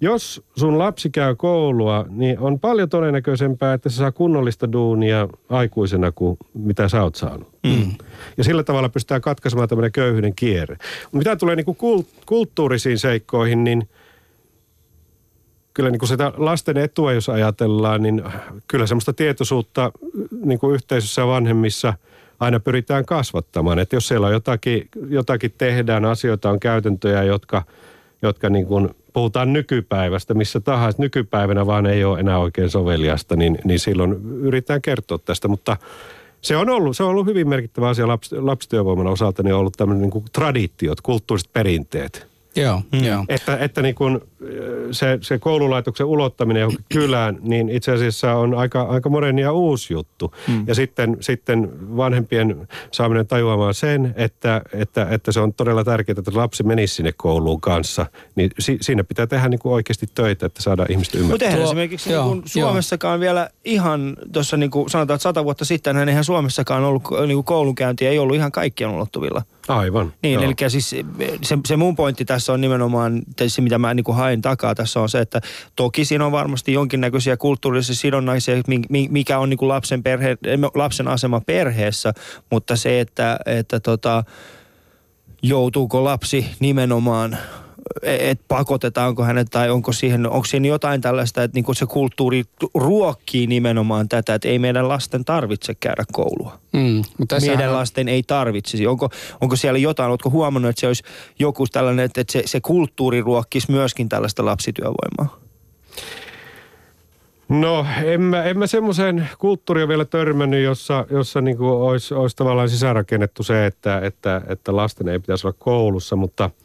jos 0.00 0.42
sun 0.56 0.78
lapsi 0.78 1.10
käy 1.10 1.34
koulua, 1.34 2.06
niin 2.08 2.38
on 2.38 2.60
paljon 2.60 2.88
todennäköisempää, 2.88 3.74
että 3.74 3.88
se 3.88 3.96
saa 3.96 4.12
kunnollista 4.12 4.72
duunia 4.72 5.28
aikuisena 5.48 6.12
kuin 6.12 6.36
mitä 6.54 6.88
sä 6.88 7.02
oot 7.02 7.14
saanut. 7.14 7.48
Mm. 7.66 7.92
Ja 8.36 8.44
sillä 8.44 8.62
tavalla 8.62 8.88
pystytään 8.88 9.20
katkaisemaan 9.20 9.68
tämmöinen 9.68 9.92
köyhyyden 9.92 10.34
kierre. 10.34 10.76
Mitä 11.12 11.36
tulee 11.36 11.56
niin 11.56 11.66
kuin 11.66 11.76
kult- 11.76 12.22
kulttuurisiin 12.26 12.98
seikkoihin, 12.98 13.64
niin 13.64 13.88
kyllä 15.74 15.90
niin 15.90 15.98
kuin 15.98 16.08
sitä 16.08 16.32
lasten 16.36 16.76
etua, 16.76 17.12
jos 17.12 17.28
ajatellaan, 17.28 18.02
niin 18.02 18.22
kyllä 18.68 18.86
semmoista 18.86 19.12
tietoisuutta 19.12 19.92
niin 20.44 20.58
kuin 20.58 20.74
yhteisössä 20.74 21.22
ja 21.22 21.26
vanhemmissa 21.26 21.94
aina 22.40 22.60
pyritään 22.60 23.04
kasvattamaan. 23.04 23.78
Että 23.78 23.96
jos 23.96 24.08
siellä 24.08 24.26
on 24.26 24.32
jotakin, 24.32 24.88
jotakin 25.08 25.54
tehdään, 25.58 26.04
asioita 26.04 26.50
on 26.50 26.60
käytäntöjä, 26.60 27.22
jotka, 27.22 27.62
jotka 28.22 28.50
niin 28.50 28.66
kuin 28.66 28.88
puhutaan 29.12 29.52
nykypäivästä, 29.52 30.34
missä 30.34 30.60
tahansa 30.60 31.02
nykypäivänä 31.02 31.66
vaan 31.66 31.86
ei 31.86 32.04
ole 32.04 32.20
enää 32.20 32.38
oikein 32.38 32.70
soveliasta, 32.70 33.36
niin, 33.36 33.58
niin 33.64 33.78
silloin 33.78 34.40
yritetään 34.42 34.82
kertoa 34.82 35.18
tästä. 35.18 35.48
Mutta 35.48 35.76
se 36.42 36.56
on 36.56 36.70
ollut, 36.70 36.96
se 36.96 37.02
on 37.02 37.10
ollut 37.10 37.26
hyvin 37.26 37.48
merkittävä 37.48 37.88
asia 37.88 38.08
laps, 38.08 38.32
lapsityövoiman 38.32 39.06
osalta, 39.06 39.42
niin 39.42 39.54
on 39.54 39.60
ollut 39.60 39.76
tämmöinen 39.76 40.02
niin 40.02 40.10
kuin 40.10 40.24
traditiot, 40.32 41.00
kulttuuriset 41.00 41.52
perinteet. 41.52 42.26
Joo, 42.56 42.82
mm. 42.92 43.04
joo. 43.04 43.24
Että, 43.28 43.56
että 43.56 43.82
niin 43.82 43.94
kun 43.94 44.20
se, 44.90 45.18
se 45.20 45.38
koululaitoksen 45.38 46.06
ulottaminen 46.06 46.60
johonkin 46.60 46.84
kylään, 46.92 47.38
niin 47.42 47.68
itse 47.68 47.92
asiassa 47.92 48.34
on 48.34 48.54
aika, 48.54 48.82
aika 48.82 49.08
moderni 49.08 49.42
ja 49.42 49.52
uusi 49.52 49.92
juttu. 49.92 50.34
Mm. 50.48 50.64
Ja 50.66 50.74
sitten, 50.74 51.16
sitten 51.20 51.70
vanhempien 51.96 52.68
saaminen 52.90 53.26
tajuamaan 53.26 53.74
sen, 53.74 54.14
että, 54.16 54.62
että, 54.72 55.06
että 55.10 55.32
se 55.32 55.40
on 55.40 55.54
todella 55.54 55.84
tärkeää, 55.84 56.14
että 56.18 56.30
lapsi 56.34 56.62
menisi 56.62 56.94
sinne 56.94 57.12
kouluun 57.16 57.60
kanssa. 57.60 58.06
Niin 58.34 58.50
si, 58.58 58.78
siinä 58.80 59.04
pitää 59.04 59.26
tehdä 59.26 59.48
niin 59.48 59.60
kuin 59.60 59.72
oikeasti 59.72 60.06
töitä, 60.14 60.46
että 60.46 60.62
saadaan 60.62 60.92
ihmiset 60.92 61.14
Mutta 61.14 61.24
ymmärtämään. 61.24 61.58
Tuo- 61.58 61.64
esimerkiksi 61.64 62.12
joo, 62.12 62.24
niin 62.24 62.40
kuin 62.40 62.48
Suomessakaan 62.48 63.20
vielä 63.20 63.50
ihan, 63.64 64.16
tuossa 64.32 64.56
niin 64.56 64.70
kuin 64.70 64.90
sanotaan, 64.90 65.14
että 65.14 65.22
sata 65.22 65.44
vuotta 65.44 65.64
sitten, 65.64 65.96
hän 65.96 66.08
eihän 66.08 66.24
Suomessakaan 66.24 66.84
ollut 66.84 67.02
niin 67.26 67.36
kuin 67.36 67.44
koulunkäynti, 67.44 68.06
ei 68.06 68.18
ollut 68.18 68.36
ihan 68.36 68.52
kaikkien 68.52 68.90
ulottuvilla. 68.90 69.42
Aivan. 69.68 70.12
Niin, 70.22 70.34
joo. 70.34 70.42
eli 70.42 70.54
siis 70.68 70.90
se, 71.42 71.58
se 71.66 71.76
mun 71.76 71.96
pointti 71.96 72.24
tässä 72.24 72.52
on 72.52 72.60
nimenomaan 72.60 73.22
se, 73.46 73.62
mitä 73.62 73.78
mä 73.78 73.94
niin 73.94 74.04
kuin 74.04 74.16
haen 74.16 74.29
lain 74.30 74.42
takaa. 74.42 74.74
Tässä 74.74 75.00
on 75.00 75.08
se, 75.08 75.18
että 75.18 75.40
toki 75.76 76.04
siinä 76.04 76.26
on 76.26 76.32
varmasti 76.32 76.72
jonkinnäköisiä 76.72 77.36
kulttuurisia 77.36 77.94
sidonnaisia, 77.94 78.54
mikä 79.10 79.38
on 79.38 79.50
niin 79.50 79.58
kuin 79.58 79.68
lapsen, 79.68 80.02
perhe, 80.02 80.36
lapsen 80.74 81.08
asema 81.08 81.40
perheessä, 81.40 82.12
mutta 82.50 82.76
se, 82.76 83.00
että, 83.00 83.38
että 83.46 83.80
tota, 83.80 84.24
joutuuko 85.42 86.04
lapsi 86.04 86.46
nimenomaan 86.60 87.38
että 88.02 88.44
pakotetaanko 88.48 89.24
hänet 89.24 89.48
tai 89.50 89.70
onko 89.70 89.92
siihen, 89.92 90.26
onko 90.26 90.44
siihen 90.44 90.64
jotain 90.64 91.00
tällaista, 91.00 91.42
että 91.42 91.56
niinku 91.56 91.74
se 91.74 91.86
kulttuuri 91.86 92.44
ruokkii 92.74 93.46
nimenomaan 93.46 94.08
tätä, 94.08 94.34
että 94.34 94.48
ei 94.48 94.58
meidän 94.58 94.88
lasten 94.88 95.24
tarvitse 95.24 95.74
käydä 95.74 96.04
koulua. 96.12 96.58
Mm, 96.72 97.02
mutta 97.18 97.40
meidän 97.40 97.68
on... 97.68 97.74
lasten 97.76 98.08
ei 98.08 98.22
tarvitsisi. 98.22 98.86
Onko, 98.86 99.10
onko 99.40 99.56
siellä 99.56 99.78
jotain, 99.78 100.10
oletko 100.10 100.30
huomannut, 100.30 100.70
että 100.70 100.80
se 100.80 100.86
olisi 100.86 101.02
joku 101.38 101.66
tällainen, 101.66 102.04
että 102.04 102.24
se, 102.30 102.42
se 102.46 102.60
kulttuuri 102.60 103.20
ruokkisi 103.20 103.72
myöskin 103.72 104.08
tällaista 104.08 104.44
lapsityövoimaa? 104.44 105.40
No 107.48 107.86
en 108.04 108.20
mä, 108.20 108.44
en 108.44 108.58
mä 108.58 108.66
semmoiseen 108.66 109.28
kulttuuriin 109.38 109.88
vielä 109.88 110.04
törmännyt, 110.04 110.64
jossa, 110.64 111.06
jossa 111.10 111.40
niin 111.40 111.60
olisi, 111.60 112.14
olisi 112.14 112.36
tavallaan 112.36 112.68
sisäänrakennettu 112.68 113.42
se, 113.42 113.66
että, 113.66 113.98
että, 113.98 114.42
että 114.48 114.76
lasten 114.76 115.08
ei 115.08 115.18
pitäisi 115.18 115.46
olla 115.46 115.56
koulussa, 115.58 116.16
mutta– 116.16 116.50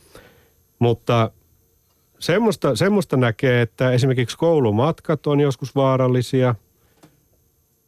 mutta 0.80 1.32
semmoista, 2.19 2.76
semmoista 2.76 3.17
näkee, 3.17 3.61
että 3.61 3.91
esimerkiksi 3.91 4.38
koulumatkat 4.38 5.28
on 5.28 5.39
joskus 5.39 5.76
vaarallisia. 5.76 6.55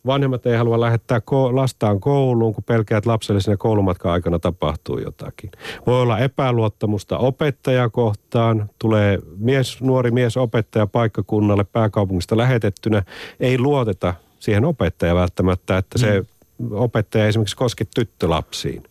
Vanhemmat 0.06 0.46
ei 0.46 0.58
halua 0.58 0.80
lähettää 0.80 1.22
lastaan 1.52 2.00
kouluun, 2.00 2.54
kun 2.54 2.64
pelkää, 2.64 2.98
että 2.98 3.10
lapselle 3.10 3.42
siinä 3.42 3.58
koulumatkan 3.58 4.12
aikana 4.12 4.40
tapahtuu 4.40 5.00
jotakin. 5.00 5.52
Voi 5.88 6.02
olla 6.02 6.20
epäluottamusta 6.20 7.18
opettajakohtaan. 7.18 8.70
Tulee 8.80 9.20
mies, 9.38 9.82
nuori 9.82 10.12
mies 10.12 10.38
opettaja 10.38 10.88
paikkakunnalle 10.88 11.64
pääkaupungista 11.64 12.38
lähetettynä. 12.38 13.04
Ei 13.40 13.60
luoteta 13.60 14.14
siihen 14.40 14.66
opettajaan 14.66 15.18
välttämättä, 15.18 15.78
että 15.78 15.98
se 15.98 16.24
mm. 16.58 16.68
opettaja 16.72 17.28
esimerkiksi 17.28 17.58
koski 17.58 17.86
tyttölapsiin 17.96 18.84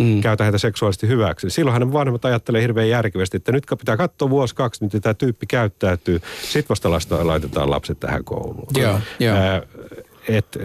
mm. 0.00 0.20
käytä 0.20 0.44
heitä 0.44 0.58
seksuaalisesti 0.58 1.08
hyväksi. 1.08 1.50
Silloin 1.50 1.72
hänen 1.72 1.92
vanhemmat 1.92 2.24
ajattelee 2.24 2.62
hirveän 2.62 2.88
järkevästi, 2.88 3.36
että 3.36 3.52
nyt 3.52 3.66
pitää 3.78 3.96
katsoa 3.96 4.30
vuosi 4.30 4.54
kaksi, 4.54 4.84
miten 4.84 5.00
tämä 5.00 5.14
tyyppi 5.14 5.46
käyttäytyy. 5.46 6.20
Sitten 6.42 6.68
vasta 6.68 6.90
lasta 6.90 7.26
laitetaan 7.26 7.70
lapset 7.70 8.00
tähän 8.00 8.24
kouluun. 8.24 8.66
Joo, 8.76 9.00
joo. 9.18 9.36
Et, 10.28 10.58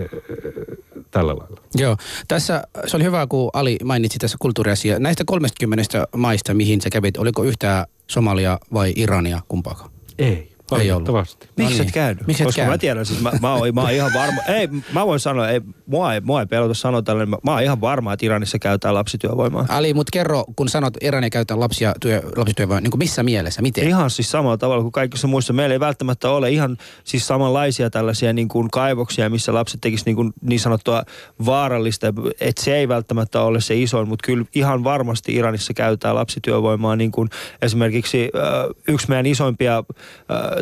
tällä 1.11 1.35
lailla. 1.35 1.61
Joo. 1.75 1.97
Tässä 2.27 2.63
se 2.85 2.97
oli 2.97 3.03
hyvä, 3.03 3.27
kun 3.27 3.49
Ali 3.53 3.77
mainitsi 3.83 4.19
tässä 4.19 4.37
kulttuuriasia. 4.39 4.99
Näistä 4.99 5.23
30 5.27 6.07
maista, 6.17 6.53
mihin 6.53 6.81
sä 6.81 6.89
kävit, 6.89 7.17
oliko 7.17 7.43
yhtään 7.43 7.85
Somalia 8.07 8.59
vai 8.73 8.93
Irania 8.95 9.41
kumpaakaan? 9.47 9.91
Ei. 10.19 10.54
Valitettavasti. 10.71 11.49
Miksi 11.57 11.73
no 11.73 11.77
niin. 11.77 11.87
et 11.87 11.93
käynyt? 11.93 12.27
Miksi 12.27 12.43
et 12.43 12.47
Koska 12.47 12.59
käynyt? 12.59 12.73
mä 12.73 12.77
tiedän, 12.77 13.05
siis 13.05 13.21
mä, 13.21 13.31
mä, 13.41 13.53
oon, 13.53 13.75
mä 13.75 13.81
oon 13.81 13.91
ihan 13.91 14.11
varma. 14.13 14.41
Ei, 14.47 14.67
mä 14.93 15.05
voin 15.05 15.19
sanoa, 15.19 15.49
ei, 15.49 15.61
mua, 15.85 16.13
ei, 16.13 16.21
mua 16.21 16.39
ei 16.39 16.45
pelota 16.45 16.73
sanoa 16.73 17.01
tällainen. 17.01 17.29
Mä, 17.29 17.37
mä 17.43 17.51
oon 17.51 17.63
ihan 17.63 17.81
varma, 17.81 18.13
että 18.13 18.25
Iranissa 18.25 18.59
käytetään 18.59 18.95
lapsityövoimaa. 18.95 19.65
Ali, 19.69 19.93
mutta 19.93 20.11
kerro, 20.13 20.45
kun 20.55 20.69
sanot, 20.69 20.95
että 20.95 21.07
Irania 21.07 21.29
käytetään 21.29 21.59
lapsia, 21.59 21.93
työ, 22.01 22.21
lapsityövoimaa, 22.35 22.81
niin 22.81 22.91
kuin 22.91 22.99
missä 22.99 23.23
mielessä? 23.23 23.61
Miten? 23.61 23.87
Ihan 23.87 24.09
siis 24.09 24.31
samalla 24.31 24.57
tavalla 24.57 24.81
kuin 24.81 24.91
kaikissa 24.91 25.27
muissa. 25.27 25.53
Meillä 25.53 25.73
ei 25.73 25.79
välttämättä 25.79 26.29
ole 26.29 26.49
ihan 26.49 26.77
siis 27.03 27.27
samanlaisia 27.27 27.89
tällaisia 27.89 28.33
niin 28.33 28.47
kuin 28.47 28.69
kaivoksia, 28.69 29.29
missä 29.29 29.53
lapset 29.53 29.81
tekisivät 29.81 30.05
niin, 30.05 30.15
kuin 30.15 30.33
niin 30.41 30.59
sanottua 30.59 31.03
vaarallista. 31.45 32.07
Että 32.39 32.63
se 32.63 32.75
ei 32.75 32.87
välttämättä 32.87 33.41
ole 33.41 33.61
se 33.61 33.75
isoin, 33.75 34.07
mutta 34.07 34.25
kyllä 34.25 34.45
ihan 34.55 34.83
varmasti 34.83 35.35
Iranissa 35.35 35.73
käytetään 35.73 36.15
lapsityövoimaa. 36.15 36.95
Niin 36.95 37.11
kuin 37.11 37.29
esimerkiksi 37.61 38.31
äh, 38.35 38.75
yksi 38.87 39.09
meidän 39.09 39.25
isoimpia 39.25 39.77
äh, 39.77 39.83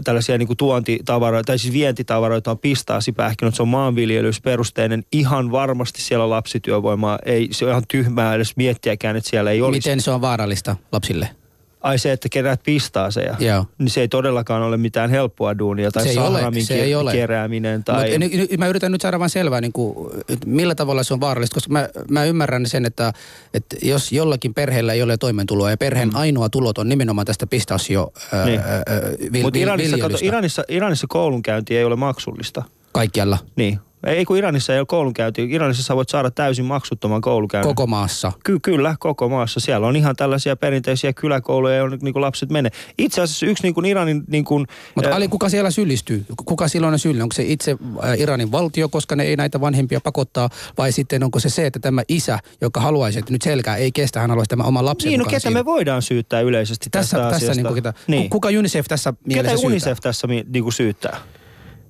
tällaisia 0.04 0.38
niin 0.38 0.48
kuin 0.48 0.58
tuontitavaroita, 0.58 1.48
tai 1.48 1.60
siis 1.60 1.74
vientitavaroita 1.74 2.52
on 2.52 2.60
pistaasipähkinät, 2.60 3.56
se 3.56 3.62
on 3.62 3.68
maanviljelysperusteinen. 3.68 5.04
Ihan 5.12 5.52
varmasti 5.52 6.02
siellä 6.02 6.30
lapsityövoimaa. 6.30 7.20
Ei, 7.26 7.48
se 7.52 7.66
on 7.66 7.72
ihan 7.72 7.84
tyhmää 7.88 8.36
edes 8.36 8.56
miettiäkään, 8.56 9.16
että 9.16 9.30
siellä 9.30 9.52
ei 9.52 9.62
olisi. 9.62 9.90
Miten 9.90 10.02
se 10.02 10.12
on 10.12 10.22
vaarallista 10.22 10.76
lapsille? 10.92 11.30
Ai 11.84 11.98
se, 11.98 12.12
että 12.12 12.30
keräät 12.30 12.64
pistaaseja, 12.64 13.36
Joo. 13.40 13.66
niin 13.78 13.90
se 13.90 14.02
ei 14.02 14.08
todellakaan 14.08 14.64
ole 14.64 14.78
mitään 14.78 15.10
helppoa 15.10 15.58
duunia. 15.58 15.92
Tai 15.92 16.08
se 16.08 16.20
ole, 16.20 16.62
se 16.62 16.76
ei 16.76 16.96
ole. 16.96 17.12
kerääminen. 17.12 17.84
Tai... 17.84 18.10
Mut, 18.10 18.20
nyt, 18.20 18.58
mä 18.58 18.68
yritän 18.68 18.92
nyt 18.92 19.02
saada 19.02 19.20
vain 19.20 19.30
selvää, 19.30 19.62
niin 19.62 19.74
kuin, 19.74 20.12
millä 20.46 20.76
tavalla 20.76 21.04
se 21.04 21.14
on 21.14 21.22
vaarallista, 21.22 21.54
koska 21.54 21.74
mä, 21.74 21.90
mä 22.10 22.26
ymmärrän 22.26 22.66
sen, 22.66 22.86
että, 22.86 23.14
että 23.54 23.76
jos 23.82 24.12
jollakin 24.12 24.54
perheellä 24.54 24.94
ei 24.94 25.02
ole 25.02 25.18
toimeentuloa 25.18 25.70
ja 25.70 25.78
perheen 25.78 26.10
mm. 26.10 26.16
ainoa 26.16 26.50
tulot 26.50 26.78
on 26.78 26.90
nimenomaan 26.90 27.26
tästä 27.26 27.48
pistaasio 27.48 28.14
niin. 28.46 28.62
Mutta 29.44 29.60
Iranissa, 29.60 29.98
Iranissa, 30.22 30.64
Iranissa 30.68 31.08
koulunkäynti 31.10 31.78
ei 31.78 31.84
ole 31.84 31.96
maksullista. 31.96 32.64
Kaikkialla? 32.92 33.38
Niin. 33.56 33.80
Ei 34.08 34.26
kun 34.26 34.38
Iranissa 34.38 34.74
ei 34.74 34.80
ole 34.80 34.86
koulunkäynti. 34.86 35.48
Iranissa 35.50 35.84
sä 35.84 35.96
voit 35.96 36.10
saada 36.10 36.32
täysin 36.32 36.66
maksuttoman 36.66 37.22
koulukäynnin. 37.22 37.76
Koko 37.76 37.88
maassa? 37.88 38.32
Ky- 38.44 38.60
kyllä, 38.62 38.96
koko 39.00 39.30
maassa. 39.30 39.60
Siellä 39.60 39.88
on 39.88 39.96
ihan 39.96 40.16
tällaisia 40.16 40.56
perinteisiä 40.56 41.14
kyläkouluja, 41.14 41.76
joihin 41.76 42.00
niin 42.02 42.22
lapset 42.22 42.50
menee. 42.50 42.72
Itse 42.98 43.22
asiassa 43.22 43.46
yksi 43.46 43.64
niin 43.64 43.74
kuin 43.74 43.86
Iranin... 43.86 44.24
Niin 44.28 44.46
kuin, 44.46 44.68
Mutta 44.96 45.10
äh, 45.10 45.16
Ali, 45.16 45.28
kuka 45.28 45.50
siellä 45.50 45.72
syyllistyy? 45.72 46.26
Kuka 46.46 46.68
silloin 46.68 46.94
on 46.94 47.00
syyllinen? 47.00 47.24
Onko 47.24 47.34
se 47.34 47.44
itse 47.44 47.78
Iranin 48.18 48.52
valtio, 48.52 48.90
koska 48.90 49.16
ne 49.16 49.24
ei 49.24 49.36
näitä 49.36 49.62
vanhempia 49.62 50.02
pakottaa? 50.02 50.50
Vai 50.78 50.92
sitten 50.92 51.24
onko 51.24 51.40
se 51.40 51.50
se, 51.50 51.66
että 51.66 51.80
tämä 51.80 52.02
isä, 52.10 52.40
joka 52.62 52.80
haluaisi, 52.80 53.20
että 53.20 53.32
nyt 53.32 53.42
selkää 53.42 53.76
ei 53.76 53.92
kestä, 53.92 54.20
hän 54.20 54.30
haluaisi 54.30 54.50
tämän 54.50 54.66
oman 54.68 54.86
lapsen 54.86 55.10
Niin, 55.10 55.20
no 55.20 55.26
ketä 55.26 55.40
siinä. 55.40 55.60
me 55.60 55.66
voidaan 55.66 56.02
syyttää 56.02 56.42
yleisesti 56.42 56.90
tässä, 56.92 57.18
tästä 57.18 57.30
tässä 57.32 57.52
asiasta? 57.52 57.74
Niin 57.74 57.84
kuin, 57.84 57.94
niin. 58.08 58.30
Kuka 58.30 58.50
UNICEF 58.50 58.86
tässä 58.88 59.14
mielessä 59.28 59.56
Ketä 59.56 59.68
UNICEF 59.68 59.84
syyttää? 59.84 60.10
tässä 60.10 60.28
niin 60.28 60.64
kuin 60.64 60.74
syyttää? 60.74 61.18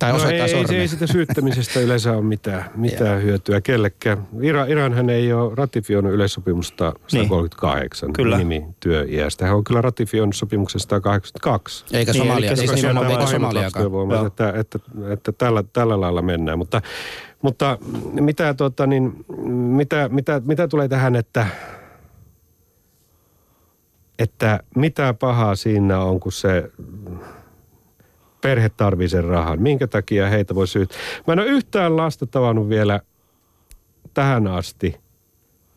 Tai 0.04 0.12
no 0.12 0.18
osoittaa 0.18 0.48
ei, 0.48 0.66
ei, 0.70 0.76
ei 0.76 0.88
sitä 0.88 1.08
syyttämisestä 1.08 1.80
yleensä 1.80 2.12
ole 2.12 2.22
mitään, 2.22 2.66
mitään 2.76 3.24
hyötyä 3.24 3.62
kellekään. 3.62 4.28
Iran, 4.42 4.70
Iranhan 4.70 5.10
ei 5.10 5.34
ole 5.34 5.56
ratifioinut 5.56 6.14
yleissopimusta 6.14 6.94
138 7.08 8.08
niin. 8.08 8.14
kyllä. 8.14 8.38
nimi 8.38 8.66
työiästä. 8.80 9.46
Hän 9.46 9.56
on 9.56 9.64
kyllä 9.64 9.82
ratifioinut 9.82 10.36
sopimuksen 10.36 10.80
182. 10.80 11.86
Eikä 11.94 12.12
niin, 12.12 12.22
Somalia, 12.24 12.50
niin, 12.50 12.58
siis 12.58 12.74
nimenomaan 12.74 13.12
eikä 13.12 13.26
Somaliakaan. 13.26 14.28
Että, 14.28 14.54
että, 14.56 14.80
että 15.14 15.32
tällä, 15.32 15.64
tällä 15.74 16.02
lailla 16.02 16.22
mennään. 16.22 16.58
Mutta, 16.58 16.82
mutta 17.42 17.78
mitä, 18.12 18.54
tuota, 18.54 18.88
niin, 18.88 19.26
mitä, 19.52 20.10
mitä, 20.10 20.42
mitä 20.46 20.68
tulee 20.68 20.88
tähän, 20.88 21.16
että 21.16 21.48
että 24.20 24.60
mitä 24.76 25.14
pahaa 25.14 25.56
siinä 25.56 26.00
on, 26.00 26.20
kun 26.20 26.32
se 26.32 26.72
perhe 28.44 28.70
tarvii 28.70 29.10
sen 29.10 29.24
rahan. 29.24 29.62
Minkä 29.62 29.88
takia 29.88 30.30
heitä 30.30 30.56
voi 30.56 30.68
syyttää? 30.68 30.98
Mä 31.28 31.34
en 31.34 31.40
ole 31.40 31.48
yhtään 31.48 31.98
lasta 31.98 32.26
tavannut 32.26 32.70
vielä 32.70 33.00
tähän 34.14 34.48
asti. 34.48 34.96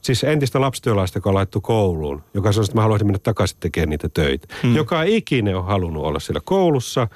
Siis 0.02 0.24
entistä 0.24 0.60
lapsityölaista, 0.60 1.16
joka 1.16 1.30
on 1.30 1.34
laittu 1.34 1.60
kouluun, 1.60 2.22
joka 2.34 2.52
sanoi, 2.52 2.64
että 2.64 2.74
mä 2.74 2.82
haluaisin 2.82 3.06
mennä 3.06 3.18
takaisin 3.22 3.56
tekemään 3.60 3.88
niitä 3.88 4.08
töitä. 4.14 4.54
Hmm. 4.62 4.76
Joka 4.76 5.02
ikinen 5.02 5.56
on 5.56 5.64
halunnut 5.64 6.04
olla 6.04 6.18
siellä 6.18 6.40
koulussa. 6.44 7.08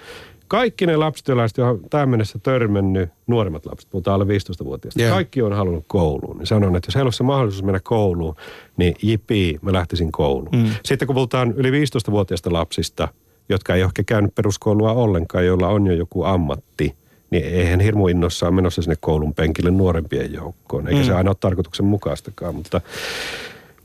Kaikki 0.48 0.86
ne 0.86 0.96
lapsityölaiset, 0.96 1.58
joihin 1.58 1.90
tähän 1.90 2.08
mennessä 2.08 2.38
törmännyt, 2.38 3.10
nuoremmat 3.26 3.66
lapset, 3.66 3.90
puhutaan 3.90 4.14
alle 4.14 4.24
15-vuotiaista, 4.24 5.00
yeah. 5.00 5.14
kaikki 5.14 5.42
on 5.42 5.52
halunnut 5.52 5.84
kouluun. 5.86 6.38
Niin 6.38 6.46
sanon, 6.46 6.76
että 6.76 6.88
jos 6.88 6.94
heillä 6.94 7.06
olisi 7.06 7.22
mahdollisuus 7.22 7.62
mennä 7.62 7.80
kouluun, 7.82 8.34
niin 8.76 8.94
jipii, 9.02 9.58
mä 9.62 9.72
lähtisin 9.72 10.12
kouluun. 10.12 10.56
Hmm. 10.56 10.70
Sitten 10.84 11.06
kun 11.06 11.14
puhutaan 11.14 11.52
yli 11.56 11.70
15-vuotiaista 11.70 12.52
lapsista– 12.52 13.08
jotka 13.50 13.74
ei 13.74 13.82
ehkä 13.82 14.02
käynyt 14.02 14.34
peruskoulua 14.34 14.92
ollenkaan, 14.92 15.46
joilla 15.46 15.68
on 15.68 15.86
jo 15.86 15.92
joku 15.92 16.24
ammatti, 16.24 16.94
niin 17.30 17.44
eihän 17.44 17.80
hirmu 17.80 18.08
innossaan 18.08 18.54
menossa 18.54 18.82
sinne 18.82 18.96
koulun 19.00 19.34
penkille 19.34 19.70
nuorempien 19.70 20.32
joukkoon. 20.32 20.88
Eikä 20.88 21.00
mm. 21.00 21.06
se 21.06 21.14
aina 21.14 21.30
ole 21.30 21.36
tarkoituksen 21.40 21.86
mukaistakaan, 21.86 22.54
mutta, 22.54 22.80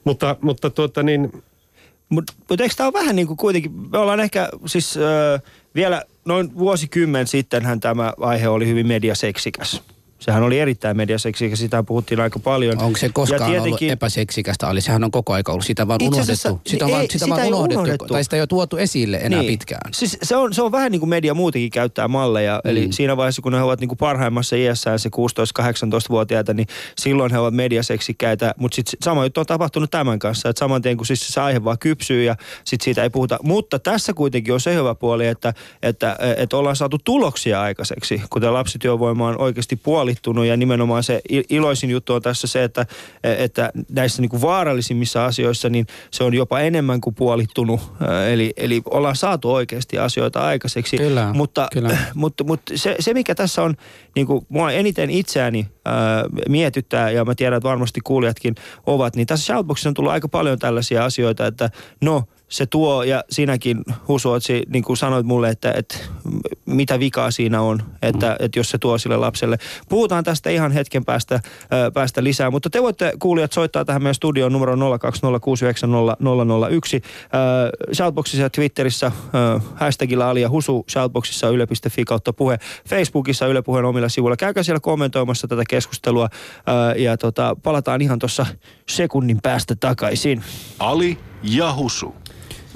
mutta, 0.03 0.36
mutta 0.41 0.70
tuota 0.70 1.03
niin... 1.03 1.43
Mutta 2.09 2.34
mut 2.49 2.61
eikö 2.61 2.76
tämä 2.78 2.88
ole 2.88 2.93
vähän 2.93 3.16
niin 3.16 3.28
kuin 3.28 3.38
kuitenkin, 3.38 3.72
me 3.91 3.97
ollaan 3.97 4.20
ehkä 4.20 4.49
siis 4.66 4.97
äh, 4.97 5.41
vielä 5.76 6.03
noin 6.26 6.57
vuosikymmen 6.57 7.28
sittenhän 7.28 7.80
tämä 7.80 8.13
aihe 8.20 8.47
oli 8.47 8.68
hyvin 8.68 8.88
mediaseksikäs 8.88 9.82
Sehän 10.20 10.43
oli 10.43 10.59
erittäin 10.59 10.97
mediaseksikäs, 10.97 11.59
sitä 11.59 11.84
puhuttiin 11.84 12.20
aika 12.20 12.39
paljon. 12.39 12.82
Onko 12.82 12.99
se 12.99 13.09
koskaan 13.13 13.41
ja 13.41 13.47
tietenkin, 13.47 13.88
ollut 13.88 13.91
epäseksikästä, 13.91 14.68
Ali? 14.68 14.82
Sehän 14.82 15.03
on 15.03 15.11
koko 15.11 15.34
aika 15.34 15.51
ollut. 15.51 15.66
Sitä 15.66 15.88
vaan 15.88 15.99
unohdettu. 16.03 16.61
Sitä 16.66 16.86
on 16.86 16.91
vaan, 16.91 17.01
sitä 17.03 17.13
sitä 17.13 17.30
vaan 17.30 17.47
unohdettu, 17.47 17.80
unohdettu, 17.80 18.05
tai 18.05 18.24
sitä 18.24 18.36
ei 18.36 18.41
ole 18.41 18.47
tuotu 18.47 18.78
esille 18.78 19.18
enää 19.18 19.39
niin. 19.39 19.51
pitkään. 19.51 19.93
Siis 19.93 20.18
se 20.24 20.36
on, 20.36 20.53
se 20.53 20.61
on 20.61 20.72
vähän 20.72 20.91
niin 20.91 20.99
kuin 20.99 21.09
media 21.09 21.34
muutenkin 21.34 21.72
käyttää 21.72 22.07
malleja. 22.07 22.61
Mm. 22.63 22.72
Eli 22.72 22.88
siinä 22.91 23.18
vaiheessa, 23.18 23.41
kun 23.41 23.53
he 23.53 23.61
ovat 23.61 23.80
niin 23.80 23.88
kuin 23.88 23.97
parhaimmassa 23.97 24.55
iässään 24.55 24.99
se 24.99 25.09
16-18-vuotiaita, 25.09 26.53
niin 26.53 26.68
silloin 26.97 27.32
he 27.32 27.39
ovat 27.39 27.53
mediaseksikkäitä. 27.53 28.53
Mutta 28.57 28.76
sitten 28.76 28.97
sama 29.03 29.24
juttu 29.24 29.39
on 29.39 29.45
tapahtunut 29.45 29.91
tämän 29.91 30.20
kanssa. 30.20 30.49
Että 30.49 30.59
saman 30.59 30.82
tien, 30.82 30.97
kun 30.97 31.05
siis 31.05 31.28
se 31.28 31.41
aihe 31.41 31.63
vaan 31.63 31.80
kypsyy 31.80 32.24
ja 32.24 32.36
sitten 32.63 32.84
siitä 32.84 33.03
ei 33.03 33.09
puhuta. 33.09 33.39
Mutta 33.43 33.80
tässä 33.80 34.13
kuitenkin 34.13 34.53
on 34.53 34.59
se 34.59 34.76
hyvä 34.76 34.95
puoli, 34.95 35.28
että, 35.28 35.53
että, 35.84 36.18
että 36.38 36.57
ollaan 36.57 36.76
saatu 36.76 36.97
tuloksia 37.03 37.61
aikaiseksi, 37.61 38.22
kuten 38.30 38.53
lapsityövoima 38.53 39.28
on 39.28 39.38
oikeasti 39.38 39.76
puoli 39.76 40.05
puolittunut 40.06 40.45
ja 40.45 40.58
nimenomaan 40.58 41.03
se 41.03 41.22
iloisin 41.49 41.89
juttu 41.89 42.14
on 42.14 42.22
tässä 42.22 42.47
se, 42.47 42.64
että, 42.64 42.86
että 43.24 43.72
näissä 43.91 44.22
niin 44.22 44.30
kuin 44.30 44.41
vaarallisimmissa 44.41 45.26
asioissa 45.26 45.70
niin 45.70 45.88
se 46.12 46.24
on 46.24 46.34
jopa 46.34 46.60
enemmän 46.60 47.01
kuin 47.01 47.16
puolittunut. 47.16 47.82
Eli, 48.32 48.53
eli 48.58 48.82
ollaan 48.89 49.16
saatu 49.16 49.53
oikeasti 49.53 49.97
asioita 49.97 50.41
aikaiseksi. 50.41 50.97
Kyllä, 50.97 51.34
mutta, 51.34 51.68
kyllä. 51.74 51.97
mutta, 52.14 52.43
mutta 52.43 52.74
se, 52.76 52.95
se, 52.99 53.14
mikä 53.14 53.36
tässä 53.36 53.64
on 53.64 53.76
niin 54.16 54.28
kuin 54.28 54.45
mua 54.49 54.72
eniten 54.72 55.10
itseäni 55.10 55.68
ää, 55.86 56.24
mietittää, 56.49 57.10
ja 57.10 57.26
mä 57.26 57.36
tiedän, 57.36 57.58
että 57.58 57.70
varmasti 57.70 58.01
kuulijatkin 58.03 58.56
ovat, 58.86 59.16
niin 59.16 59.28
tässä 59.28 59.45
Shoutboxissa 59.45 59.89
on 59.89 59.93
tullut 59.93 60.12
aika 60.12 60.28
paljon 60.28 60.60
tällaisia 60.60 61.06
asioita, 61.06 61.47
että 61.47 61.70
no– 62.01 62.24
se 62.50 62.66
tuo, 62.66 63.04
ja 63.04 63.24
sinäkin 63.30 63.84
Husuotsi, 64.08 64.64
niin 64.68 64.84
kuin 64.84 64.98
sanoit 64.98 65.26
mulle, 65.26 65.50
että, 65.50 65.74
että 65.78 65.98
mitä 66.66 67.00
vikaa 67.00 67.32
siinä 67.32 67.62
on, 67.62 67.84
että, 68.02 68.28
mm. 68.28 68.46
että 68.46 68.60
jos 68.60 68.70
se 68.70 68.78
tuo 68.78 68.98
sille 68.98 69.18
lapselle. 69.18 69.58
Puhutaan 69.89 70.24
tästä 70.24 70.50
ihan 70.50 70.72
hetken 70.72 71.06
päästä, 71.06 71.39
päästä 71.93 72.24
lisää, 72.24 72.52
mutta 72.52 72.70
te 72.70 72.82
voitte 72.82 73.14
kuulijat 73.20 73.52
soittaa 73.52 73.86
tähän 73.86 74.04
meidän 74.04 74.16
studioon 74.16 74.54
numero 74.54 74.76
020690001. 74.76 74.78
Äh, 76.96 77.02
Shoutboxissa 77.93 78.41
ja 78.41 78.50
Twitterissä 78.50 79.12
hashtagilla 79.76 80.30
Ali 80.30 80.41
ja 80.41 80.50
Husu, 80.50 80.86
Shoutboxissa 80.91 81.50
yle.fi 81.50 82.06
kautta 82.06 82.34
puhe, 82.34 82.60
Facebookissa 82.89 83.48
Yle 83.48 83.62
Puheen 83.62 83.86
omilla 83.86 84.10
sivuilla. 84.10 84.38
Käykää 84.38 84.64
siellä 84.64 84.80
kommentoimassa 84.80 85.48
tätä 85.48 85.64
keskustelua 85.70 86.30
ja 86.98 87.18
tota, 87.18 87.56
palataan 87.64 88.02
ihan 88.02 88.20
tuossa 88.20 88.46
sekunnin 88.89 89.39
päästä 89.43 89.76
takaisin. 89.76 90.43
Ali 90.80 91.18
ja 91.43 91.74
Husu. 91.74 92.16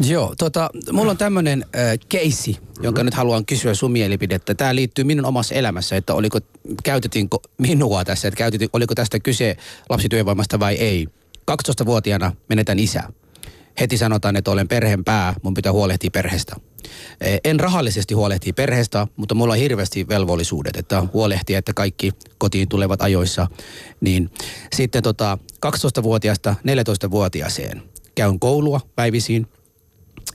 Joo, 0.08 0.34
tota, 0.38 0.70
mulla 0.92 1.12
on 1.12 1.18
tämmöinen 1.18 1.66
äh, 1.76 1.82
keissi, 2.10 2.58
jonka 2.82 3.04
nyt 3.04 3.14
haluan 3.14 3.46
kysyä 3.46 3.74
sun 3.74 3.92
mielipidettä. 3.92 4.56
Tämä 4.56 4.76
liittyy 4.76 5.04
minun 5.04 5.26
omassa 5.26 5.56
elämässä, 5.56 5.96
että 5.96 6.14
oliko, 6.14 6.40
käytettiinkö 6.84 7.38
minua 7.58 8.06
tässä, 8.06 8.28
että 8.28 8.38
käytettiin, 8.38 8.70
oliko 8.74 8.96
tästä 8.96 9.20
kyse 9.20 9.58
lapsityövoimasta 9.90 10.60
vai 10.60 10.76
ei. 10.76 11.08
12-vuotiaana 11.52 12.32
menetän 12.50 12.80
isä. 12.80 13.04
Heti 13.80 13.98
sanotaan, 13.98 14.36
että 14.36 14.52
olen 14.52 14.68
perheen 14.68 15.04
pää, 15.04 15.36
mun 15.44 15.54
pitää 15.54 15.72
huolehtia 15.72 16.12
perheestä. 16.12 16.56
En 17.44 17.60
rahallisesti 17.60 18.14
huolehtia 18.14 18.54
perheestä, 18.54 19.08
mutta 19.16 19.36
mulla 19.36 19.54
on 19.54 19.60
hirveästi 19.60 20.08
velvollisuudet, 20.08 20.78
että 20.78 21.04
huolehtia, 21.14 21.60
että 21.60 21.74
kaikki 21.74 22.12
kotiin 22.38 22.70
tulevat 22.70 23.02
ajoissa. 23.02 23.48
Niin 24.02 24.30
sitten 24.76 25.04
tota, 25.04 25.38
12-vuotiaasta 25.66 26.56
14-vuotiaaseen 26.68 27.84
käyn 28.16 28.40
koulua 28.40 28.82
päivisiin, 28.96 29.48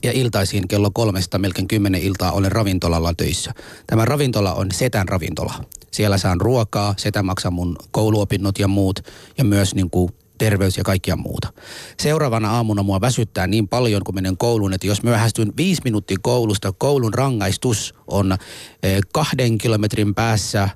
ja 0.05 0.11
iltaisin 0.11 0.67
kello 0.67 0.91
kolmesta 0.93 1.39
melkein 1.39 1.67
kymmenen 1.67 2.01
iltaa 2.01 2.31
olen 2.31 2.51
ravintolalla 2.51 3.13
töissä. 3.13 3.53
Tämä 3.87 4.05
ravintola 4.05 4.53
on 4.53 4.71
Setän 4.71 5.07
ravintola. 5.07 5.53
Siellä 5.91 6.17
saan 6.17 6.41
ruokaa, 6.41 6.93
Setä 6.97 7.23
maksaa 7.23 7.51
mun 7.51 7.75
kouluopinnot 7.91 8.59
ja 8.59 8.67
muut 8.67 8.99
ja 9.37 9.43
myös 9.43 9.75
niin 9.75 9.89
kuin 9.89 10.09
terveys 10.37 10.77
ja 10.77 10.83
kaikkia 10.83 11.15
muuta. 11.15 11.53
Seuraavana 11.99 12.51
aamuna 12.51 12.83
mua 12.83 13.01
väsyttää 13.01 13.47
niin 13.47 13.67
paljon, 13.67 14.03
kun 14.03 14.15
menen 14.15 14.37
kouluun, 14.37 14.73
että 14.73 14.87
jos 14.87 15.03
myöhästyn 15.03 15.53
viisi 15.57 15.81
minuuttia 15.83 16.17
koulusta, 16.21 16.73
koulun 16.77 17.13
rangaistus 17.13 17.95
on 18.07 18.37
eh, 18.83 18.99
kahden 19.13 19.57
kilometrin 19.57 20.15
päässä 20.15 20.69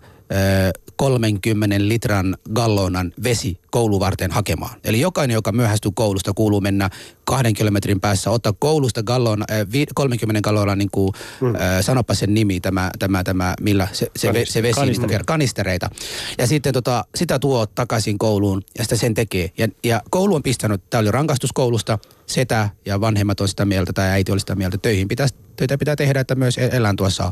30 0.95 1.75
litran 1.79 2.37
gallonan 2.53 3.13
vesi 3.23 3.59
kouluvarten 3.71 4.31
hakemaan. 4.31 4.79
Eli 4.83 4.99
jokainen, 4.99 5.33
joka 5.33 5.51
myöhästyy 5.51 5.91
koulusta, 5.95 6.33
kuuluu 6.33 6.61
mennä 6.61 6.89
kahden 7.23 7.53
kilometrin 7.53 7.99
päässä, 7.99 8.29
ottaa 8.29 8.53
koulusta 8.59 9.03
gallon, 9.03 9.43
äh, 9.51 9.57
30 9.95 10.41
gallonan, 10.41 10.77
niin 10.77 10.91
kuin, 10.91 11.13
mm. 11.41 11.55
äh, 11.55 11.61
sanopa 11.81 12.13
sen 12.13 12.33
nimi, 12.33 12.59
tämä, 12.59 12.91
tämä, 12.99 13.23
tämä 13.23 13.53
millä 13.61 13.87
se, 13.91 14.11
se, 14.15 14.33
ve, 14.33 14.45
se 14.45 14.63
vesi, 14.63 14.79
Kanistereita. 14.79 15.23
kanistereita. 15.23 15.89
Ja 16.37 16.47
sitten 16.47 16.73
tota, 16.73 17.05
sitä 17.15 17.39
tuo 17.39 17.65
takaisin 17.65 18.17
kouluun 18.17 18.61
ja 18.77 18.83
sitä 18.83 18.95
sen 18.95 19.13
tekee. 19.13 19.51
Ja, 19.57 19.67
ja 19.83 20.01
koulu 20.09 20.35
on 20.35 20.43
pistänyt, 20.43 20.81
tämä 20.89 20.99
oli 21.01 21.11
rangastuskoulusta, 21.11 21.99
setä 22.29 22.69
ja 22.85 23.01
vanhemmat 23.01 23.41
on 23.41 23.47
sitä 23.47 23.65
mieltä 23.65 23.93
tai 23.93 24.09
äiti 24.09 24.31
oli 24.31 24.39
sitä 24.39 24.55
mieltä, 24.55 24.75
että 24.75 24.89
töihin 24.89 25.07
pitäisi 25.07 25.35
töitä 25.55 25.77
pitää 25.77 25.95
tehdä, 25.95 26.19
että 26.19 26.35
myös 26.35 26.57
elän 26.57 26.95
tuossa. 26.95 27.31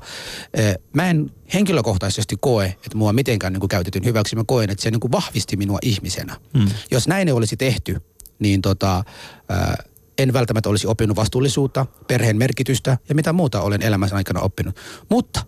Mä 0.93 1.09
en 1.09 1.31
henkilökohtaisesti 1.53 2.35
koe, 2.39 2.65
että 2.65 2.97
mua 2.97 3.13
mitenkään 3.13 3.53
niin 3.53 3.59
kuin 3.59 3.69
käytetyn 3.69 4.05
hyväksi. 4.05 4.35
Mä 4.35 4.43
koen, 4.47 4.69
että 4.69 4.83
se 4.83 4.91
niin 4.91 4.99
kuin 4.99 5.11
vahvisti 5.11 5.57
minua 5.57 5.79
ihmisenä. 5.81 6.35
Mm. 6.53 6.67
Jos 6.91 7.07
näin 7.07 7.27
ei 7.27 7.33
olisi 7.33 7.57
tehty, 7.57 8.01
niin 8.39 8.61
tota, 8.61 9.03
en 10.17 10.33
välttämättä 10.33 10.69
olisi 10.69 10.87
oppinut 10.87 11.17
vastuullisuutta, 11.17 11.85
perheen 12.07 12.37
merkitystä 12.37 12.97
ja 13.09 13.15
mitä 13.15 13.33
muuta 13.33 13.61
olen 13.61 13.81
elämässä 13.81 14.15
aikana 14.15 14.39
oppinut. 14.39 14.75
Mutta 15.09 15.45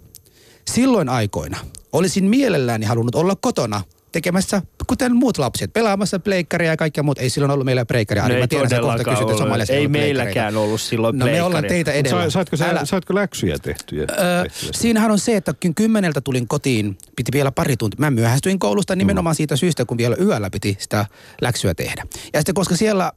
silloin 0.71 1.09
aikoina 1.09 1.57
olisin 1.91 2.23
mielelläni 2.23 2.85
halunnut 2.85 3.15
olla 3.15 3.35
kotona– 3.35 3.81
tekemässä, 4.11 4.61
kuten 4.87 5.15
muut 5.15 5.37
lapset, 5.37 5.73
pelaamassa 5.73 6.19
pleikkaria 6.19 6.71
ja 6.71 6.77
kaikkea 6.77 7.03
muuta. 7.03 7.21
Ei 7.21 7.29
silloin 7.29 7.51
ollut 7.51 7.65
meillä 7.65 7.85
pleikkaria. 7.85 8.27
No 8.27 8.35
ei 8.35 8.47
todellakaan 8.47 9.17
ollut. 9.17 9.69
Ei 9.69 9.87
meilläkään 9.87 10.57
ollut 10.57 10.81
silloin 10.81 11.17
No 11.17 11.25
me 11.25 11.43
ollaan 11.43 11.63
teitä 11.67 11.91
edellä. 11.91 12.23
Sa, 12.23 12.29
saatko, 12.29 12.57
sä, 12.57 12.69
Älä... 12.69 12.85
saatko 12.85 13.15
läksyjä 13.15 13.57
tehtyjä? 13.61 14.05
Öö, 14.11 14.43
siinähän 14.73 15.11
on 15.11 15.19
se, 15.19 15.35
että 15.35 15.53
kun 15.61 15.75
kymmeneltä 15.75 16.21
tulin 16.21 16.47
kotiin, 16.47 16.97
piti 17.15 17.31
vielä 17.31 17.51
pari 17.51 17.77
tuntia. 17.77 17.99
Mä 17.99 18.11
myöhästyin 18.11 18.59
koulusta 18.59 18.95
nimenomaan 18.95 19.33
mm. 19.33 19.37
siitä 19.37 19.55
syystä, 19.55 19.85
kun 19.85 19.97
vielä 19.97 20.15
yöllä 20.21 20.49
piti 20.49 20.77
sitä 20.79 21.05
läksyä 21.41 21.73
tehdä. 21.73 22.05
Ja 22.33 22.39
sitten 22.39 22.55
koska 22.55 22.75
siellä, 22.75 23.11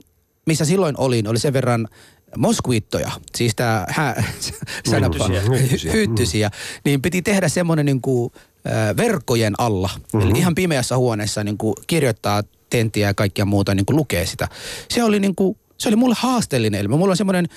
missä 0.47 0.65
silloin 0.65 0.95
olin, 0.99 1.29
oli 1.29 1.39
sen 1.39 1.53
verran 1.53 1.89
moskuittoja, 2.37 3.11
siis 3.35 3.55
tämä 3.55 3.87
hä, 3.89 4.15
hyttysiä, 5.93 6.51
niin 6.85 7.03
piti 7.03 7.23
tehdä 7.23 7.49
semmoinen 7.49 7.87
niin 7.87 8.01
kuin, 8.01 8.33
verkkojen 8.97 9.55
alla. 9.59 9.91
Mm-hmm. 9.95 10.31
Eli 10.31 10.39
ihan 10.39 10.55
pimeässä 10.55 10.97
huoneessa 10.97 11.45
niin 11.45 11.59
kuin 11.59 11.75
kirjoittaa 11.87 12.43
tenttiä 12.71 13.07
ja 13.07 13.15
kaikkia 13.15 13.45
muuta, 13.45 13.75
niin 13.75 13.87
kuin 13.87 13.97
lukee 13.97 14.27
sitä. 14.27 14.49
Se 14.91 15.05
oli, 15.05 15.21
niin 15.21 15.35
kuin, 15.35 15.57
se 15.79 15.89
oli 15.89 15.97
mulle 15.97 16.15
haasteellinen 16.19 16.81
elämä. 16.81 16.97
Mulla 16.97 17.13
on 17.13 17.17
semmoinen 17.17 17.49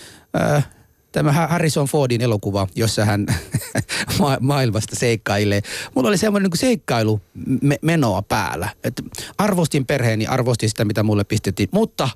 äh, 0.42 0.68
tämä 1.12 1.32
Harrison 1.32 1.86
Fordin 1.88 2.22
elokuva, 2.22 2.68
jossa 2.76 3.06
hän 3.06 3.26
ma- 4.20 4.38
maailmasta 4.40 4.96
seikkailee. 4.96 5.62
Mulla 5.96 6.10
oli 6.10 6.18
semmoinen 6.18 6.50
niin 6.50 6.60
seikkailu 6.60 7.22
me- 7.62 7.80
menoa 7.82 8.22
päällä. 8.22 8.70
Et 8.84 9.02
arvostin 9.38 9.86
perheeni, 9.86 10.28
arvostin 10.28 10.70
sitä, 10.70 10.86
mitä 10.86 11.04
mulle 11.04 11.24
pistettiin, 11.24 11.70
mutta 11.72 12.10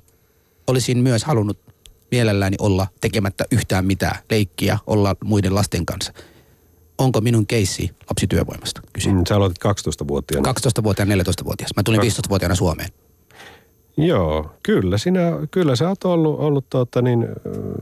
olisin 0.66 0.98
myös 0.98 1.24
halunnut 1.24 1.58
mielelläni 2.10 2.56
olla 2.60 2.86
tekemättä 3.00 3.44
yhtään 3.50 3.86
mitään, 3.86 4.18
leikkiä, 4.30 4.78
olla 4.86 5.16
muiden 5.24 5.54
lasten 5.54 5.86
kanssa 5.86 6.12
onko 7.00 7.20
minun 7.20 7.46
keissi 7.46 7.90
lapsityövoimasta 8.10 8.80
kyse. 8.92 9.12
Mm, 9.12 9.22
sä 9.28 9.36
aloitit 9.36 9.58
12-vuotiaana. 9.64 10.52
12-vuotiaana, 10.52 11.14
14-vuotias. 11.14 11.70
Mä 11.76 11.82
tulin 11.82 12.00
15-vuotiaana 12.00 12.54
Suomeen. 12.54 12.90
Joo, 13.96 14.50
kyllä, 14.62 14.98
sinä, 14.98 15.20
kyllä 15.50 15.76
sä 15.76 15.88
oot 15.88 16.04
ollut, 16.04 16.40
ollut 16.40 16.70
tuota, 16.70 17.02
niin, 17.02 17.26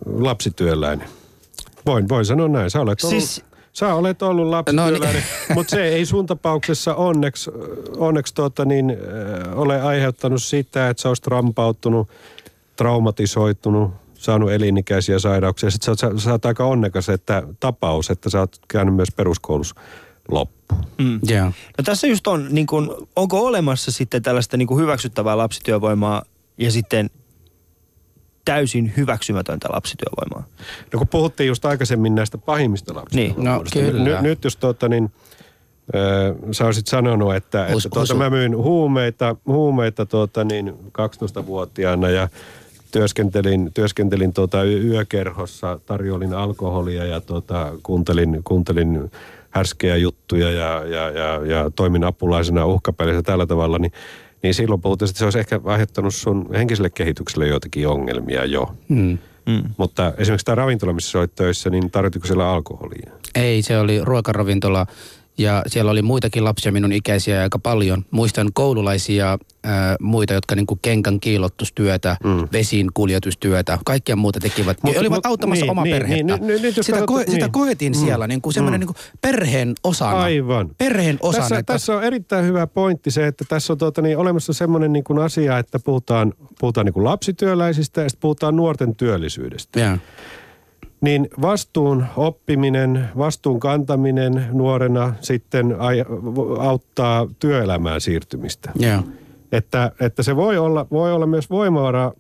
lapsityöläinen. 0.07 1.09
Voin, 1.87 2.09
voin 2.09 2.25
sanoa 2.25 2.49
näin. 2.49 2.71
Sä 2.71 2.81
olet 2.81 3.05
ollut, 3.05 3.23
siis... 3.23 3.45
Sä 3.73 3.95
olet 3.95 4.23
ollut 4.23 4.47
lapsityöläinen, 4.47 5.03
no 5.03 5.13
niin. 5.13 5.25
mutta 5.55 5.71
se 5.71 5.89
ei 5.89 6.07
sun 6.07 6.27
tapauksessa 6.27 6.95
onneksi, 6.95 7.51
onneksi 7.97 8.35
tuota, 8.35 8.65
niin, 8.65 8.97
ole 9.55 9.83
aiheuttanut 9.83 10.43
sitä, 10.43 10.89
että 10.89 11.01
sä 11.03 11.09
olisit 11.09 11.27
rampauttunut, 11.27 12.09
traumatisoitunut, 12.77 13.91
saanut 14.29 14.53
elinikäisiä 14.53 15.19
sairauksia. 15.19 15.71
Sitten 15.71 15.97
sä, 15.97 16.11
sä, 16.11 16.25
sä 16.25 16.31
oot 16.31 16.47
aika 16.47 16.65
onnekas 16.65 17.09
että 17.09 17.43
tapaus, 17.61 18.11
että 18.11 18.31
sä 18.31 18.41
oot 18.41 18.57
käynyt 18.69 18.95
myös 18.95 19.09
peruskoulussa 19.17 19.75
loppuun. 20.29 20.85
Mm. 20.99 21.21
Yeah. 21.31 21.47
No 21.79 21.85
tässä 21.85 22.07
just 22.07 22.27
on, 22.27 22.47
niin 22.51 22.67
kun, 22.67 23.09
onko 23.17 23.47
olemassa 23.47 23.93
sitten 23.93 24.23
tällaista 24.23 24.57
niin 24.57 24.69
kuin 24.69 24.81
hyväksyttävää 24.81 25.37
lapsityövoimaa 25.37 26.23
ja 26.59 26.71
sitten 26.71 27.11
täysin 28.45 28.93
hyväksymätöntä 28.97 29.69
lapsityövoimaa? 29.73 30.45
No 30.93 30.99
kun 30.99 31.09
puhuttiin 31.09 31.49
just 31.49 31.65
aikaisemmin 31.65 32.15
näistä 32.15 32.39
pahimmista 32.39 32.95
lapsityövoimista. 32.95 33.43
Niin, 33.43 33.91
no, 33.91 33.93
kyllä. 33.93 34.21
N- 34.21 34.23
nyt 34.23 34.45
jos 34.45 34.57
tuota 34.57 34.89
niin, 34.89 35.13
äh, 35.95 36.53
sä 36.53 36.67
olisit 36.67 36.87
sanonut, 36.87 37.35
että, 37.35 37.67
että 37.67 37.89
tuota, 37.95 38.15
mä 38.15 38.31
myyn 38.31 38.57
huumeita, 38.57 39.37
huumeita 39.47 40.07
tuota 40.07 40.45
niin 40.45 40.75
12-vuotiaana 40.89 42.11
ja 42.11 42.29
työskentelin, 42.93 43.71
työskentelin 43.75 44.33
tuota 44.33 44.65
yökerhossa, 44.65 45.81
tarjolin 45.87 46.35
alkoholia 46.35 47.05
ja 47.05 47.21
tuota, 47.21 47.73
kuuntelin, 47.83 48.41
kuuntelin 48.45 49.11
härskejä 49.51 49.97
juttuja 49.97 50.51
ja, 50.51 50.85
ja, 50.85 51.11
ja, 51.11 51.47
ja 51.47 51.71
toimin 51.77 52.05
apulaisena 52.05 52.67
uhkapelissä 52.67 53.23
tällä 53.23 53.47
tavalla, 53.47 53.79
niin, 53.79 53.93
niin 54.43 54.55
silloin 54.55 54.81
puhuttiin, 54.81 55.09
että 55.09 55.19
se 55.19 55.25
olisi 55.25 55.39
ehkä 55.39 55.61
aiheuttanut 55.65 56.15
sun 56.15 56.49
henkiselle 56.55 56.91
kehitykselle 56.91 57.49
joitakin 57.49 57.89
ongelmia 57.89 58.45
jo. 58.45 58.75
Mm. 58.89 59.19
Mm. 59.47 59.63
Mutta 59.77 60.13
esimerkiksi 60.19 60.45
tämä 60.45 60.55
ravintola, 60.57 60.93
missä 60.93 61.19
olet 61.19 61.35
töissä, 61.35 61.71
niin 61.71 61.91
tarvitiko 61.91 62.27
siellä 62.27 62.51
alkoholia? 62.51 63.13
Ei, 63.35 63.63
se 63.63 63.79
oli 63.79 64.01
ruokaravintola 64.05 64.87
Ja 65.39 65.63
siellä 65.67 65.91
oli 65.91 66.03
muitakin 66.03 66.45
lapsia 66.45 66.73
minun 66.73 66.93
ikäisiä 66.93 67.43
aika 67.43 67.59
paljon. 67.59 68.05
Muistan 68.11 68.49
koululaisia, 68.55 69.39
ää, 69.65 69.97
muita, 70.01 70.35
jotka 70.35 70.55
niinku 70.55 70.79
kenkän 70.83 71.21
kiilottustyötä, 71.21 72.17
mm. 72.25 72.49
vesin 72.53 72.87
kuljetustyötä, 72.95 73.79
kaikkea 73.85 74.17
muuta 74.17 74.41
tekivät. 74.41 74.79
Mut- 74.83 74.97
olivat 74.97 75.17
mut- 75.19 75.27
auttamassa 75.27 75.65
niin, 75.65 75.71
omaa 75.71 75.85
niin, 75.85 75.97
perhettä. 75.97 76.37
niin, 76.37 76.63
nyt 76.63 76.77
jos 76.77 76.87
sitä, 76.87 76.99
katsot- 76.99 77.07
koe, 77.07 77.25
sitä 77.25 77.37
niin. 77.47 77.53
koetin 77.53 77.93
Mm. 77.93 77.99
siellä 77.99 78.27
niinku 78.27 78.53
semmoinen 78.53 78.81
Mm. 78.81 78.87
niinku 78.87 78.95
perheen 79.21 79.75
osana. 79.85 80.19
Aivan. 80.21 80.71
Perheen 80.79 81.17
osana. 81.21 81.43
Tässä, 81.43 81.59
että- 81.59 81.73
tässä 81.73 81.97
on 81.97 82.05
erittäin 82.05 82.45
hyvä 82.45 82.67
pointti 82.67 83.11
se, 83.11 83.27
että 83.27 83.45
tässä 83.49 83.73
on 83.73 83.79
tuota, 83.79 84.03
niin, 84.03 84.19
olemassa 84.19 84.53
semmoinen 84.53 84.93
niin 84.93 85.05
kuin 85.05 85.19
asia, 85.19 85.59
että 85.59 85.79
puhutaan, 85.79 86.33
puhutaan 86.61 86.85
niin 86.85 86.95
kuin 86.95 87.05
lapsityöläisistä 87.05 88.01
ja 88.01 88.09
sitten 88.09 88.21
puhutaan 88.21 88.57
nuorten 88.57 88.97
työllisyydestä. 88.97 89.81
Joo. 89.81 89.97
Niin 91.01 91.29
vastuun 91.41 92.07
oppiminen, 92.17 93.09
vastuun 93.19 93.61
kantaminen 93.61 94.47
nuorena 94.53 95.15
sitten 95.21 95.77
auttaa 96.59 97.29
työelämään 97.39 98.01
siirtymistä. 98.01 98.73
Joo. 98.79 99.03
Että, 99.53 99.93
että 100.01 100.23
se 100.23 100.37
voi 100.37 100.59
olla, 100.59 100.87
voi 100.91 101.13
olla 101.13 101.27
myös 101.27 101.51
voimavara, 101.51 102.13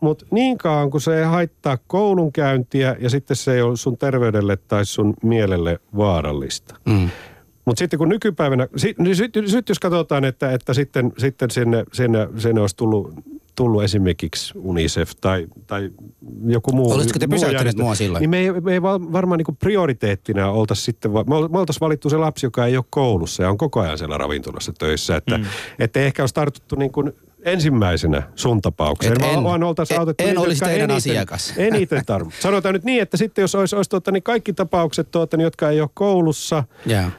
mutta 0.00 0.26
niin 0.30 0.58
kauan 0.58 0.90
kun 0.90 1.00
se 1.00 1.18
ei 1.18 1.24
haittaa 1.24 1.78
koulunkäyntiä 1.86 2.96
ja 3.00 3.10
sitten 3.10 3.36
se 3.36 3.54
ei 3.54 3.62
ole 3.62 3.76
sun 3.76 3.98
terveydelle 3.98 4.56
tai 4.56 4.84
sun 4.84 5.14
mielelle 5.22 5.78
vaarallista. 5.96 6.74
Mm. 6.84 7.10
Mutta 7.64 7.78
sitten 7.78 7.98
kun 7.98 8.08
nykypäivänä, 8.08 8.68
sit, 8.76 8.96
sit, 9.12 9.32
sit 9.46 9.68
jos 9.68 9.78
katsotaan, 9.78 10.24
että, 10.24 10.52
että 10.52 10.74
sitten, 10.74 11.12
sitten 11.18 11.50
sinne, 11.50 11.84
sinne, 11.92 12.28
sinne 12.36 12.60
olisi 12.60 12.76
tullut, 12.76 13.14
tullut 13.56 13.82
esimerkiksi 13.82 14.52
UNICEF 14.58 15.10
tai, 15.20 15.46
tai 15.66 15.90
joku 16.46 16.72
muu. 16.72 16.92
Olisitko 16.92 17.18
te 17.18 17.26
pysäyttäneet 17.26 17.76
mua 17.76 17.94
silloin? 17.94 18.20
Niin 18.20 18.30
me 18.30 18.38
ei, 18.38 18.60
me 18.60 18.72
ei 18.72 18.82
varmaan 18.82 19.38
niin 19.38 19.56
prioriteettina 19.56 20.50
oltaisi 20.50 20.82
sitten, 20.82 21.10
me 21.10 21.18
ol- 21.18 21.48
me 21.48 21.58
oltaisiin 21.58 21.80
valittu 21.80 22.10
se 22.10 22.16
lapsi, 22.16 22.46
joka 22.46 22.66
ei 22.66 22.76
ole 22.76 22.84
koulussa 22.90 23.42
ja 23.42 23.50
on 23.50 23.58
koko 23.58 23.80
ajan 23.80 23.98
siellä 23.98 24.18
ravintolassa 24.18 24.72
töissä. 24.72 25.16
Että, 25.16 25.38
mm. 25.38 25.44
että 25.78 26.00
ei 26.00 26.06
ehkä 26.06 26.22
olisi 26.22 26.34
tartuttu 26.34 26.76
niin 26.76 26.92
kuin 26.92 27.12
ensimmäisenä 27.46 28.22
sun 28.34 28.60
tapaukseen, 28.62 29.24
en- 29.24 29.44
vaan, 29.44 29.62
oltaisiin 29.62 29.94
en- 29.94 30.00
autettu 30.00 30.24
en 30.24 30.28
niitä, 30.28 30.40
olisi 30.40 30.64
teidän 30.64 30.90
eniten, 30.90 30.96
asiakas. 30.96 31.54
Eniten 31.58 31.98
tarv- 32.12 32.32
Sanotaan 32.40 32.72
nyt 32.72 32.84
niin, 32.84 33.02
että 33.02 33.16
sitten 33.16 33.42
jos 33.42 33.54
olisi, 33.54 33.76
olisi 33.76 33.90
tuota, 33.90 34.10
niin 34.12 34.22
kaikki 34.22 34.52
tapaukset, 34.52 35.10
tuota, 35.10 35.36
niin, 35.36 35.44
jotka 35.44 35.70
ei 35.70 35.80
ole 35.80 35.88
koulussa, 35.94 36.64
Joo. 36.86 37.00
ää, 37.00 37.10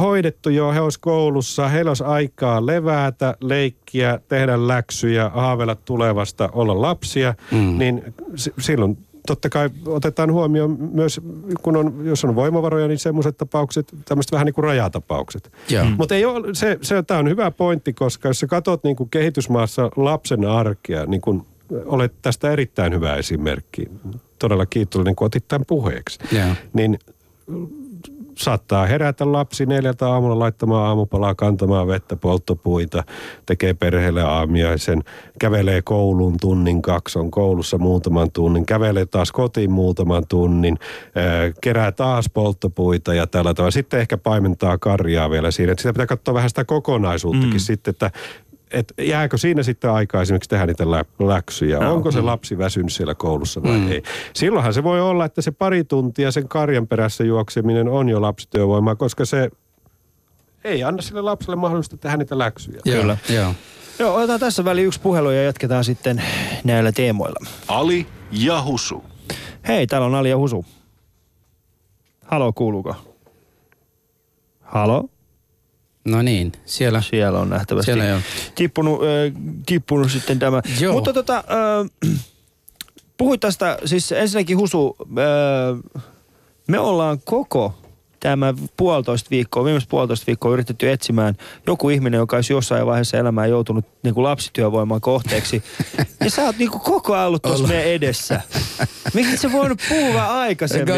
hoidettu 0.00 0.50
jo, 0.50 0.72
he 0.72 0.80
olisi 0.80 1.00
koulussa, 1.00 1.68
heillä 1.68 1.90
olisi 1.90 2.04
aikaa 2.04 2.66
levätä, 2.66 3.34
leikkiä, 3.40 4.20
tehdä 4.28 4.68
läksyjä, 4.68 5.28
haaveilla 5.28 5.74
tulevasta, 5.74 6.48
olla 6.52 6.82
lapsia, 6.82 7.34
mm. 7.50 7.78
niin 7.78 8.14
s- 8.36 8.50
silloin 8.58 8.98
totta 9.26 9.48
kai 9.48 9.70
otetaan 9.86 10.32
huomioon 10.32 10.76
myös, 10.92 11.20
kun 11.62 11.76
on, 11.76 12.00
jos 12.04 12.24
on 12.24 12.34
voimavaroja, 12.34 12.88
niin 12.88 12.98
semmoiset 12.98 13.38
tapaukset, 13.38 13.94
tämmöiset 14.04 14.32
vähän 14.32 14.46
niin 14.46 14.54
kuin 14.54 14.64
rajatapaukset. 14.64 15.52
Mm. 15.84 15.94
Mutta 15.98 16.14
ei 16.14 16.24
ole, 16.24 16.54
se, 16.54 16.78
se, 16.82 17.02
tämä 17.02 17.20
on 17.20 17.28
hyvä 17.28 17.50
pointti, 17.50 17.92
koska 17.92 18.28
jos 18.28 18.40
sä 18.40 18.46
katsot 18.46 18.84
niin 18.84 18.96
kuin 18.96 19.10
kehitysmaassa 19.10 19.90
lapsen 19.96 20.44
arkea, 20.44 21.06
niin 21.06 21.20
kuin 21.20 21.42
olet 21.84 22.12
tästä 22.22 22.50
erittäin 22.50 22.94
hyvä 22.94 23.16
esimerkki, 23.16 23.88
todella 24.38 24.66
kiitollinen, 24.66 25.16
kun 25.16 25.26
otit 25.26 25.48
tämän 25.48 25.64
puheeksi, 25.66 26.18
Joo. 26.32 26.54
niin 26.72 26.98
saattaa 28.38 28.86
herätä 28.86 29.32
lapsi 29.32 29.66
neljältä 29.66 30.08
aamulla 30.08 30.38
laittamaan 30.38 30.86
aamupalaa, 30.86 31.34
kantamaan 31.34 31.86
vettä, 31.86 32.16
polttopuita, 32.16 33.04
tekee 33.46 33.74
perheelle 33.74 34.22
aamiaisen, 34.22 35.02
kävelee 35.38 35.82
kouluun 35.82 36.36
tunnin 36.40 36.82
kaksi, 36.82 37.18
on 37.18 37.30
koulussa 37.30 37.78
muutaman 37.78 38.30
tunnin, 38.32 38.66
kävelee 38.66 39.06
taas 39.06 39.32
kotiin 39.32 39.70
muutaman 39.70 40.24
tunnin, 40.28 40.78
ää, 41.14 41.24
kerää 41.60 41.92
taas 41.92 42.30
polttopuita 42.34 43.14
ja 43.14 43.26
tällä 43.26 43.54
tavalla. 43.54 43.70
Sitten 43.70 44.00
ehkä 44.00 44.16
paimentaa 44.16 44.78
karjaa 44.78 45.30
vielä 45.30 45.50
siinä. 45.50 45.72
Että 45.72 45.82
sitä 45.82 45.92
pitää 45.92 46.06
katsoa 46.06 46.34
vähän 46.34 46.50
sitä 46.50 46.64
kokonaisuuttakin 46.64 47.52
mm. 47.52 47.58
sitten, 47.58 47.90
että 47.90 48.10
et 48.70 48.92
jääkö 48.98 49.38
siinä 49.38 49.62
sitten 49.62 49.90
aikaa 49.90 50.22
esimerkiksi 50.22 50.50
tehdä 50.50 50.66
niitä 50.66 50.90
lä- 50.90 51.04
läksyjä? 51.18 51.78
No, 51.78 51.94
Onko 51.94 52.10
se 52.10 52.20
lapsi 52.20 52.58
väsynyt 52.58 52.92
siellä 52.92 53.14
koulussa 53.14 53.62
vai 53.62 53.78
mm. 53.78 53.92
ei? 53.92 54.02
Silloinhan 54.34 54.74
se 54.74 54.82
voi 54.82 55.00
olla, 55.00 55.24
että 55.24 55.42
se 55.42 55.50
pari 55.50 55.84
tuntia 55.84 56.30
sen 56.30 56.48
karjan 56.48 56.86
perässä 56.86 57.24
juokseminen 57.24 57.88
on 57.88 58.08
jo 58.08 58.22
lapsityövoimaa, 58.22 58.94
koska 58.96 59.24
se 59.24 59.50
ei 60.64 60.84
anna 60.84 61.02
sille 61.02 61.20
lapselle 61.20 61.56
mahdollista 61.56 61.96
tehdä 61.96 62.16
niitä 62.16 62.38
läksyjä. 62.38 62.80
Joo. 62.84 63.00
Kyllä. 63.00 63.16
Joo. 63.34 63.54
Joo, 63.98 64.14
otetaan 64.14 64.40
tässä 64.40 64.64
väliin 64.64 64.86
yksi 64.86 65.00
puhelu 65.00 65.30
ja 65.30 65.42
jatketaan 65.42 65.84
sitten 65.84 66.22
näillä 66.64 66.92
teemoilla. 66.92 67.46
Ali 67.68 68.06
ja 68.30 68.62
Husu. 68.62 69.04
Hei, 69.68 69.86
täällä 69.86 70.06
on 70.06 70.14
Ali 70.14 70.30
ja 70.30 70.36
Husu. 70.36 70.64
Halo, 72.24 72.52
kuuluuko? 72.52 72.94
Halo? 74.62 75.08
No 76.06 76.22
niin, 76.22 76.52
siellä. 76.66 77.00
Siellä 77.00 77.38
on 77.38 77.50
nähtävästi 77.50 77.86
Siellä 77.86 78.04
joo. 78.04 78.20
tippunut, 78.54 79.00
äh, 79.02 79.42
tippunut 79.66 80.10
sitten 80.10 80.38
tämä. 80.38 80.62
Joo. 80.80 80.92
Mutta 80.92 81.12
tota, 81.12 81.36
äh, 81.36 81.90
puhuit 83.16 83.40
tästä, 83.40 83.78
siis 83.84 84.12
ensinnäkin 84.12 84.58
Husu, 84.58 84.96
äh, 85.00 86.02
me 86.68 86.78
ollaan 86.78 87.18
koko 87.24 87.74
tämä 88.20 88.54
puolitoista 88.76 89.30
viikkoa, 89.30 89.64
viimeiset 89.64 89.88
puolitoista 89.88 90.26
viikkoa 90.26 90.52
yritetty 90.52 90.90
etsimään 90.90 91.34
joku 91.66 91.90
ihminen, 91.90 92.18
joka 92.18 92.36
olisi 92.36 92.52
jossain 92.52 92.86
vaiheessa 92.86 93.16
elämää 93.16 93.46
joutunut 93.46 93.84
niin 94.02 94.14
kuin 94.14 94.24
lapsityövoiman 94.24 95.00
kohteeksi. 95.00 95.62
ja 96.24 96.30
sä 96.30 96.42
oot 96.42 96.58
niin 96.58 96.70
kuin 96.70 96.80
koko 96.80 97.14
ajan 97.14 97.26
ollut 97.26 97.42
tuossa 97.42 97.66
meidän 97.66 97.84
edessä. 97.86 98.40
Miksi 99.14 99.36
se 99.36 99.52
voinut 99.52 99.80
puhua 99.88 100.26
aikaisemmin? 100.26 100.94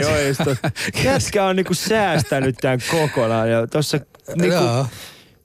Jätkä 1.04 1.44
on 1.46 1.56
niin 1.56 1.66
kuin 1.66 1.76
säästänyt 1.76 2.56
tämän 2.60 2.78
kokonaan 2.90 3.50
ja 3.50 3.66
tuossa 3.66 4.00
niin 4.28 4.52
kuin, 4.52 4.64
Joo. 4.64 4.86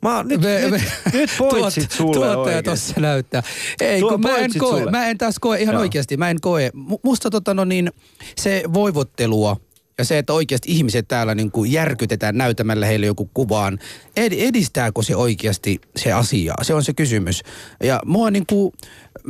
Mä 0.02 0.16
oon 0.18 0.28
nyt, 0.28 0.42
nyt, 0.42 0.82
nyt 1.14 1.30
pointsit 1.38 1.84
Tuot- 1.92 1.96
sulle 1.98 2.14
Tuottaja 2.34 2.64
tuossa 2.64 3.02
näyttää. 3.02 3.44
Ei, 3.82 4.00
Tuo 4.00 4.10
kun 4.12 4.22
mä 4.22 4.38
en 4.38 4.52
koe, 4.60 4.80
sulle. 4.80 4.92
mä 4.92 5.08
en 5.08 5.18
taas 5.18 5.40
koe 5.40 5.60
ihan 5.62 5.74
Joo. 5.74 5.82
oikeasti, 5.82 6.18
mä 6.18 6.30
en 6.30 6.42
koe. 6.42 6.72
Mu- 6.76 7.00
Musta 7.04 7.30
tota 7.30 7.54
no 7.54 7.66
niin, 7.66 7.92
se 8.38 8.64
voivottelua 8.74 9.58
ja 9.98 10.06
se, 10.06 10.18
että 10.18 10.34
oikeasti 10.34 10.72
ihmiset 10.72 11.08
täällä 11.08 11.36
niin 11.36 11.52
kuin 11.52 11.72
järkytetään 11.72 12.38
näytämällä 12.38 12.86
heille 12.86 13.06
joku 13.06 13.30
kuvaan, 13.34 13.80
ed- 14.18 14.34
edistääkö 14.48 15.04
se 15.04 15.16
oikeasti 15.16 15.82
se 15.96 16.12
asia? 16.12 16.54
Se 16.62 16.74
on 16.74 16.84
se 16.84 16.94
kysymys. 16.94 17.42
Ja 17.84 18.00
mua 18.06 18.32
niin 18.32 18.46
kuin, 18.50 18.74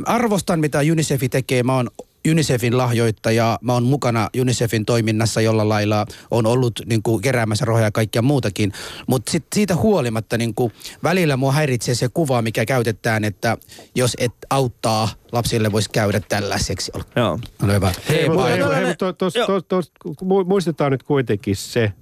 arvostan 0.06 0.60
mitä 0.60 0.78
UNICEF 0.92 1.22
tekee. 1.30 1.62
Mä 1.62 1.74
oon 1.76 1.90
UNICEFin 2.30 2.78
lahjoittaja, 2.78 3.58
mä 3.62 3.72
oon 3.72 3.82
mukana 3.82 4.28
UNICEFin 4.40 4.84
toiminnassa 4.84 5.40
jolla 5.40 5.68
lailla, 5.68 6.06
on 6.30 6.46
ollut 6.46 6.80
niin 6.86 7.02
kuin, 7.02 7.22
keräämässä 7.22 7.64
rahoja 7.64 7.84
ja 7.84 7.90
kaikkea 7.90 8.22
muutakin. 8.22 8.72
Mutta 9.06 9.32
sit 9.32 9.44
siitä 9.54 9.76
huolimatta 9.76 10.38
niin 10.38 10.54
kuin, 10.54 10.72
välillä 11.02 11.36
mua 11.36 11.52
häiritsee 11.52 11.94
se 11.94 12.08
kuva, 12.08 12.42
mikä 12.42 12.64
käytetään, 12.66 13.24
että 13.24 13.58
jos 13.94 14.16
et 14.18 14.32
auttaa, 14.50 15.08
lapsille 15.32 15.72
voisi 15.72 15.90
käydä 15.90 16.20
tällaiseksi. 16.28 16.92
Joo. 17.16 17.38
Ole 17.64 17.74
hyvä. 17.74 17.92
Ei, 18.08 18.28
mutta, 18.28 18.50
ei, 18.50 18.58
tällainen- 18.58 18.82
ei, 18.84 18.88
mutta 18.88 19.12
tos, 19.12 19.34
Joo. 19.34 19.46
tos, 19.46 19.64
tos, 19.68 19.92
mu- 20.08 20.44
muistetaan 20.46 20.92
nyt 20.92 21.02
kuitenkin 21.02 21.56
se, 21.56 21.92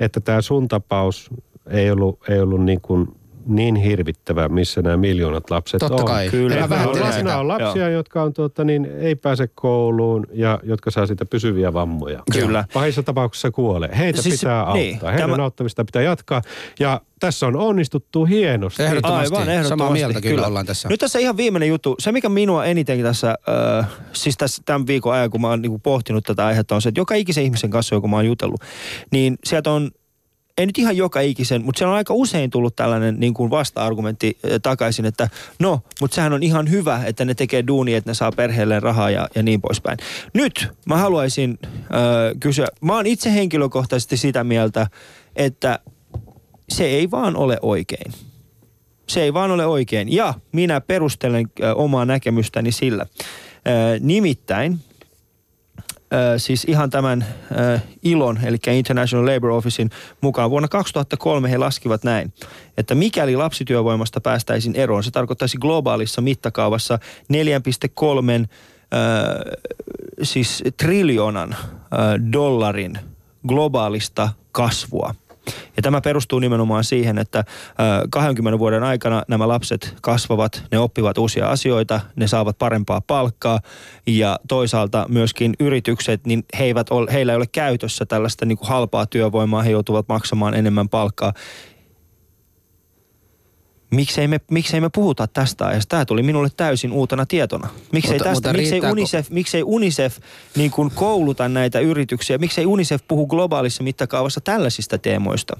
että 0.00 0.20
tämä 0.20 0.40
sun 0.40 0.68
tapaus 0.68 1.30
ei 1.70 1.90
ollut, 1.90 2.18
ei 2.28 2.40
ollut 2.40 2.64
niin, 2.64 2.80
kuin 2.80 3.08
niin 3.46 3.76
hirvittävä, 3.76 4.48
missä 4.48 4.82
nämä 4.82 4.96
miljoonat 4.96 5.50
lapset 5.50 5.78
Totta 5.78 5.96
on. 5.96 6.04
kai. 6.04 6.28
Kyllä. 6.30 6.54
En 6.54 6.60
mä 6.60 6.66
Mä 6.66 6.68
vähättele 6.70 7.00
vähättelen 7.00 7.12
sitä. 7.12 7.24
Nämä 7.24 7.38
on 7.40 7.48
lapsia, 7.48 7.88
jotka 7.88 8.22
on, 8.22 8.32
tuota, 8.32 8.64
niin, 8.64 8.88
ei 9.00 9.14
pääse 9.14 9.48
kouluun 9.54 10.26
ja 10.32 10.58
jotka 10.62 10.90
saa 10.90 11.06
siitä 11.06 11.24
pysyviä 11.24 11.72
vammoja. 11.72 12.22
Kyllä. 12.32 12.64
Pahissa 12.72 13.02
tapauksissa 13.02 13.50
kuolee. 13.50 13.90
Heitä 13.98 14.22
Siis- 14.22 14.40
pitää 14.40 14.58
auttaa. 14.60 14.74
niin, 14.74 15.00
Heidän 15.02 15.30
tämä- 15.30 15.42
auttamista 15.42 15.84
pitää 15.84 16.02
jatkaa. 16.02 16.42
Ja 16.80 17.00
tässä 17.20 17.46
on 17.46 17.56
onnistuttu 17.56 18.24
hienosti. 18.24 18.82
Ehdottomasti. 18.82 19.34
Aivan, 19.36 19.48
ehdottomasti. 19.48 19.68
Samaa 19.68 19.90
mieltä 19.92 20.20
kyllä 20.20 20.46
ollaan 20.46 20.66
tässä. 20.66 20.88
Nyt 20.88 21.00
tässä 21.00 21.18
ihan 21.18 21.36
viimeinen 21.36 21.68
juttu. 21.68 21.94
Se, 21.98 22.12
mikä 22.12 22.28
minua 22.28 22.64
eniten 22.64 23.02
tässä, 23.02 23.34
äh, 23.80 23.88
siis 24.12 24.36
tässä 24.36 24.62
tämän 24.64 24.86
viikon 24.86 25.14
ajan, 25.14 25.30
kun 25.30 25.40
mä 25.40 25.48
oon 25.48 25.62
niinku 25.62 25.78
pohtinut 25.78 26.24
tätä 26.24 26.46
aihetta, 26.46 26.74
on 26.74 26.82
se, 26.82 26.88
että 26.88 27.00
joka 27.00 27.14
ikisen 27.14 27.44
ihmisen 27.44 27.70
kanssa, 27.70 27.94
joka 27.94 28.08
mä 28.08 28.16
oon 28.16 28.26
jutellut, 28.26 28.60
niin 29.10 29.38
sieltä 29.44 29.70
on 29.70 29.90
ei 30.58 30.66
nyt 30.66 30.78
ihan 30.78 30.96
joka 30.96 31.20
ikisen, 31.20 31.64
mutta 31.64 31.78
siellä 31.78 31.92
on 31.92 31.96
aika 31.96 32.14
usein 32.14 32.50
tullut 32.50 32.76
tällainen 32.76 33.20
niin 33.20 33.34
kuin 33.34 33.50
vasta-argumentti 33.50 34.38
äh, 34.44 34.50
takaisin, 34.62 35.04
että 35.04 35.28
no, 35.58 35.80
mutta 36.00 36.14
sehän 36.14 36.32
on 36.32 36.42
ihan 36.42 36.70
hyvä, 36.70 37.02
että 37.04 37.24
ne 37.24 37.34
tekee 37.34 37.66
duunia, 37.66 37.98
että 37.98 38.10
ne 38.10 38.14
saa 38.14 38.32
perheelleen 38.32 38.82
rahaa 38.82 39.10
ja, 39.10 39.28
ja 39.34 39.42
niin 39.42 39.60
poispäin. 39.60 39.98
Nyt 40.34 40.68
mä 40.86 40.96
haluaisin 40.96 41.58
äh, 41.62 41.78
kysyä, 42.40 42.66
mä 42.80 42.94
oon 42.94 43.06
itse 43.06 43.34
henkilökohtaisesti 43.34 44.16
sitä 44.16 44.44
mieltä, 44.44 44.86
että 45.36 45.78
se 46.68 46.84
ei 46.84 47.10
vaan 47.10 47.36
ole 47.36 47.58
oikein. 47.62 48.12
Se 49.08 49.22
ei 49.22 49.34
vaan 49.34 49.50
ole 49.50 49.66
oikein. 49.66 50.12
Ja 50.12 50.34
minä 50.52 50.80
perustelen 50.80 51.46
ö, 51.60 51.74
omaa 51.74 52.04
näkemystäni 52.04 52.72
sillä. 52.72 53.06
Ö, 53.06 53.98
nimittäin, 54.00 54.72
ö, 54.72 54.91
siis 56.36 56.64
ihan 56.64 56.90
tämän 56.90 57.26
ILON, 58.02 58.38
eli 58.44 58.56
International 58.78 59.34
Labour 59.34 59.50
Officein 59.50 59.90
mukaan 60.20 60.50
vuonna 60.50 60.68
2003 60.68 61.50
he 61.50 61.58
laskivat 61.58 62.04
näin, 62.04 62.32
että 62.76 62.94
mikäli 62.94 63.36
lapsityövoimasta 63.36 64.20
päästäisiin 64.20 64.76
eroon, 64.76 65.04
se 65.04 65.10
tarkoittaisi 65.10 65.58
globaalissa 65.58 66.20
mittakaavassa 66.20 66.98
4,3 67.32 68.48
ö, 68.94 69.58
siis 70.22 70.62
triljoonan 70.76 71.56
dollarin 72.32 72.98
globaalista 73.48 74.28
kasvua. 74.52 75.14
Ja 75.76 75.82
tämä 75.82 76.00
perustuu 76.00 76.38
nimenomaan 76.38 76.84
siihen, 76.84 77.18
että 77.18 77.38
ö, 77.38 77.42
20 78.10 78.58
vuoden 78.58 78.82
aikana 78.82 79.22
nämä 79.28 79.48
lapset 79.48 79.94
kasvavat, 80.02 80.64
ne 80.70 80.78
oppivat 80.78 81.18
uusia 81.18 81.50
asioita, 81.50 82.00
ne 82.16 82.26
saavat 82.26 82.58
parempaa 82.58 83.00
palkkaa 83.00 83.60
ja 84.06 84.38
toisaalta 84.48 85.06
myöskin 85.08 85.54
yritykset, 85.60 86.26
niin 86.26 86.44
he 86.58 86.64
eivät 86.64 86.90
ole, 86.90 87.12
heillä 87.12 87.32
ei 87.32 87.36
ole 87.36 87.46
käytössä 87.52 88.06
tällaista 88.06 88.46
niin 88.46 88.58
kuin 88.58 88.68
halpaa 88.68 89.06
työvoimaa, 89.06 89.62
he 89.62 89.70
joutuvat 89.70 90.08
maksamaan 90.08 90.54
enemmän 90.54 90.88
palkkaa 90.88 91.32
miksei 93.92 94.28
me, 94.28 94.40
miksei 94.50 94.80
me 94.80 94.90
puhuta 94.94 95.26
tästä 95.26 95.66
ajasta? 95.66 95.88
Tämä 95.88 96.04
tuli 96.04 96.22
minulle 96.22 96.48
täysin 96.56 96.92
uutena 96.92 97.26
tietona. 97.26 97.68
Miksei, 97.92 98.12
Mutta- 98.12 98.24
tästä, 98.24 98.48
mutta 98.48 98.60
miksei 98.60 98.80
UNICEF, 98.90 99.30
miksei 99.30 99.62
UNICEF 99.62 100.18
niin 100.56 100.70
kuin 100.70 100.90
kouluta 100.94 101.48
näitä 101.48 101.80
yrityksiä? 101.80 102.38
Miksei 102.38 102.66
UNICEF 102.66 103.02
puhu 103.08 103.26
globaalissa 103.26 103.82
mittakaavassa 103.82 104.40
tällaisista 104.40 104.98
teemoista? 104.98 105.56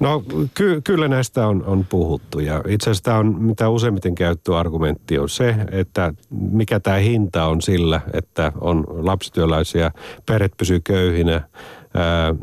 No 0.00 0.22
ky- 0.54 0.80
kyllä 0.80 1.08
näistä 1.08 1.46
on, 1.46 1.64
on 1.66 1.86
puhuttu 1.88 2.38
ja 2.38 2.62
itse 2.68 2.90
asiassa 2.90 3.04
tämä 3.04 3.18
on 3.18 3.42
mitä 3.42 3.68
useimmiten 3.68 4.14
käytetty 4.14 4.56
argumentti 4.56 5.18
on 5.18 5.28
se, 5.28 5.54
että 5.70 6.14
mikä 6.30 6.80
tämä 6.80 6.96
hinta 6.96 7.44
on 7.44 7.62
sillä, 7.62 8.00
että 8.12 8.52
on 8.60 8.84
lapsityöläisiä, 8.88 9.90
perhet 10.26 10.52
pysyy 10.56 10.80
köyhinä 10.80 11.42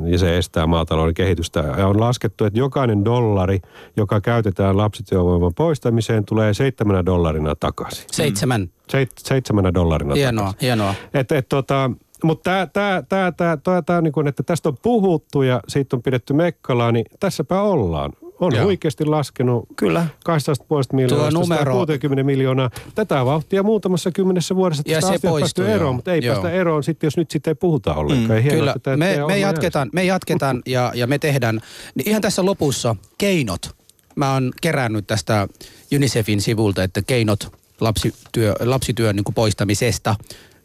ja 0.06 0.18
se 0.18 0.38
estää 0.38 0.68
maatalouden 0.68 1.14
kehitystä. 1.14 1.60
Ja 1.78 1.88
on 1.88 2.00
laskettu, 2.00 2.46
että 2.46 2.60
jokainen 2.60 3.06
dollari, 3.06 3.60
joka 3.98 4.22
käytetään 4.22 4.78
lapsityövoiman 4.78 5.54
poistamiseen, 5.54 6.26
tulee 6.26 6.54
seitsemänä 6.54 7.06
dollarina 7.06 7.56
takaisin. 7.56 8.06
Seitsemän. 8.12 8.70
Seit, 8.90 9.12
seitsemänä 9.18 9.74
dollarina 9.74 10.16
Hienoa, 10.16 10.46
takaisin. 10.46 10.62
hienoa. 10.62 10.94
Et, 11.14 11.32
et, 11.32 11.50
tota, 11.50 11.92
mutta 12.24 12.44
tämä, 12.44 12.68
tää, 12.68 13.02
tää, 13.02 13.32
tää, 13.32 13.58
tää, 13.58 13.82
tää, 13.82 14.02
niinku, 14.02 14.20
että 14.28 14.44
tästä 14.44 14.70
on 14.70 14.78
puhuttu 14.82 15.42
ja 15.42 15.62
siitä 15.68 15.96
on 15.96 16.04
pidetty 16.04 16.34
mekkalaa, 16.34 16.92
niin 16.92 17.06
tässäpä 17.20 17.62
ollaan. 17.62 18.14
On 18.40 18.56
Joo. 18.56 18.66
huikeasti 18.66 19.06
laskenut 19.06 19.66
Kyllä. 19.76 20.08
12,5 20.24 20.94
miljoonaa, 20.94 21.32
numero- 21.32 21.74
160 21.74 22.24
miljoonaa. 22.24 22.70
Tätä 22.96 23.26
vauhtia 23.26 23.64
muutamassa 23.64 24.12
kymmenessä 24.12 24.56
vuodessa 24.56 24.84
Ja 24.86 25.02
tästä 25.02 25.18
se 25.18 25.28
poistuu, 25.28 25.64
päästy 25.66 25.76
eroon, 25.76 25.96
mutta 25.96 26.14
ei 26.14 26.26
Joo. 26.26 26.36
päästä 26.36 26.52
eroon 26.52 26.84
sitten, 26.84 27.08
jos 27.08 27.18
nyt 27.18 27.32
sitten 27.32 27.52
ei 27.52 27.56
puhuta 27.56 27.94
ollenkaan. 27.96 28.44
Mm, 28.44 28.50
Kyllä, 28.50 28.76
me, 28.98 29.18
me, 29.28 29.40
jatketaan, 29.40 29.90
me 29.94 30.04
jatketaan 30.04 30.62
ja, 30.66 30.92
ja 30.96 31.08
me 31.08 31.20
tehdään. 31.20 31.62
Niin 31.96 32.10
ihan 32.10 32.22
tässä 32.22 32.46
lopussa 32.46 32.96
keinot. 33.18 33.76
Mä 34.16 34.34
oon 34.34 34.52
kerännyt 34.62 35.08
tästä 35.08 35.48
UNICEFin 35.96 36.42
sivulta, 36.42 36.84
että 36.84 37.02
keinot 37.02 37.52
lapsityö, 37.82 38.54
lapsityön 38.60 39.16
niin 39.16 39.34
poistamisesta, 39.36 40.16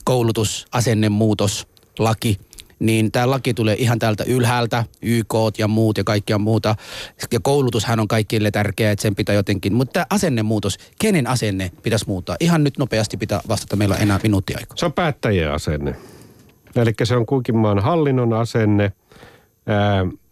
koulutus, 0.04 0.66
asennemuutos, 0.72 1.66
laki, 1.98 2.38
niin 2.82 3.12
tämä 3.12 3.30
laki 3.30 3.54
tulee 3.54 3.76
ihan 3.78 3.98
täältä 3.98 4.24
ylhäältä, 4.26 4.84
YK 5.02 5.34
ja 5.58 5.68
muut 5.68 5.98
ja 5.98 6.04
kaikkia 6.04 6.38
muuta. 6.38 6.74
Ja 7.32 7.40
koulutushan 7.40 8.00
on 8.00 8.08
kaikille 8.08 8.50
tärkeää, 8.50 8.92
että 8.92 9.02
sen 9.02 9.14
pitää 9.14 9.34
jotenkin. 9.34 9.74
Mutta 9.74 9.92
tämä 9.92 10.06
asennemuutos, 10.10 10.78
kenen 10.98 11.26
asenne 11.26 11.70
pitäisi 11.82 12.06
muuttaa? 12.08 12.36
Ihan 12.40 12.64
nyt 12.64 12.78
nopeasti 12.78 13.16
pitää 13.16 13.40
vastata, 13.48 13.76
meillä 13.76 13.94
on 13.94 14.02
enää 14.02 14.20
minuutti 14.22 14.54
aikaa. 14.54 14.76
Se 14.76 14.86
on 14.86 14.92
päättäjien 14.92 15.52
asenne. 15.52 15.96
Eli 16.76 16.94
se 17.04 17.16
on 17.16 17.26
kuinkin 17.26 17.56
maan 17.56 17.78
hallinnon 17.78 18.32
asenne, 18.32 18.92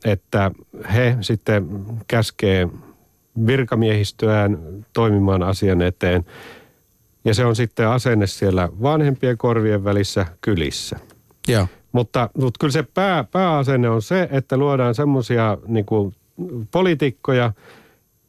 että 0.05 0.51
he 0.95 1.17
sitten 1.21 1.69
käskee 2.09 2.69
virkamiehistöään 3.47 4.59
toimimaan 4.93 5.43
asian 5.43 5.83
eteen. 5.83 6.27
Ja 7.25 7.35
se 7.35 7.45
on 7.45 7.57
sitten 7.57 7.89
asenne 7.89 8.27
siellä 8.27 8.69
vanhempien 8.83 9.39
korvien 9.39 9.85
välissä 9.85 10.27
kylissä. 10.41 10.97
Joo. 11.49 11.67
Mutta, 11.93 12.31
mutta 12.39 12.59
kyllä 12.61 12.73
se 12.73 12.83
pää, 12.83 13.25
pääasenne 13.25 13.89
on 13.89 14.03
se, 14.03 14.29
että 14.33 14.57
luodaan 14.57 14.95
semmoisia 14.95 15.59
niin 15.67 15.87
poliitikkoja, 16.71 17.53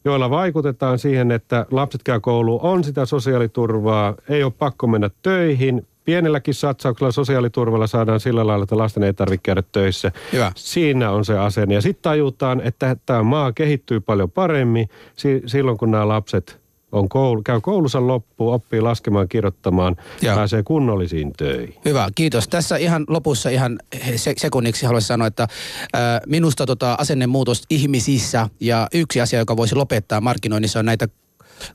joilla 0.06 0.30
vaikutetaan 0.30 1.00
siihen, 1.00 1.32
että 1.32 1.66
lapset 1.72 2.04
käy 2.04 2.20
kouluun, 2.20 2.62
on 2.64 2.84
sitä 2.84 3.06
sosiaaliturvaa, 3.06 4.16
ei 4.30 4.44
ole 4.44 4.54
pakko 4.60 4.88
mennä 4.88 5.10
töihin. 5.22 5.88
Pienelläkin 6.06 6.54
satsauksella 6.54 7.12
sosiaaliturvalla 7.12 7.88
saadaan 7.88 8.20
sillä 8.20 8.48
lailla, 8.48 8.64
että 8.64 8.78
lasten 8.78 9.04
ei 9.04 9.14
tarvitse 9.14 9.44
käydä 9.44 9.64
töissä. 9.72 10.12
Hyvä. 10.34 10.52
Siinä 10.56 11.12
on 11.12 11.26
se 11.26 11.38
asenne. 11.38 11.76
Ja 11.76 11.82
sitten 11.82 12.02
tajutaan, 12.02 12.62
että 12.62 12.96
tämä 13.06 13.24
maa 13.24 13.52
kehittyy 13.52 14.00
paljon 14.00 14.32
paremmin 14.32 14.90
si- 15.16 15.42
silloin, 15.46 15.78
kun 15.78 15.92
nämä 15.92 16.08
lapset 16.08 16.61
on 16.92 17.10
koulu, 17.10 17.42
käy 17.42 17.62
koulussa 17.62 18.08
loppuun, 18.08 18.54
oppii 18.54 18.82
laskemaan, 18.82 19.30
kirjoittamaan, 19.30 19.96
Joo. 20.22 20.36
pääsee 20.36 20.64
kunnollisiin 20.64 21.34
töihin. 21.38 21.76
Hyvä, 21.86 22.10
kiitos. 22.16 22.48
Tässä 22.48 22.78
ihan 22.78 23.04
lopussa 23.08 23.50
ihan 23.50 23.80
se- 24.16 24.34
sekunniksi 24.38 24.86
haluaisin 24.86 25.08
sanoa, 25.08 25.28
että 25.28 25.48
ää, 25.94 26.22
minusta 26.28 26.66
tota 26.66 26.96
asennemuutos 27.00 27.64
ihmisissä 27.70 28.50
ja 28.60 28.88
yksi 28.94 29.22
asia, 29.22 29.40
joka 29.40 29.58
voisi 29.58 29.76
lopettaa 29.76 30.22
markkinoinnissa 30.22 30.80
on 30.80 30.86
näitä 30.86 31.08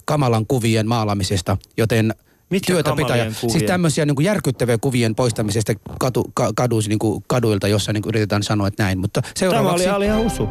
kamalan 0.05 0.47
kuvien 0.47 0.89
maalaamisesta, 0.89 1.57
joten 1.77 2.15
Mitkä 2.51 2.73
työtä 2.73 2.93
pitää. 2.97 3.17
Siis 3.31 3.53
kuvien? 3.53 3.67
tämmöisiä 3.67 4.07
niin 4.07 4.17
kuin 4.17 4.25
järkyttäviä 4.27 4.79
kuvien 4.79 5.15
poistamisesta 5.15 5.73
katu, 5.99 6.31
ka, 6.35 6.51
kaduis, 6.57 6.89
niin 6.89 6.99
kuin, 6.99 7.25
kaduilta, 7.27 7.69
jossa 7.69 7.93
niin 7.93 8.03
kuin 8.03 8.11
yritetään 8.11 8.43
sanoa, 8.43 8.69
että 8.69 8.83
näin. 8.83 8.99
Mutta 8.99 9.23
Tämä 9.23 9.33
seuraavaksi... 9.37 9.85
oli 9.85 9.95
Alia 9.95 10.17
Husu. 10.17 10.49